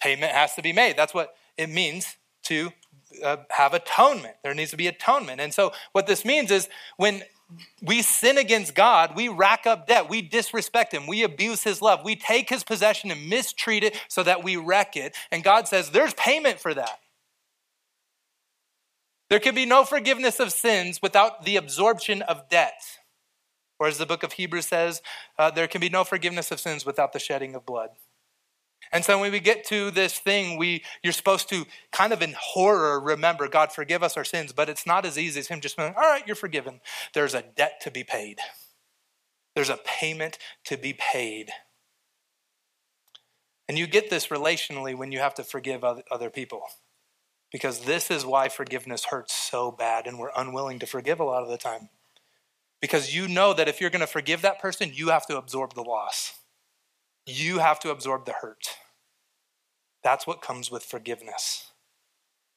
payment 0.00 0.32
has 0.32 0.54
to 0.54 0.62
be 0.62 0.72
made. 0.72 0.96
That's 0.96 1.14
what 1.14 1.34
it 1.56 1.68
means 1.68 2.16
to 2.44 2.72
uh, 3.24 3.38
have 3.50 3.74
atonement. 3.74 4.36
There 4.42 4.54
needs 4.54 4.70
to 4.70 4.76
be 4.76 4.86
atonement. 4.86 5.40
And 5.40 5.52
so, 5.52 5.72
what 5.92 6.06
this 6.06 6.24
means 6.24 6.50
is 6.50 6.68
when 6.96 7.22
we 7.82 8.02
sin 8.02 8.36
against 8.36 8.74
God, 8.74 9.16
we 9.16 9.28
rack 9.28 9.66
up 9.66 9.86
debt, 9.86 10.08
we 10.08 10.20
disrespect 10.22 10.92
Him, 10.92 11.06
we 11.06 11.22
abuse 11.22 11.62
His 11.62 11.80
love, 11.80 12.00
we 12.04 12.16
take 12.16 12.50
His 12.50 12.62
possession 12.62 13.10
and 13.10 13.28
mistreat 13.28 13.82
it 13.82 13.98
so 14.08 14.22
that 14.22 14.44
we 14.44 14.56
wreck 14.56 14.96
it. 14.96 15.16
And 15.32 15.42
God 15.42 15.66
says 15.68 15.90
there's 15.90 16.14
payment 16.14 16.60
for 16.60 16.74
that. 16.74 17.00
There 19.30 19.40
can 19.40 19.54
be 19.54 19.66
no 19.66 19.84
forgiveness 19.84 20.40
of 20.40 20.52
sins 20.52 21.00
without 21.02 21.44
the 21.44 21.56
absorption 21.56 22.22
of 22.22 22.48
debt. 22.48 22.80
Or 23.78 23.86
as 23.86 23.98
the 23.98 24.06
book 24.06 24.22
of 24.22 24.32
Hebrews 24.32 24.66
says, 24.66 25.02
uh, 25.38 25.50
there 25.50 25.68
can 25.68 25.80
be 25.80 25.88
no 25.88 26.04
forgiveness 26.04 26.50
of 26.50 26.60
sins 26.60 26.84
without 26.84 27.12
the 27.12 27.18
shedding 27.18 27.54
of 27.54 27.64
blood. 27.64 27.90
And 28.92 29.04
so 29.04 29.18
when 29.20 29.32
we 29.32 29.40
get 29.40 29.64
to 29.66 29.90
this 29.90 30.18
thing, 30.18 30.56
we 30.56 30.82
you're 31.02 31.12
supposed 31.12 31.48
to 31.50 31.66
kind 31.92 32.12
of 32.12 32.22
in 32.22 32.34
horror 32.38 32.98
remember, 33.00 33.48
God 33.48 33.72
forgive 33.72 34.02
us 34.02 34.16
our 34.16 34.24
sins, 34.24 34.52
but 34.52 34.68
it's 34.68 34.86
not 34.86 35.04
as 35.04 35.18
easy 35.18 35.40
as 35.40 35.48
him 35.48 35.60
just 35.60 35.76
saying, 35.76 35.94
all 35.96 36.02
right, 36.02 36.26
you're 36.26 36.36
forgiven. 36.36 36.80
There's 37.12 37.34
a 37.34 37.42
debt 37.42 37.80
to 37.82 37.90
be 37.90 38.04
paid. 38.04 38.38
There's 39.54 39.70
a 39.70 39.78
payment 39.84 40.38
to 40.64 40.76
be 40.76 40.94
paid. 40.94 41.50
And 43.68 43.76
you 43.76 43.86
get 43.86 44.08
this 44.08 44.28
relationally 44.28 44.96
when 44.96 45.12
you 45.12 45.18
have 45.18 45.34
to 45.34 45.44
forgive 45.44 45.84
other 45.84 46.30
people. 46.30 46.62
Because 47.52 47.80
this 47.80 48.10
is 48.10 48.24
why 48.24 48.48
forgiveness 48.48 49.06
hurts 49.06 49.34
so 49.34 49.70
bad 49.70 50.06
and 50.06 50.18
we're 50.18 50.30
unwilling 50.36 50.78
to 50.78 50.86
forgive 50.86 51.20
a 51.20 51.24
lot 51.24 51.42
of 51.42 51.48
the 51.48 51.58
time. 51.58 51.88
Because 52.80 53.14
you 53.14 53.26
know 53.26 53.52
that 53.52 53.68
if 53.68 53.80
you're 53.80 53.90
going 53.90 54.00
to 54.00 54.06
forgive 54.06 54.42
that 54.42 54.60
person, 54.60 54.90
you 54.94 55.08
have 55.08 55.26
to 55.26 55.36
absorb 55.36 55.74
the 55.74 55.82
loss. 55.82 56.38
You 57.26 57.58
have 57.58 57.80
to 57.80 57.90
absorb 57.90 58.24
the 58.24 58.34
hurt. 58.40 58.76
That's 60.02 60.26
what 60.26 60.42
comes 60.42 60.70
with 60.70 60.84
forgiveness. 60.84 61.72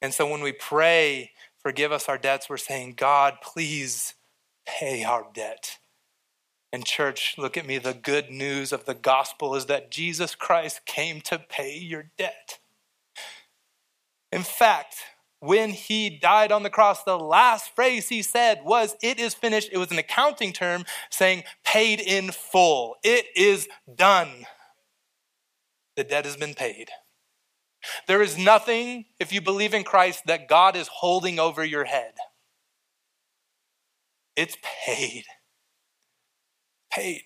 And 0.00 0.14
so 0.14 0.28
when 0.28 0.40
we 0.40 0.52
pray, 0.52 1.32
forgive 1.62 1.92
us 1.92 2.08
our 2.08 2.18
debts, 2.18 2.48
we're 2.48 2.56
saying, 2.56 2.94
God, 2.96 3.38
please 3.42 4.14
pay 4.66 5.04
our 5.04 5.26
debt. 5.34 5.78
And, 6.72 6.86
church, 6.86 7.34
look 7.36 7.56
at 7.56 7.66
me. 7.66 7.76
The 7.78 7.92
good 7.92 8.30
news 8.30 8.72
of 8.72 8.86
the 8.86 8.94
gospel 8.94 9.54
is 9.54 9.66
that 9.66 9.90
Jesus 9.90 10.34
Christ 10.34 10.86
came 10.86 11.20
to 11.22 11.38
pay 11.38 11.76
your 11.76 12.10
debt. 12.16 12.58
In 14.30 14.42
fact, 14.42 14.96
when 15.42 15.70
he 15.70 16.08
died 16.08 16.52
on 16.52 16.62
the 16.62 16.70
cross, 16.70 17.02
the 17.02 17.18
last 17.18 17.74
phrase 17.74 18.08
he 18.08 18.22
said 18.22 18.60
was, 18.64 18.94
It 19.02 19.18
is 19.18 19.34
finished. 19.34 19.70
It 19.72 19.78
was 19.78 19.90
an 19.90 19.98
accounting 19.98 20.52
term 20.52 20.84
saying, 21.10 21.42
paid 21.64 22.00
in 22.00 22.30
full. 22.30 22.94
It 23.02 23.26
is 23.34 23.68
done. 23.92 24.46
The 25.96 26.04
debt 26.04 26.26
has 26.26 26.36
been 26.36 26.54
paid. 26.54 26.90
There 28.06 28.22
is 28.22 28.38
nothing, 28.38 29.06
if 29.18 29.32
you 29.32 29.40
believe 29.40 29.74
in 29.74 29.82
Christ, 29.82 30.22
that 30.26 30.48
God 30.48 30.76
is 30.76 30.86
holding 30.86 31.40
over 31.40 31.64
your 31.64 31.84
head. 31.84 32.12
It's 34.36 34.56
paid. 34.62 35.24
Paid. 36.92 37.24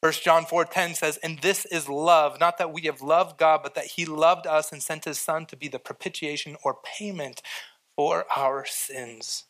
1 0.00 0.12
John 0.22 0.44
4:10 0.46 0.94
says, 0.94 1.16
"And 1.18 1.40
this 1.40 1.64
is 1.64 1.88
love, 1.88 2.38
not 2.38 2.58
that 2.58 2.72
we 2.72 2.82
have 2.82 3.00
loved 3.00 3.38
God, 3.38 3.62
but 3.62 3.74
that 3.74 3.86
he 3.86 4.04
loved 4.04 4.46
us 4.46 4.70
and 4.70 4.82
sent 4.82 5.04
his 5.04 5.20
son 5.20 5.46
to 5.46 5.56
be 5.56 5.68
the 5.68 5.80
propitiation 5.80 6.56
or 6.62 6.80
payment 6.82 7.42
for 7.96 8.26
our 8.36 8.64
sins." 8.64 9.44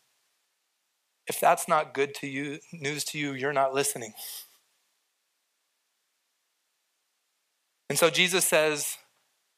If 1.26 1.38
that's 1.38 1.68
not 1.68 1.92
good 1.92 2.14
to 2.16 2.26
you, 2.26 2.60
news 2.72 3.04
to 3.06 3.18
you, 3.18 3.34
you're 3.34 3.52
not 3.52 3.74
listening. 3.74 4.14
And 7.90 7.98
so 7.98 8.08
Jesus 8.08 8.46
says, 8.46 8.96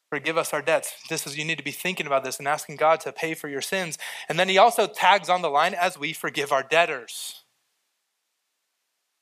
forgive 0.09 0.37
us 0.37 0.53
our 0.53 0.61
debts. 0.61 0.93
This 1.07 1.25
is 1.25 1.37
you 1.37 1.45
need 1.45 1.57
to 1.57 1.63
be 1.63 1.71
thinking 1.71 2.05
about 2.05 2.25
this 2.25 2.37
and 2.37 2.47
asking 2.47 2.75
God 2.75 2.99
to 3.01 3.13
pay 3.13 3.33
for 3.33 3.47
your 3.47 3.61
sins. 3.61 3.97
And 4.27 4.37
then 4.37 4.49
he 4.49 4.57
also 4.57 4.85
tags 4.85 5.29
on 5.29 5.41
the 5.41 5.49
line 5.49 5.73
as 5.73 5.97
we 5.97 6.11
forgive 6.11 6.51
our 6.51 6.63
debtors. 6.63 7.43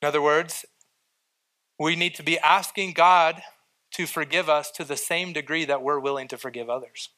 In 0.01 0.07
other 0.07 0.21
words, 0.21 0.65
we 1.79 1.95
need 1.95 2.15
to 2.15 2.23
be 2.23 2.37
asking 2.39 2.93
God 2.93 3.41
to 3.93 4.05
forgive 4.05 4.49
us 4.49 4.69
to 4.71 4.83
the 4.83 4.97
same 4.97 5.33
degree 5.33 5.65
that 5.65 5.81
we're 5.81 5.99
willing 5.99 6.27
to 6.27 6.37
forgive 6.37 6.69
others. 6.69 7.09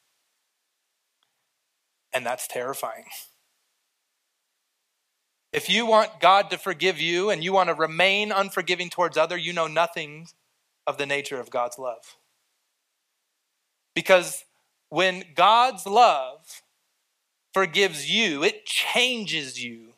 And 2.14 2.26
that's 2.26 2.48
terrifying. 2.48 3.06
If 5.52 5.70
you 5.70 5.86
want 5.86 6.22
God 6.22 6.50
to 6.52 6.58
forgive 6.58 7.00
you 7.00 7.30
and 7.30 7.44
you 7.44 7.52
want 7.52 7.70
to 7.70 7.76
remain 7.76 8.32
unforgiving 8.32 8.90
towards 8.90 9.18
other, 9.18 9.38
you 9.38 9.52
know 9.52 9.68
nothing 9.68 10.28
of 10.88 10.98
the 10.98 11.06
nature 11.06 11.40
of 11.40 11.50
God's 11.50 11.78
love. 11.78 12.18
Because 13.94 14.46
when 14.90 15.26
God's 15.36 15.86
love 15.86 16.62
forgives 17.54 18.10
you, 18.10 18.44
it 18.44 18.66
changes 18.66 19.62
you 19.62 19.94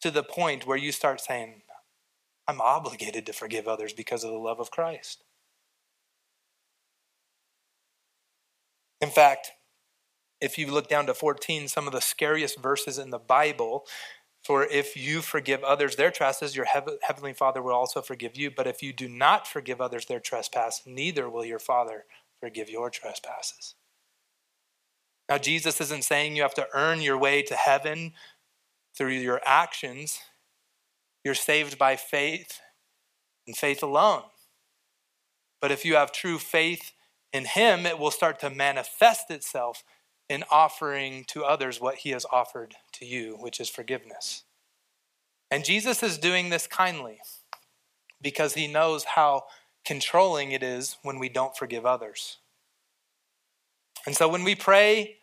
to 0.00 0.10
the 0.10 0.22
point 0.22 0.66
where 0.66 0.76
you 0.76 0.92
start 0.92 1.20
saying, 1.20 1.61
I'm 2.48 2.60
obligated 2.60 3.26
to 3.26 3.32
forgive 3.32 3.68
others 3.68 3.92
because 3.92 4.24
of 4.24 4.30
the 4.30 4.38
love 4.38 4.60
of 4.60 4.70
Christ. 4.70 5.22
In 9.00 9.10
fact, 9.10 9.52
if 10.40 10.58
you 10.58 10.70
look 10.70 10.88
down 10.88 11.06
to 11.06 11.14
14, 11.14 11.68
some 11.68 11.86
of 11.86 11.92
the 11.92 12.00
scariest 12.00 12.60
verses 12.60 12.98
in 12.98 13.10
the 13.10 13.18
Bible, 13.18 13.86
for 14.44 14.64
if 14.64 14.96
you 14.96 15.22
forgive 15.22 15.62
others 15.62 15.94
their 15.94 16.10
trespasses, 16.10 16.56
your 16.56 16.66
heavenly 16.66 17.32
Father 17.32 17.62
will 17.62 17.74
also 17.74 18.02
forgive 18.02 18.36
you. 18.36 18.50
But 18.50 18.66
if 18.66 18.82
you 18.82 18.92
do 18.92 19.08
not 19.08 19.46
forgive 19.46 19.80
others 19.80 20.06
their 20.06 20.18
trespass, 20.18 20.82
neither 20.84 21.30
will 21.30 21.44
your 21.44 21.60
Father 21.60 22.06
forgive 22.40 22.68
your 22.68 22.90
trespasses. 22.90 23.76
Now, 25.28 25.38
Jesus 25.38 25.80
isn't 25.80 26.04
saying 26.04 26.34
you 26.34 26.42
have 26.42 26.54
to 26.54 26.66
earn 26.74 27.00
your 27.00 27.16
way 27.16 27.42
to 27.42 27.54
heaven 27.54 28.14
through 28.96 29.10
your 29.10 29.40
actions. 29.46 30.20
You're 31.24 31.34
saved 31.34 31.78
by 31.78 31.96
faith 31.96 32.60
and 33.46 33.56
faith 33.56 33.82
alone. 33.82 34.22
But 35.60 35.70
if 35.70 35.84
you 35.84 35.94
have 35.94 36.12
true 36.12 36.38
faith 36.38 36.92
in 37.32 37.44
Him, 37.44 37.86
it 37.86 37.98
will 37.98 38.10
start 38.10 38.40
to 38.40 38.50
manifest 38.50 39.30
itself 39.30 39.84
in 40.28 40.44
offering 40.50 41.24
to 41.28 41.44
others 41.44 41.80
what 41.80 41.96
He 41.96 42.10
has 42.10 42.26
offered 42.32 42.74
to 42.94 43.04
you, 43.04 43.36
which 43.38 43.60
is 43.60 43.68
forgiveness. 43.68 44.44
And 45.50 45.64
Jesus 45.64 46.02
is 46.02 46.18
doing 46.18 46.50
this 46.50 46.66
kindly 46.66 47.18
because 48.20 48.54
He 48.54 48.66
knows 48.66 49.04
how 49.04 49.44
controlling 49.84 50.52
it 50.52 50.62
is 50.62 50.96
when 51.02 51.18
we 51.18 51.28
don't 51.28 51.56
forgive 51.56 51.84
others. 51.84 52.38
And 54.06 54.16
so 54.16 54.28
when 54.28 54.44
we 54.44 54.54
pray, 54.54 55.18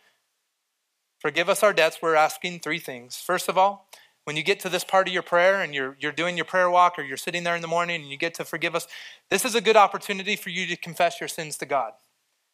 forgive 1.20 1.50
us 1.50 1.64
our 1.64 1.74
debts, 1.74 2.00
we're 2.02 2.16
asking 2.16 2.60
three 2.60 2.80
things. 2.80 3.18
First 3.18 3.50
of 3.50 3.58
all, 3.58 3.90
when 4.30 4.38
you 4.38 4.44
get 4.44 4.60
to 4.60 4.70
this 4.70 4.84
part 4.84 5.08
of 5.08 5.14
your 5.16 5.24
prayer 5.24 5.60
and 5.60 5.74
you're, 5.74 5.98
you're 6.00 6.12
doing 6.12 6.38
your 6.38 6.46
prayer 6.46 6.70
walk 6.70 7.00
or 7.00 7.02
you're 7.02 7.18
sitting 7.18 7.44
there 7.44 7.56
in 7.56 7.64
the 7.64 7.68
morning 7.68 8.00
and 8.00 8.12
you 8.12 8.16
get 8.16 8.36
to 8.36 8.46
forgive 8.46 8.76
us, 8.76 8.88
this 9.32 9.44
is 9.44 9.56
a 9.56 9.60
good 9.60 9.76
opportunity 9.76 10.36
for 10.36 10.52
you 10.52 10.68
to 10.68 10.76
confess 10.76 11.20
your 11.20 11.28
sins 11.28 11.58
to 11.58 11.66
God. 11.66 11.94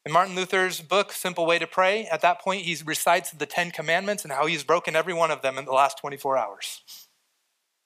In 0.05 0.13
Martin 0.13 0.37
Luther's 0.37 0.79
book, 0.79 1.11
Simple 1.11 1.45
Way 1.45 1.59
to 1.59 1.67
Pray, 1.67 2.07
at 2.09 2.21
that 2.21 2.39
point, 2.39 2.61
he 2.61 2.77
recites 2.85 3.31
the 3.31 3.45
Ten 3.45 3.71
Commandments 3.71 4.23
and 4.23 4.31
how 4.31 4.45
he's 4.45 4.63
broken 4.63 4.95
every 4.95 5.13
one 5.13 5.31
of 5.31 5.41
them 5.41 5.57
in 5.57 5.65
the 5.65 5.73
last 5.73 5.97
24 5.97 6.37
hours. 6.37 6.79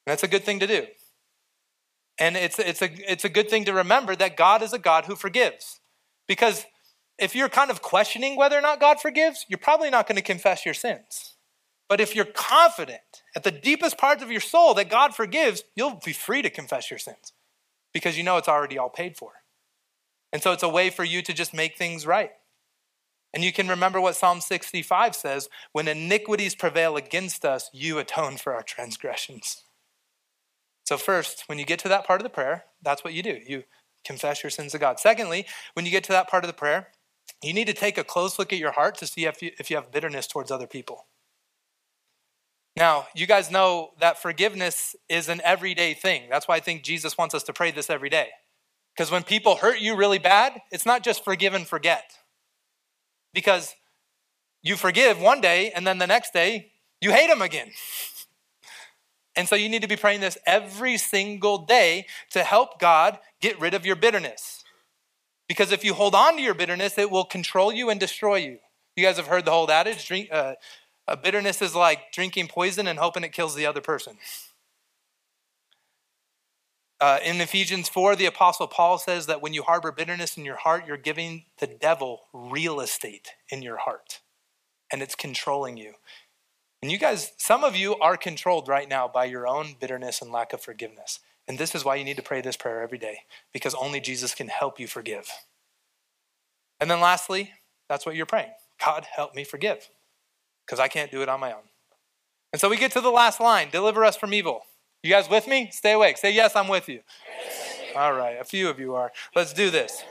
And 0.05 0.11
that's 0.11 0.21
a 0.21 0.27
good 0.27 0.43
thing 0.43 0.59
to 0.59 0.67
do. 0.67 0.85
And 2.19 2.37
it's, 2.37 2.59
it's, 2.59 2.83
a, 2.83 3.11
it's 3.11 3.25
a 3.25 3.29
good 3.29 3.49
thing 3.49 3.65
to 3.65 3.73
remember 3.73 4.15
that 4.17 4.37
God 4.37 4.61
is 4.61 4.71
a 4.71 4.77
God 4.77 5.05
who 5.05 5.15
forgives. 5.15 5.79
Because 6.27 6.67
if 7.17 7.35
you're 7.35 7.49
kind 7.49 7.71
of 7.71 7.81
questioning 7.81 8.35
whether 8.35 8.55
or 8.55 8.61
not 8.61 8.79
God 8.79 8.99
forgives, 8.99 9.47
you're 9.49 9.57
probably 9.57 9.89
not 9.89 10.07
going 10.07 10.17
to 10.17 10.21
confess 10.21 10.63
your 10.63 10.75
sins. 10.75 11.37
But 11.89 11.99
if 11.99 12.15
you're 12.15 12.25
confident 12.25 13.23
at 13.35 13.43
the 13.43 13.51
deepest 13.51 13.97
parts 13.97 14.21
of 14.21 14.31
your 14.31 14.39
soul 14.39 14.75
that 14.75 14.91
God 14.91 15.15
forgives, 15.15 15.63
you'll 15.75 15.99
be 16.05 16.13
free 16.13 16.43
to 16.43 16.49
confess 16.49 16.89
your 16.91 16.99
sins 16.99 17.33
because 17.93 18.15
you 18.15 18.23
know 18.23 18.37
it's 18.37 18.47
already 18.47 18.77
all 18.77 18.89
paid 18.89 19.17
for. 19.17 19.31
And 20.31 20.41
so 20.41 20.51
it's 20.51 20.63
a 20.63 20.69
way 20.69 20.91
for 20.91 21.03
you 21.03 21.23
to 21.23 21.33
just 21.33 21.53
make 21.53 21.77
things 21.77 22.05
right. 22.05 22.31
And 23.33 23.43
you 23.43 23.51
can 23.51 23.67
remember 23.67 23.99
what 23.99 24.15
Psalm 24.15 24.39
65 24.39 25.15
says 25.15 25.49
when 25.71 25.87
iniquities 25.87 26.55
prevail 26.55 26.95
against 26.95 27.43
us, 27.43 27.69
you 27.73 27.97
atone 27.97 28.37
for 28.37 28.53
our 28.53 28.63
transgressions. 28.63 29.63
So, 30.85 30.97
first, 30.97 31.43
when 31.47 31.59
you 31.59 31.65
get 31.65 31.79
to 31.79 31.87
that 31.89 32.07
part 32.07 32.19
of 32.19 32.23
the 32.23 32.31
prayer, 32.31 32.65
that's 32.81 33.03
what 33.03 33.13
you 33.13 33.21
do. 33.21 33.39
You 33.45 33.63
confess 34.03 34.43
your 34.43 34.49
sins 34.49 34.71
to 34.71 34.79
God. 34.79 34.99
Secondly, 34.99 35.45
when 35.73 35.85
you 35.85 35.91
get 35.91 36.03
to 36.05 36.11
that 36.11 36.27
part 36.27 36.43
of 36.43 36.47
the 36.47 36.53
prayer, 36.53 36.87
you 37.43 37.53
need 37.53 37.67
to 37.67 37.73
take 37.73 37.97
a 37.97 38.03
close 38.03 38.39
look 38.39 38.51
at 38.51 38.57
your 38.59 38.71
heart 38.71 38.97
to 38.97 39.07
see 39.07 39.25
if 39.25 39.41
you, 39.41 39.51
if 39.59 39.69
you 39.69 39.75
have 39.75 39.91
bitterness 39.91 40.25
towards 40.25 40.49
other 40.49 40.65
people. 40.65 41.05
Now, 42.79 43.07
you 43.13 43.27
guys 43.27 43.51
know 43.51 43.89
that 43.99 44.21
forgiveness 44.21 44.95
is 45.09 45.27
an 45.27 45.41
everyday 45.43 45.93
thing. 45.93 46.29
That's 46.29 46.47
why 46.47 46.55
I 46.55 46.59
think 46.61 46.81
Jesus 46.81 47.17
wants 47.17 47.35
us 47.35 47.43
to 47.43 47.53
pray 47.53 47.71
this 47.71 47.89
every 47.89 48.09
day. 48.09 48.29
Because 48.95 49.11
when 49.11 49.23
people 49.23 49.57
hurt 49.57 49.81
you 49.81 49.97
really 49.97 50.17
bad, 50.17 50.61
it's 50.71 50.85
not 50.85 51.03
just 51.03 51.25
forgive 51.25 51.53
and 51.53 51.67
forget. 51.67 52.05
Because 53.33 53.75
you 54.63 54.77
forgive 54.77 55.19
one 55.19 55.41
day 55.41 55.71
and 55.75 55.85
then 55.85 55.97
the 55.97 56.07
next 56.07 56.31
day 56.31 56.71
you 57.01 57.11
hate 57.11 57.27
them 57.27 57.41
again. 57.43 57.71
And 59.35 59.47
so 59.47 59.55
you 59.55 59.69
need 59.69 59.83
to 59.83 59.87
be 59.87 59.95
praying 59.95 60.19
this 60.19 60.37
every 60.45 60.97
single 60.97 61.59
day 61.59 62.07
to 62.31 62.43
help 62.43 62.77
God 62.77 63.19
get 63.39 63.57
rid 63.61 63.73
of 63.73 63.85
your 63.85 63.95
bitterness. 63.95 64.65
Because 65.47 65.71
if 65.71 65.85
you 65.85 65.93
hold 65.93 66.13
on 66.13 66.35
to 66.35 66.41
your 66.41 66.55
bitterness, 66.55 66.97
it 66.97 67.09
will 67.09 67.23
control 67.23 67.71
you 67.71 67.89
and 67.89 68.01
destroy 68.01 68.37
you. 68.37 68.57
You 68.97 69.05
guys 69.05 69.15
have 69.15 69.27
heard 69.27 69.45
the 69.45 69.51
whole 69.51 69.71
adage 69.71 70.05
drink, 70.05 70.27
uh, 70.29 70.55
bitterness 71.15 71.61
is 71.61 71.75
like 71.75 72.11
drinking 72.11 72.47
poison 72.47 72.87
and 72.87 72.99
hoping 72.99 73.23
it 73.23 73.33
kills 73.33 73.55
the 73.55 73.65
other 73.65 73.81
person. 73.81 74.17
Uh, 77.01 77.17
in 77.23 77.39
Ephesians 77.39 77.87
4, 77.87 78.17
the 78.17 78.25
Apostle 78.25 78.67
Paul 78.67 78.97
says 78.97 79.25
that 79.27 79.41
when 79.41 79.53
you 79.53 79.63
harbor 79.63 79.91
bitterness 79.91 80.35
in 80.35 80.43
your 80.43 80.57
heart, 80.57 80.85
you're 80.85 80.97
giving 80.97 81.45
the 81.59 81.67
devil 81.67 82.23
real 82.33 82.81
estate 82.81 83.29
in 83.49 83.61
your 83.61 83.77
heart, 83.77 84.19
and 84.91 85.01
it's 85.01 85.15
controlling 85.15 85.77
you. 85.77 85.93
And 86.81 86.91
you 86.91 86.97
guys, 86.97 87.31
some 87.37 87.63
of 87.63 87.75
you 87.75 87.95
are 87.95 88.17
controlled 88.17 88.67
right 88.67 88.87
now 88.87 89.07
by 89.07 89.25
your 89.25 89.47
own 89.47 89.75
bitterness 89.79 90.21
and 90.21 90.31
lack 90.31 90.51
of 90.51 90.61
forgiveness. 90.61 91.19
And 91.47 91.57
this 91.57 91.73
is 91.73 91.85
why 91.85 91.95
you 91.95 92.03
need 92.03 92.17
to 92.17 92.23
pray 92.23 92.41
this 92.41 92.57
prayer 92.57 92.81
every 92.81 92.97
day, 92.97 93.19
because 93.53 93.73
only 93.75 94.01
Jesus 94.01 94.35
can 94.35 94.49
help 94.49 94.79
you 94.79 94.87
forgive. 94.87 95.29
And 96.81 96.91
then 96.91 96.99
lastly, 96.99 97.51
that's 97.87 98.05
what 98.05 98.15
you're 98.15 98.25
praying 98.25 98.51
God, 98.79 99.05
help 99.13 99.35
me 99.35 99.43
forgive, 99.43 99.89
because 100.69 100.79
I 100.79 100.87
can't 100.87 101.11
do 101.11 101.23
it 101.23 101.29
on 101.29 101.39
my 101.39 101.51
own. 101.51 101.63
And 102.53 102.61
so 102.61 102.69
we 102.69 102.77
get 102.77 102.91
to 102.91 103.01
the 103.01 103.09
last 103.09 103.39
line 103.39 103.69
deliver 103.71 104.05
us 104.05 104.15
from 104.15 104.33
evil. 104.33 104.61
You 105.01 105.09
guys 105.09 105.29
with 105.29 105.47
me? 105.47 105.69
Stay 105.71 105.93
awake. 105.93 106.17
Say, 106.17 106.31
Yes, 106.31 106.55
I'm 106.55 106.67
with 106.67 106.87
you. 106.87 106.99
All 107.95 108.13
right, 108.13 108.37
a 108.39 108.43
few 108.43 108.69
of 108.69 108.79
you 108.79 108.93
are. 108.93 109.11
Let's 109.35 109.51
do 109.51 109.71
this. 109.71 110.03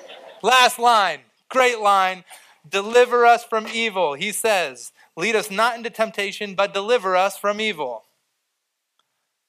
Last 0.43 0.79
line, 0.79 1.21
great 1.49 1.79
line. 1.79 2.25
Deliver 2.69 3.25
us 3.25 3.45
from 3.45 3.69
evil. 3.69 4.15
He 4.15 4.33
says, 4.33 4.93
Lead 5.17 5.37
us 5.37 5.51
not 5.51 5.77
into 5.77 5.91
temptation, 5.91 6.55
but 6.57 6.75
deliver 6.75 7.17
us 7.17 7.39
from 7.39 7.61
evil. 7.61 8.05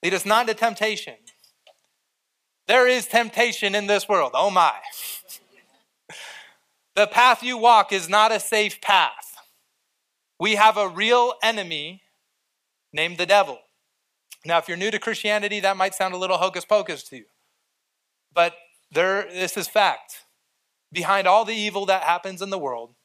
Lead 0.03 0.13
us 0.13 0.25
not 0.25 0.47
into 0.47 0.53
temptation. 0.53 1.15
There 2.67 2.87
is 2.87 3.07
temptation 3.07 3.73
in 3.73 3.87
this 3.87 4.07
world. 4.07 4.33
Oh 4.35 4.51
my. 4.51 4.73
the 6.95 7.07
path 7.07 7.41
you 7.41 7.57
walk 7.57 7.91
is 7.91 8.07
not 8.07 8.31
a 8.31 8.39
safe 8.39 8.79
path. 8.79 9.28
We 10.39 10.55
have 10.55 10.77
a 10.77 10.87
real 10.87 11.33
enemy 11.43 12.01
named 12.93 13.17
the 13.17 13.25
devil. 13.25 13.59
Now, 14.45 14.57
if 14.57 14.67
you're 14.67 14.77
new 14.77 14.91
to 14.91 14.99
Christianity, 14.99 15.59
that 15.59 15.77
might 15.77 15.93
sound 15.93 16.13
a 16.13 16.17
little 16.17 16.37
hocus 16.37 16.63
pocus 16.63 17.03
to 17.09 17.17
you. 17.17 17.25
But 18.33 18.53
there, 18.91 19.23
this 19.23 19.57
is 19.57 19.67
fact. 19.67 20.23
Behind 20.91 21.27
all 21.27 21.45
the 21.45 21.53
evil 21.53 21.85
that 21.87 22.03
happens 22.03 22.41
in 22.41 22.49
the 22.49 22.57
world, 22.57 22.95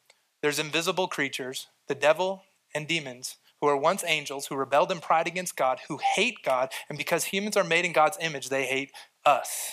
there's 0.43 0.59
invisible 0.59 1.09
creatures, 1.09 1.67
the 1.89 1.95
devil 1.95 2.45
and 2.75 2.87
demons, 2.87 3.37
who 3.61 3.67
are 3.67 3.77
once 3.77 4.05
angels, 4.07 4.47
who 4.47 4.57
rebelled 4.57 4.93
in 4.93 5.01
pride 5.01 5.27
against 5.27 5.57
God, 5.57 5.81
who 5.89 5.99
hate 6.15 6.43
God, 6.45 6.71
and 6.89 6.99
because 6.99 7.25
humans 7.25 7.57
are 7.57 7.65
made 7.65 7.85
in 7.85 7.93
God's 7.93 8.19
image, 8.21 8.49
they 8.49 8.65
hate 8.67 8.93
us. 9.25 9.73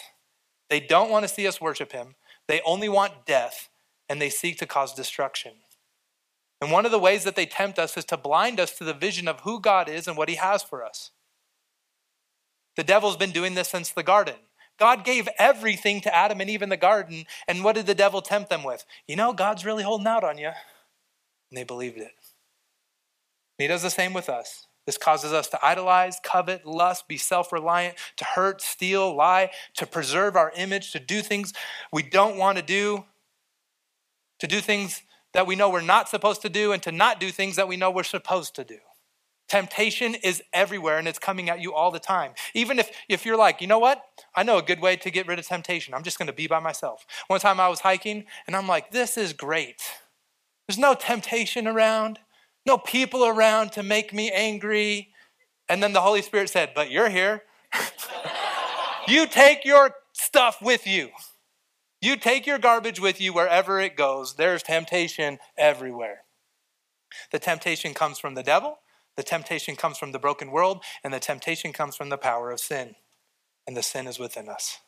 They 0.70 0.80
don't 0.80 1.10
want 1.10 1.24
to 1.24 1.34
see 1.34 1.48
us 1.48 1.62
worship 1.62 1.92
Him, 1.92 2.16
they 2.48 2.62
only 2.66 2.90
want 2.90 3.26
death, 3.26 3.70
and 4.10 4.22
they 4.22 4.30
seek 4.30 4.58
to 4.60 4.66
cause 4.66 4.94
destruction. 4.94 5.54
And 6.62 6.72
one 6.72 6.86
of 6.86 6.92
the 6.92 7.00
ways 7.00 7.24
that 7.24 7.36
they 7.36 7.48
tempt 7.48 7.80
us 7.80 7.98
is 7.98 8.06
to 8.06 8.18
blind 8.18 8.60
us 8.60 8.78
to 8.78 8.84
the 8.84 8.94
vision 8.94 9.28
of 9.28 9.42
who 9.42 9.60
God 9.60 9.90
is 9.90 10.08
and 10.08 10.16
what 10.16 10.30
He 10.30 10.36
has 10.36 10.62
for 10.62 10.86
us. 10.86 11.10
The 12.76 12.84
devil's 12.84 13.18
been 13.18 13.32
doing 13.32 13.56
this 13.56 13.70
since 13.70 13.90
the 13.90 14.04
garden. 14.04 14.36
God 14.80 15.04
gave 15.04 15.28
everything 15.38 16.02
to 16.02 16.16
Adam 16.16 16.40
and 16.40 16.50
Eve 16.50 16.62
in 16.62 16.70
the 16.70 16.78
garden. 16.78 17.26
And 17.48 17.64
what 17.64 17.76
did 17.76 17.88
the 17.88 17.96
devil 17.96 18.22
tempt 18.22 18.50
them 18.50 18.64
with? 18.64 18.86
You 19.08 19.16
know, 19.16 19.34
God's 19.34 19.66
really 19.66 19.84
holding 19.84 20.08
out 20.08 20.24
on 20.24 20.38
you. 20.38 20.48
And 20.48 21.58
they 21.58 21.64
believed 21.64 21.98
it. 21.98 22.04
And 22.04 22.12
he 23.60 23.68
does 23.68 23.84
the 23.84 23.90
same 23.90 24.14
with 24.14 24.30
us. 24.30 24.68
This 24.86 24.98
causes 24.98 25.34
us 25.34 25.48
to 25.50 25.60
idolize, 25.64 26.20
covet, 26.24 26.66
lust, 26.66 27.08
be 27.08 27.18
self 27.18 27.52
reliant, 27.52 27.96
to 28.18 28.26
hurt, 28.26 28.62
steal, 28.62 29.16
lie, 29.16 29.52
to 29.76 29.86
preserve 29.86 30.36
our 30.36 30.52
image, 30.56 30.92
to 30.94 31.00
do 31.00 31.22
things 31.22 31.54
we 31.94 32.02
don't 32.02 32.38
want 32.38 32.58
to 32.58 32.64
do, 32.64 33.06
to 34.40 34.48
do 34.48 34.60
things 34.60 35.04
that 35.34 35.48
we 35.48 35.56
know 35.56 35.70
we're 35.70 35.82
not 35.82 36.10
supposed 36.10 36.42
to 36.42 36.50
do, 36.50 36.72
and 36.72 36.84
to 36.84 36.92
not 36.92 37.20
do 37.20 37.32
things 37.32 37.56
that 37.56 37.68
we 37.68 37.78
know 37.78 37.92
we're 37.92 38.04
supposed 38.04 38.56
to 38.56 38.64
do. 38.64 38.78
Temptation 39.52 40.16
is 40.16 40.42
everywhere 40.54 40.98
and 40.98 41.10
it's 41.10 41.20
coming 41.20 41.50
at 41.50 41.60
you 41.60 41.74
all 41.74 41.92
the 41.92 42.00
time. 42.00 42.32
Even 42.54 42.80
if, 42.80 42.90
if 43.10 43.26
you're 43.26 43.36
like, 43.36 43.60
you 43.60 43.68
know 43.68 43.80
what? 43.80 44.02
I 44.34 44.44
know 44.44 44.58
a 44.58 44.62
good 44.62 44.80
way 44.80 44.96
to 44.96 45.12
get 45.12 45.28
rid 45.28 45.40
of 45.40 45.46
temptation. 45.46 45.94
I'm 45.94 46.04
just 46.04 46.18
going 46.18 46.28
to 46.28 46.34
be 46.34 46.48
by 46.48 46.62
myself. 46.62 47.06
One 47.28 47.42
time 47.42 47.60
I 47.60 47.68
was 47.68 47.82
hiking 47.82 48.24
and 48.48 48.56
I'm 48.56 48.66
like, 48.66 48.92
this 48.92 49.18
is 49.18 49.34
great. 49.34 49.82
There's 50.70 50.80
no 50.80 50.94
temptation 50.94 51.68
around, 51.68 52.18
no 52.66 52.78
people 52.78 53.26
around 53.26 53.74
to 53.74 53.84
make 53.84 54.14
me 54.14 54.32
angry. 54.32 55.10
And 55.68 55.84
then 55.84 55.92
the 55.92 56.00
Holy 56.00 56.22
Spirit 56.22 56.50
said, 56.50 56.72
but 56.74 56.90
you're 56.90 57.10
here. 57.10 57.44
you 59.10 59.28
take 59.28 59.66
your 59.66 59.94
stuff 60.14 60.62
with 60.62 60.88
you. 60.88 61.10
You 62.02 62.16
take 62.18 62.48
your 62.48 62.58
garbage 62.58 63.00
with 63.00 63.22
you 63.22 63.32
wherever 63.32 63.80
it 63.80 63.96
goes. 63.96 64.36
There's 64.36 64.64
temptation 64.64 65.38
everywhere. 65.58 66.24
The 67.32 67.40
temptation 67.40 67.94
comes 67.94 68.18
from 68.20 68.36
the 68.36 68.44
devil, 68.44 68.80
the 69.18 69.24
temptation 69.24 69.76
comes 69.76 69.98
from 69.98 70.12
the 70.12 70.20
broken 70.20 70.52
world, 70.52 70.84
and 71.04 71.14
the 71.14 71.20
temptation 71.20 71.74
comes 71.74 71.96
from 71.96 72.10
the 72.10 72.18
power 72.18 72.52
of 72.52 72.60
sin. 72.60 72.96
And 73.68 73.78
the 73.78 73.84
sin 73.84 74.08
is 74.08 74.18
within 74.18 74.50
us. 74.50 74.80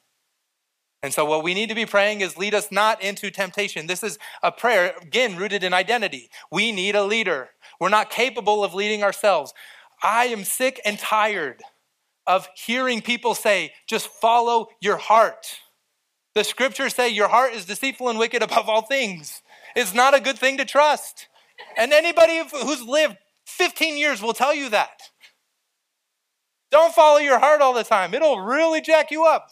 And 1.03 1.13
so, 1.13 1.25
what 1.25 1.43
we 1.43 1.53
need 1.53 1.69
to 1.69 1.75
be 1.75 1.85
praying 1.85 2.21
is 2.21 2.37
lead 2.37 2.55
us 2.55 2.71
not 2.71 3.03
into 3.03 3.29
temptation. 3.29 3.87
This 3.87 4.03
is 4.03 4.17
a 4.41 4.51
prayer, 4.51 4.95
again, 5.01 5.35
rooted 5.35 5.63
in 5.63 5.73
identity. 5.73 6.29
We 6.49 6.71
need 6.71 6.95
a 6.95 7.03
leader. 7.03 7.49
We're 7.79 7.89
not 7.89 8.09
capable 8.09 8.63
of 8.63 8.73
leading 8.73 9.03
ourselves. 9.03 9.53
I 10.01 10.25
am 10.25 10.45
sick 10.45 10.79
and 10.85 10.97
tired 10.97 11.61
of 12.25 12.47
hearing 12.55 13.01
people 13.01 13.35
say, 13.35 13.73
just 13.85 14.07
follow 14.07 14.69
your 14.79 14.97
heart. 14.97 15.59
The 16.35 16.43
scriptures 16.43 16.95
say 16.95 17.09
your 17.09 17.27
heart 17.27 17.53
is 17.53 17.65
deceitful 17.65 18.09
and 18.09 18.17
wicked 18.17 18.41
above 18.41 18.67
all 18.67 18.81
things. 18.81 19.41
It's 19.75 19.93
not 19.93 20.15
a 20.15 20.19
good 20.19 20.37
thing 20.37 20.57
to 20.57 20.65
trust. 20.65 21.27
And 21.77 21.93
anybody 21.93 22.41
who's 22.51 22.81
lived 22.81 23.17
15 23.45 23.97
years 23.97 24.21
will 24.21 24.33
tell 24.33 24.53
you 24.53 24.69
that. 24.69 25.09
Don't 26.71 26.93
follow 26.93 27.19
your 27.19 27.37
heart 27.37 27.61
all 27.61 27.73
the 27.73 27.83
time, 27.83 28.13
it'll 28.13 28.41
really 28.41 28.81
jack 28.81 29.11
you 29.11 29.25
up. 29.25 29.49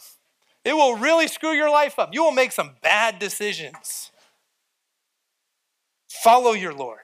It 0.64 0.74
will 0.74 0.96
really 0.96 1.28
screw 1.28 1.52
your 1.52 1.70
life 1.70 1.98
up. 1.98 2.10
You 2.12 2.22
will 2.22 2.32
make 2.32 2.52
some 2.52 2.76
bad 2.82 3.18
decisions. 3.18 4.10
Follow 6.08 6.52
your 6.52 6.72
Lord 6.72 7.00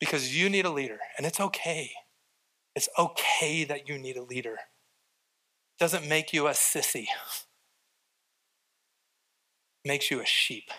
because 0.00 0.36
you 0.36 0.50
need 0.50 0.66
a 0.66 0.70
leader, 0.70 0.98
and 1.16 1.26
it's 1.26 1.40
okay. 1.40 1.90
It's 2.74 2.88
okay 2.98 3.64
that 3.64 3.88
you 3.88 3.98
need 3.98 4.16
a 4.16 4.22
leader. 4.22 4.52
It 4.54 5.78
doesn't 5.78 6.08
make 6.08 6.32
you 6.32 6.46
a 6.46 6.52
sissy. 6.52 7.06
Makes 9.84 10.10
you 10.10 10.20
a 10.20 10.26
sheep. 10.26 10.70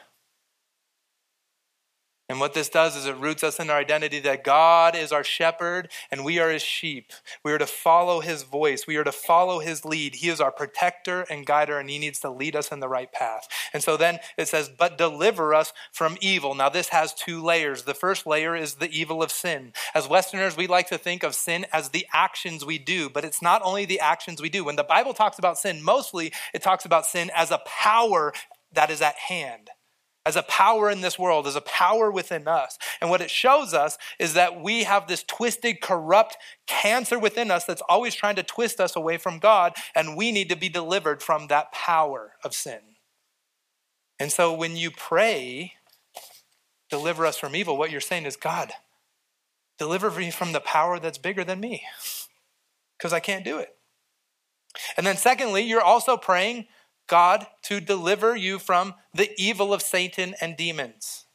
And 2.29 2.39
what 2.39 2.53
this 2.53 2.69
does 2.69 2.95
is 2.95 3.07
it 3.07 3.17
roots 3.17 3.43
us 3.43 3.59
in 3.59 3.71
our 3.71 3.79
identity 3.79 4.19
that 4.19 4.43
God 4.43 4.95
is 4.95 5.11
our 5.11 5.23
shepherd 5.23 5.91
and 6.11 6.23
we 6.23 6.37
are 6.37 6.51
his 6.51 6.61
sheep. 6.61 7.11
We 7.43 7.51
are 7.51 7.57
to 7.57 7.65
follow 7.65 8.19
his 8.19 8.43
voice. 8.43 8.85
We 8.85 8.97
are 8.97 9.03
to 9.03 9.11
follow 9.11 9.59
his 9.59 9.83
lead. 9.83 10.13
He 10.13 10.29
is 10.29 10.39
our 10.39 10.51
protector 10.51 11.25
and 11.27 11.43
guider 11.43 11.79
and 11.79 11.89
he 11.89 11.97
needs 11.97 12.19
to 12.19 12.29
lead 12.29 12.55
us 12.55 12.71
in 12.71 12.81
the 12.81 12.87
right 12.87 13.11
path. 13.11 13.47
And 13.73 13.81
so 13.81 13.97
then 13.97 14.19
it 14.37 14.47
says, 14.47 14.69
but 14.69 14.95
deliver 14.95 15.55
us 15.55 15.73
from 15.91 16.17
evil. 16.21 16.53
Now 16.53 16.69
this 16.69 16.89
has 16.89 17.15
two 17.15 17.41
layers. 17.41 17.83
The 17.83 17.95
first 17.95 18.27
layer 18.27 18.55
is 18.55 18.75
the 18.75 18.91
evil 18.91 19.23
of 19.23 19.31
sin. 19.31 19.73
As 19.95 20.07
Westerners, 20.07 20.55
we 20.55 20.67
like 20.67 20.89
to 20.89 20.99
think 20.99 21.23
of 21.23 21.33
sin 21.33 21.65
as 21.73 21.89
the 21.89 22.05
actions 22.13 22.63
we 22.63 22.77
do, 22.77 23.09
but 23.09 23.25
it's 23.25 23.41
not 23.41 23.63
only 23.63 23.85
the 23.85 24.01
actions 24.01 24.39
we 24.39 24.49
do. 24.49 24.63
When 24.63 24.75
the 24.75 24.83
Bible 24.83 25.15
talks 25.15 25.39
about 25.39 25.57
sin, 25.57 25.81
mostly 25.81 26.31
it 26.53 26.61
talks 26.61 26.85
about 26.85 27.07
sin 27.07 27.31
as 27.35 27.49
a 27.49 27.61
power 27.65 28.33
that 28.71 28.89
is 28.89 29.01
at 29.01 29.15
hand 29.15 29.69
as 30.25 30.35
a 30.35 30.43
power 30.43 30.91
in 30.91 31.01
this 31.01 31.17
world, 31.17 31.47
as 31.47 31.55
a 31.55 31.61
power 31.61 32.11
within 32.11 32.47
us. 32.47 32.77
And 33.01 33.09
what 33.09 33.21
it 33.21 33.31
shows 33.31 33.73
us 33.73 33.97
is 34.19 34.33
that 34.33 34.61
we 34.61 34.83
have 34.83 35.07
this 35.07 35.23
twisted, 35.23 35.81
corrupt 35.81 36.37
cancer 36.67 37.17
within 37.17 37.49
us 37.49 37.65
that's 37.65 37.81
always 37.89 38.13
trying 38.13 38.35
to 38.35 38.43
twist 38.43 38.79
us 38.79 38.95
away 38.95 39.17
from 39.17 39.39
God, 39.39 39.73
and 39.95 40.17
we 40.17 40.31
need 40.31 40.49
to 40.49 40.55
be 40.55 40.69
delivered 40.69 41.23
from 41.23 41.47
that 41.47 41.71
power 41.71 42.33
of 42.43 42.53
sin. 42.53 42.79
And 44.19 44.31
so 44.31 44.53
when 44.53 44.75
you 44.75 44.91
pray, 44.91 45.73
deliver 46.89 47.25
us 47.25 47.37
from 47.37 47.55
evil, 47.55 47.77
what 47.77 47.89
you're 47.89 48.01
saying 48.01 48.25
is, 48.25 48.35
God, 48.35 48.73
deliver 49.77 50.11
me 50.11 50.29
from 50.29 50.51
the 50.51 50.59
power 50.59 50.99
that's 50.99 51.17
bigger 51.17 51.45
than 51.45 51.61
me, 51.61 51.83
because 52.97 53.13
I 53.13 53.21
can't 53.21 53.45
do 53.45 53.57
it. 53.57 53.69
And 54.97 55.07
then, 55.07 55.17
secondly, 55.17 55.63
you're 55.63 55.81
also 55.81 56.17
praying, 56.17 56.67
God 57.09 57.47
to 57.63 57.81
deliver 57.81 58.35
you 58.35 58.59
from 58.59 58.93
the 59.13 59.31
evil 59.37 59.73
of 59.73 59.81
Satan 59.81 60.35
and 60.39 60.55
demons. 60.55 61.25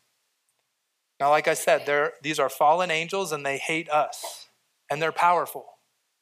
Now, 1.21 1.31
like 1.31 1.47
I 1.47 1.55
said, 1.55 1.87
these 2.23 2.39
are 2.39 2.49
fallen 2.49 2.91
angels 2.91 3.33
and 3.33 3.45
they 3.45 3.59
hate 3.59 3.91
us, 3.91 4.49
and 4.91 5.03
they're 5.03 5.13
powerful. 5.13 5.67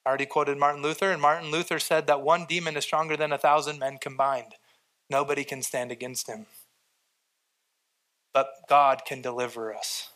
I 0.04 0.08
already 0.08 0.26
quoted 0.26 0.58
Martin 0.58 0.82
Luther, 0.82 1.12
and 1.12 1.22
Martin 1.22 1.50
Luther 1.50 1.78
said 1.78 2.08
that 2.08 2.22
one 2.22 2.46
demon 2.48 2.76
is 2.76 2.84
stronger 2.84 3.16
than 3.16 3.32
a 3.32 3.38
thousand 3.38 3.78
men 3.78 3.98
combined. 3.98 4.56
Nobody 5.08 5.44
can 5.44 5.62
stand 5.62 5.92
against 5.92 6.28
him. 6.28 6.46
But 8.34 8.48
God 8.68 9.02
can 9.06 9.22
deliver 9.22 9.74
us. 9.74 10.10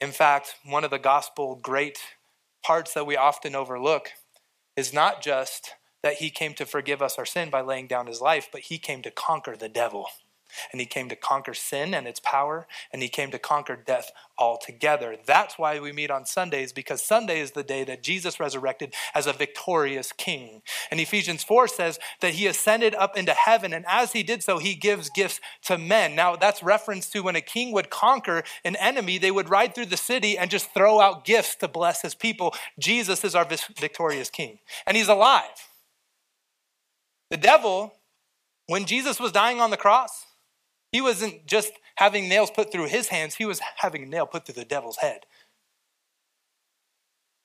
In 0.00 0.12
fact, 0.12 0.54
one 0.64 0.84
of 0.84 0.90
the 0.90 0.98
gospel 0.98 1.58
great 1.60 1.98
parts 2.64 2.94
that 2.94 3.06
we 3.06 3.16
often 3.16 3.54
overlook 3.54 4.10
is 4.76 4.92
not 4.92 5.22
just 5.22 5.74
that 6.02 6.14
he 6.14 6.30
came 6.30 6.54
to 6.54 6.66
forgive 6.66 7.02
us 7.02 7.18
our 7.18 7.26
sin 7.26 7.50
by 7.50 7.60
laying 7.60 7.86
down 7.86 8.06
his 8.06 8.20
life, 8.20 8.48
but 8.50 8.62
he 8.62 8.78
came 8.78 9.02
to 9.02 9.10
conquer 9.10 9.56
the 9.56 9.68
devil. 9.68 10.08
And 10.72 10.80
he 10.80 10.86
came 10.86 11.08
to 11.08 11.14
conquer 11.14 11.54
sin 11.54 11.94
and 11.94 12.08
its 12.08 12.18
power, 12.18 12.66
and 12.92 13.02
he 13.02 13.08
came 13.08 13.30
to 13.30 13.38
conquer 13.38 13.76
death 13.76 14.10
altogether. 14.36 15.16
That's 15.24 15.58
why 15.58 15.78
we 15.78 15.92
meet 15.92 16.10
on 16.10 16.26
Sundays, 16.26 16.72
because 16.72 17.02
Sunday 17.02 17.40
is 17.40 17.52
the 17.52 17.62
day 17.62 17.84
that 17.84 18.02
Jesus 18.02 18.40
resurrected 18.40 18.94
as 19.14 19.28
a 19.28 19.32
victorious 19.32 20.10
king. 20.10 20.62
And 20.90 20.98
Ephesians 20.98 21.44
4 21.44 21.68
says 21.68 22.00
that 22.20 22.34
he 22.34 22.48
ascended 22.48 22.96
up 22.96 23.16
into 23.16 23.32
heaven, 23.32 23.72
and 23.72 23.84
as 23.88 24.12
he 24.12 24.24
did 24.24 24.42
so, 24.42 24.58
he 24.58 24.74
gives 24.74 25.10
gifts 25.10 25.40
to 25.66 25.78
men. 25.78 26.16
Now, 26.16 26.34
that's 26.34 26.64
reference 26.64 27.08
to 27.10 27.20
when 27.20 27.36
a 27.36 27.40
king 27.40 27.72
would 27.72 27.90
conquer 27.90 28.42
an 28.64 28.74
enemy, 28.76 29.18
they 29.18 29.30
would 29.30 29.50
ride 29.50 29.74
through 29.74 29.86
the 29.86 29.96
city 29.96 30.36
and 30.36 30.50
just 30.50 30.74
throw 30.74 31.00
out 31.00 31.24
gifts 31.24 31.54
to 31.56 31.68
bless 31.68 32.02
his 32.02 32.14
people. 32.16 32.54
Jesus 32.76 33.24
is 33.24 33.36
our 33.36 33.44
victorious 33.44 34.30
king, 34.30 34.58
and 34.84 34.96
he's 34.96 35.08
alive. 35.08 35.69
The 37.30 37.36
devil, 37.36 37.94
when 38.66 38.84
Jesus 38.84 39.20
was 39.20 39.32
dying 39.32 39.60
on 39.60 39.70
the 39.70 39.76
cross, 39.76 40.26
he 40.92 41.00
wasn't 41.00 41.46
just 41.46 41.72
having 41.96 42.28
nails 42.28 42.50
put 42.50 42.72
through 42.72 42.86
his 42.86 43.08
hands, 43.08 43.36
he 43.36 43.44
was 43.44 43.60
having 43.76 44.02
a 44.02 44.06
nail 44.06 44.26
put 44.26 44.46
through 44.46 44.56
the 44.56 44.64
devil's 44.64 44.96
head. 44.96 45.20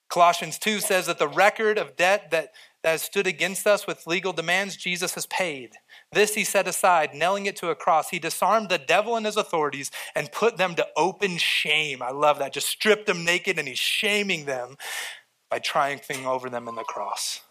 Colossians 0.10 0.58
2 0.60 0.80
says 0.80 1.08
that 1.08 1.20
the 1.20 1.28
record 1.28 1.78
of 1.78 1.96
debt 1.98 2.32
that, 2.32 2.54
that 2.84 2.92
has 2.92 3.02
stood 3.02 3.28
against 3.28 3.68
us 3.68 3.86
with 3.86 4.08
legal 4.08 4.34
demands, 4.34 4.78
Jesus 4.78 5.16
has 5.16 5.26
paid. 5.26 5.72
This 6.12 6.36
he 6.36 6.44
set 6.44 6.68
aside, 6.68 7.14
nailing 7.14 7.48
it 7.48 7.56
to 7.58 7.70
a 7.70 7.76
cross. 7.76 8.10
He 8.10 8.20
disarmed 8.20 8.70
the 8.70 8.78
devil 8.78 9.16
and 9.16 9.26
his 9.26 9.36
authorities 9.36 9.92
and 10.16 10.32
put 10.32 10.58
them 10.58 10.76
to 10.76 10.88
open 10.96 11.38
shame. 11.38 12.02
I 12.02 12.12
love 12.12 12.40
that. 12.40 12.54
Just 12.54 12.68
stripped 12.68 13.08
them 13.08 13.26
naked 13.26 13.60
and 13.60 13.68
he's 13.68 13.80
shaming 13.80 14.46
them 14.46 14.78
by 15.50 15.60
triumphing 15.60 16.26
over 16.26 16.50
them 16.50 16.68
in 16.68 16.76
the 16.76 16.84
cross. 16.84 17.42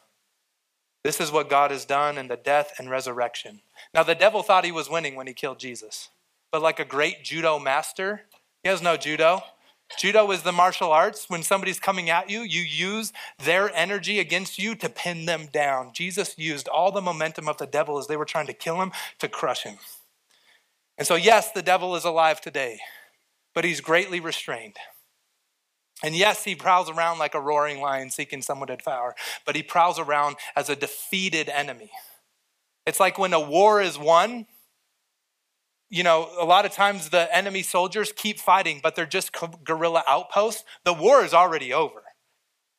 This 1.05 1.21
is 1.21 1.31
what 1.31 1.51
God 1.51 1.71
has 1.71 1.85
done 1.85 2.17
in 2.17 2.29
the 2.29 2.37
death 2.37 2.73
and 2.79 2.91
resurrection. 2.91 3.61
Now, 3.93 4.03
the 4.03 4.15
devil 4.15 4.43
thought 4.43 4.65
he 4.65 4.73
was 4.73 4.89
winning 4.89 5.15
when 5.15 5.27
he 5.27 5.35
killed 5.35 5.59
Jesus. 5.61 6.09
But 6.51 6.63
like 6.63 6.81
a 6.81 6.85
great 6.85 7.23
judo 7.23 7.59
master, 7.59 8.23
he 8.63 8.71
has 8.71 8.81
no 8.81 8.97
judo. 8.97 9.43
Judo 9.99 10.31
is 10.31 10.43
the 10.43 10.53
martial 10.53 10.91
arts. 10.91 11.29
When 11.29 11.43
somebody's 11.43 11.79
coming 11.79 12.09
at 12.09 12.31
you, 12.31 12.41
you 12.41 12.63
use 12.63 13.13
their 13.39 13.71
energy 13.77 14.19
against 14.19 14.59
you 14.59 14.75
to 14.77 14.89
pin 14.89 15.27
them 15.27 15.47
down. 15.53 15.93
Jesus 15.93 16.39
used 16.39 16.69
all 16.69 16.91
the 16.91 17.03
momentum 17.03 17.49
of 17.49 17.59
the 17.59 17.67
devil 17.67 17.99
as 17.99 18.07
they 18.07 18.17
were 18.17 18.25
trying 18.25 18.47
to 18.47 18.55
kill 18.55 18.81
him 18.81 18.91
to 19.19 19.29
crush 19.29 19.65
him. 19.65 19.77
And 20.97 21.07
so, 21.07 21.17
yes, 21.17 21.51
the 21.51 21.63
devil 21.63 21.97
is 21.97 22.05
alive 22.05 22.41
today, 22.41 22.79
but 23.55 23.65
he's 23.65 23.83
greatly 23.83 24.21
restrained. 24.21 24.77
And 26.05 26.15
yes, 26.15 26.45
he 26.45 26.55
prowls 26.55 26.91
around 26.91 27.19
like 27.19 27.35
a 27.35 27.41
roaring 27.41 27.81
lion 27.81 28.11
seeking 28.11 28.43
someone 28.43 28.69
to 28.69 28.77
devour, 28.77 29.15
but 29.47 29.57
he 29.57 29.63
prowls 29.63 29.99
around 29.99 30.37
as 30.55 30.69
a 30.69 30.77
defeated 30.77 31.49
enemy. 31.49 31.91
It's 32.85 33.01
like 33.01 33.19
when 33.19 33.33
a 33.33 33.41
war 33.41 33.81
is 33.81 33.99
won, 33.99 34.45
you 35.89 36.03
know, 36.03 36.29
a 36.39 36.45
lot 36.45 36.67
of 36.67 36.73
times 36.73 37.09
the 37.09 37.35
enemy 37.35 37.63
soldiers 37.63 38.13
keep 38.15 38.39
fighting, 38.39 38.81
but 38.83 38.95
they're 38.95 39.07
just 39.07 39.31
guerrilla 39.65 40.05
outposts. 40.07 40.65
The 40.85 40.93
war 40.93 41.25
is 41.25 41.33
already 41.33 41.73
over. 41.73 42.03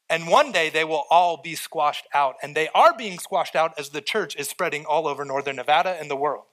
And 0.07 0.27
one 0.27 0.51
day 0.51 0.69
they 0.69 0.83
will 0.83 1.05
all 1.09 1.41
be 1.41 1.55
squashed 1.55 2.05
out. 2.13 2.35
And 2.43 2.55
they 2.55 2.67
are 2.75 2.95
being 2.95 3.17
squashed 3.17 3.55
out 3.55 3.73
as 3.79 3.89
the 3.89 4.01
church 4.01 4.35
is 4.35 4.49
spreading 4.49 4.85
all 4.85 5.07
over 5.07 5.25
northern 5.25 5.55
Nevada 5.55 5.97
and 5.99 6.11
the 6.11 6.15
world, 6.15 6.43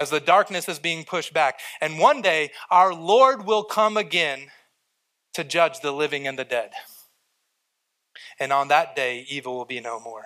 as 0.00 0.10
the 0.10 0.18
darkness 0.18 0.68
is 0.68 0.80
being 0.80 1.04
pushed 1.04 1.32
back. 1.32 1.60
And 1.80 2.00
one 2.00 2.22
day 2.22 2.50
our 2.72 2.92
Lord 2.92 3.46
will 3.46 3.62
come 3.62 3.96
again 3.96 4.48
to 5.36 5.44
judge 5.44 5.80
the 5.80 5.92
living 5.92 6.26
and 6.26 6.38
the 6.38 6.44
dead. 6.44 6.70
And 8.40 8.52
on 8.52 8.68
that 8.68 8.96
day, 8.96 9.26
evil 9.28 9.54
will 9.56 9.66
be 9.66 9.80
no 9.80 10.00
more. 10.00 10.24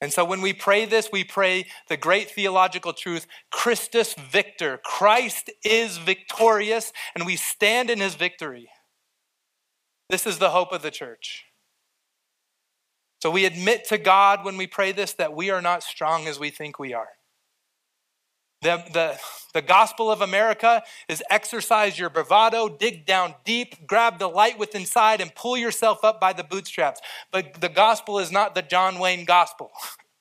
And 0.00 0.12
so 0.12 0.24
when 0.24 0.40
we 0.40 0.52
pray 0.52 0.86
this, 0.86 1.10
we 1.12 1.22
pray 1.22 1.66
the 1.88 1.96
great 1.96 2.30
theological 2.30 2.92
truth 2.92 3.26
Christus 3.50 4.14
victor. 4.14 4.80
Christ 4.82 5.50
is 5.62 5.98
victorious, 5.98 6.92
and 7.14 7.24
we 7.24 7.36
stand 7.36 7.90
in 7.90 8.00
his 8.00 8.14
victory. 8.14 8.68
This 10.08 10.26
is 10.26 10.38
the 10.38 10.50
hope 10.50 10.72
of 10.72 10.82
the 10.82 10.90
church. 10.90 11.44
So 13.20 13.30
we 13.30 13.44
admit 13.44 13.84
to 13.88 13.98
God 13.98 14.44
when 14.44 14.56
we 14.56 14.66
pray 14.66 14.92
this 14.92 15.12
that 15.14 15.34
we 15.34 15.50
are 15.50 15.62
not 15.62 15.82
strong 15.82 16.26
as 16.26 16.40
we 16.40 16.50
think 16.50 16.78
we 16.78 16.94
are. 16.94 17.10
The, 18.62 18.82
the, 18.92 19.18
the 19.52 19.62
gospel 19.62 20.10
of 20.10 20.20
America 20.20 20.82
is 21.08 21.22
exercise 21.30 21.98
your 21.98 22.10
bravado, 22.10 22.68
dig 22.68 23.06
down 23.06 23.34
deep, 23.44 23.86
grab 23.86 24.18
the 24.18 24.28
light 24.28 24.58
within 24.58 24.82
inside, 24.82 25.20
and 25.20 25.34
pull 25.34 25.56
yourself 25.56 26.04
up 26.04 26.20
by 26.20 26.32
the 26.32 26.44
bootstraps. 26.44 27.00
But 27.30 27.60
the 27.60 27.68
gospel 27.68 28.18
is 28.18 28.32
not 28.32 28.54
the 28.54 28.62
John 28.62 28.98
Wayne 28.98 29.24
gospel. 29.24 29.70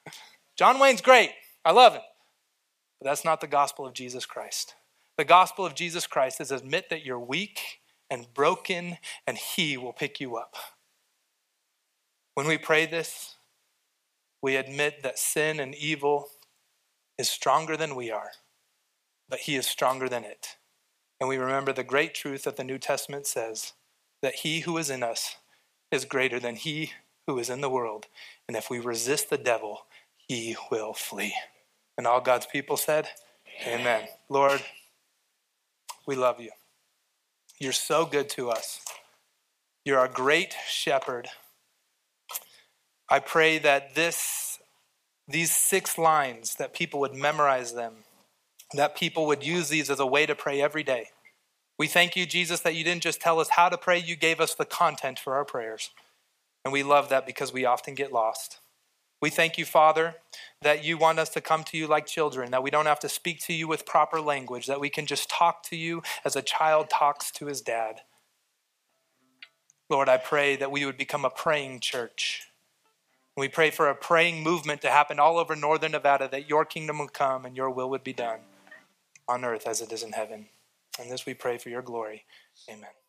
John 0.57 0.79
Wayne's 0.79 1.01
great. 1.01 1.31
I 1.63 1.71
love 1.71 1.93
him. 1.93 2.01
But 2.99 3.09
that's 3.09 3.25
not 3.25 3.41
the 3.41 3.47
gospel 3.47 3.85
of 3.85 3.93
Jesus 3.93 4.25
Christ. 4.25 4.75
The 5.17 5.25
gospel 5.25 5.65
of 5.65 5.75
Jesus 5.75 6.07
Christ 6.07 6.39
is 6.39 6.51
admit 6.51 6.89
that 6.89 7.05
you're 7.05 7.19
weak 7.19 7.59
and 8.09 8.27
broken, 8.33 8.97
and 9.25 9.37
he 9.37 9.77
will 9.77 9.93
pick 9.93 10.19
you 10.19 10.35
up. 10.35 10.55
When 12.33 12.47
we 12.47 12.57
pray 12.57 12.85
this, 12.85 13.35
we 14.41 14.55
admit 14.55 15.03
that 15.03 15.19
sin 15.19 15.59
and 15.59 15.75
evil 15.75 16.27
is 17.17 17.29
stronger 17.29 17.77
than 17.77 17.95
we 17.95 18.09
are, 18.09 18.31
but 19.31 19.39
He 19.39 19.55
is 19.55 19.65
stronger 19.65 20.07
than 20.07 20.25
it. 20.25 20.57
And 21.19 21.29
we 21.29 21.37
remember 21.37 21.71
the 21.71 21.83
great 21.83 22.13
truth 22.13 22.43
that 22.43 22.57
the 22.57 22.63
New 22.63 22.77
Testament 22.77 23.25
says 23.25 23.73
that 24.21 24.35
He 24.35 24.59
who 24.59 24.77
is 24.77 24.91
in 24.91 25.01
us 25.01 25.37
is 25.89 26.05
greater 26.05 26.39
than 26.39 26.55
He 26.55 26.91
who 27.25 27.39
is 27.39 27.49
in 27.49 27.61
the 27.61 27.69
world. 27.69 28.07
And 28.47 28.57
if 28.57 28.69
we 28.69 28.77
resist 28.77 29.29
the 29.29 29.37
devil, 29.37 29.85
He 30.27 30.57
will 30.69 30.93
flee. 30.93 31.33
And 31.97 32.05
all 32.05 32.21
God's 32.21 32.45
people 32.45 32.77
said, 32.77 33.07
Amen. 33.65 33.79
Amen. 33.81 34.07
Lord, 34.29 34.61
we 36.05 36.15
love 36.15 36.41
you. 36.41 36.51
You're 37.59 37.71
so 37.71 38.05
good 38.05 38.27
to 38.29 38.49
us. 38.49 38.81
You're 39.85 39.99
our 39.99 40.07
great 40.07 40.55
shepherd. 40.67 41.29
I 43.07 43.19
pray 43.19 43.59
that 43.59 43.95
this, 43.95 44.59
these 45.27 45.51
six 45.51 45.97
lines, 45.97 46.55
that 46.55 46.73
people 46.73 46.99
would 47.01 47.13
memorize 47.13 47.73
them, 47.73 47.93
that 48.73 48.95
people 48.95 49.25
would 49.27 49.45
use 49.45 49.69
these 49.69 49.89
as 49.89 49.99
a 49.99 50.05
way 50.05 50.25
to 50.25 50.35
pray 50.35 50.61
every 50.61 50.83
day. 50.83 51.09
We 51.77 51.87
thank 51.87 52.15
you, 52.15 52.25
Jesus, 52.25 52.59
that 52.61 52.75
you 52.75 52.83
didn't 52.83 53.03
just 53.03 53.21
tell 53.21 53.39
us 53.39 53.49
how 53.49 53.69
to 53.69 53.77
pray, 53.77 53.97
you 53.97 54.15
gave 54.15 54.39
us 54.39 54.53
the 54.53 54.65
content 54.65 55.19
for 55.19 55.35
our 55.35 55.45
prayers. 55.45 55.91
And 56.63 56.71
we 56.71 56.83
love 56.83 57.09
that 57.09 57.25
because 57.25 57.51
we 57.51 57.65
often 57.65 57.95
get 57.95 58.13
lost. 58.13 58.59
We 59.21 59.29
thank 59.29 59.57
you, 59.57 59.65
Father, 59.65 60.15
that 60.61 60.83
you 60.83 60.97
want 60.97 61.19
us 61.19 61.29
to 61.29 61.41
come 61.41 61.63
to 61.65 61.77
you 61.77 61.87
like 61.87 62.05
children, 62.05 62.51
that 62.51 62.63
we 62.63 62.71
don't 62.71 62.85
have 62.85 62.99
to 62.99 63.09
speak 63.09 63.39
to 63.41 63.53
you 63.53 63.67
with 63.67 63.85
proper 63.85 64.19
language, 64.21 64.67
that 64.67 64.79
we 64.79 64.89
can 64.89 65.05
just 65.05 65.29
talk 65.29 65.63
to 65.69 65.75
you 65.75 66.01
as 66.23 66.35
a 66.35 66.41
child 66.41 66.89
talks 66.89 67.31
to 67.31 67.47
his 67.47 67.61
dad. 67.61 68.01
Lord, 69.89 70.07
I 70.07 70.17
pray 70.17 70.55
that 70.55 70.71
we 70.71 70.85
would 70.85 70.97
become 70.97 71.25
a 71.25 71.29
praying 71.29 71.81
church 71.81 72.47
we 73.37 73.47
pray 73.47 73.71
for 73.71 73.89
a 73.89 73.95
praying 73.95 74.43
movement 74.43 74.81
to 74.81 74.89
happen 74.89 75.19
all 75.19 75.37
over 75.37 75.55
northern 75.55 75.93
Nevada 75.93 76.27
that 76.29 76.49
your 76.49 76.65
kingdom 76.65 76.99
would 76.99 77.13
come 77.13 77.45
and 77.45 77.55
your 77.55 77.69
will 77.69 77.89
would 77.89 78.03
be 78.03 78.13
done 78.13 78.39
on 79.27 79.45
earth 79.45 79.67
as 79.67 79.81
it 79.81 79.91
is 79.91 80.03
in 80.03 80.13
heaven. 80.13 80.47
And 80.99 81.11
this 81.11 81.25
we 81.25 81.33
pray 81.33 81.57
for 81.57 81.69
your 81.69 81.81
glory. 81.81 82.25
Amen. 82.69 83.00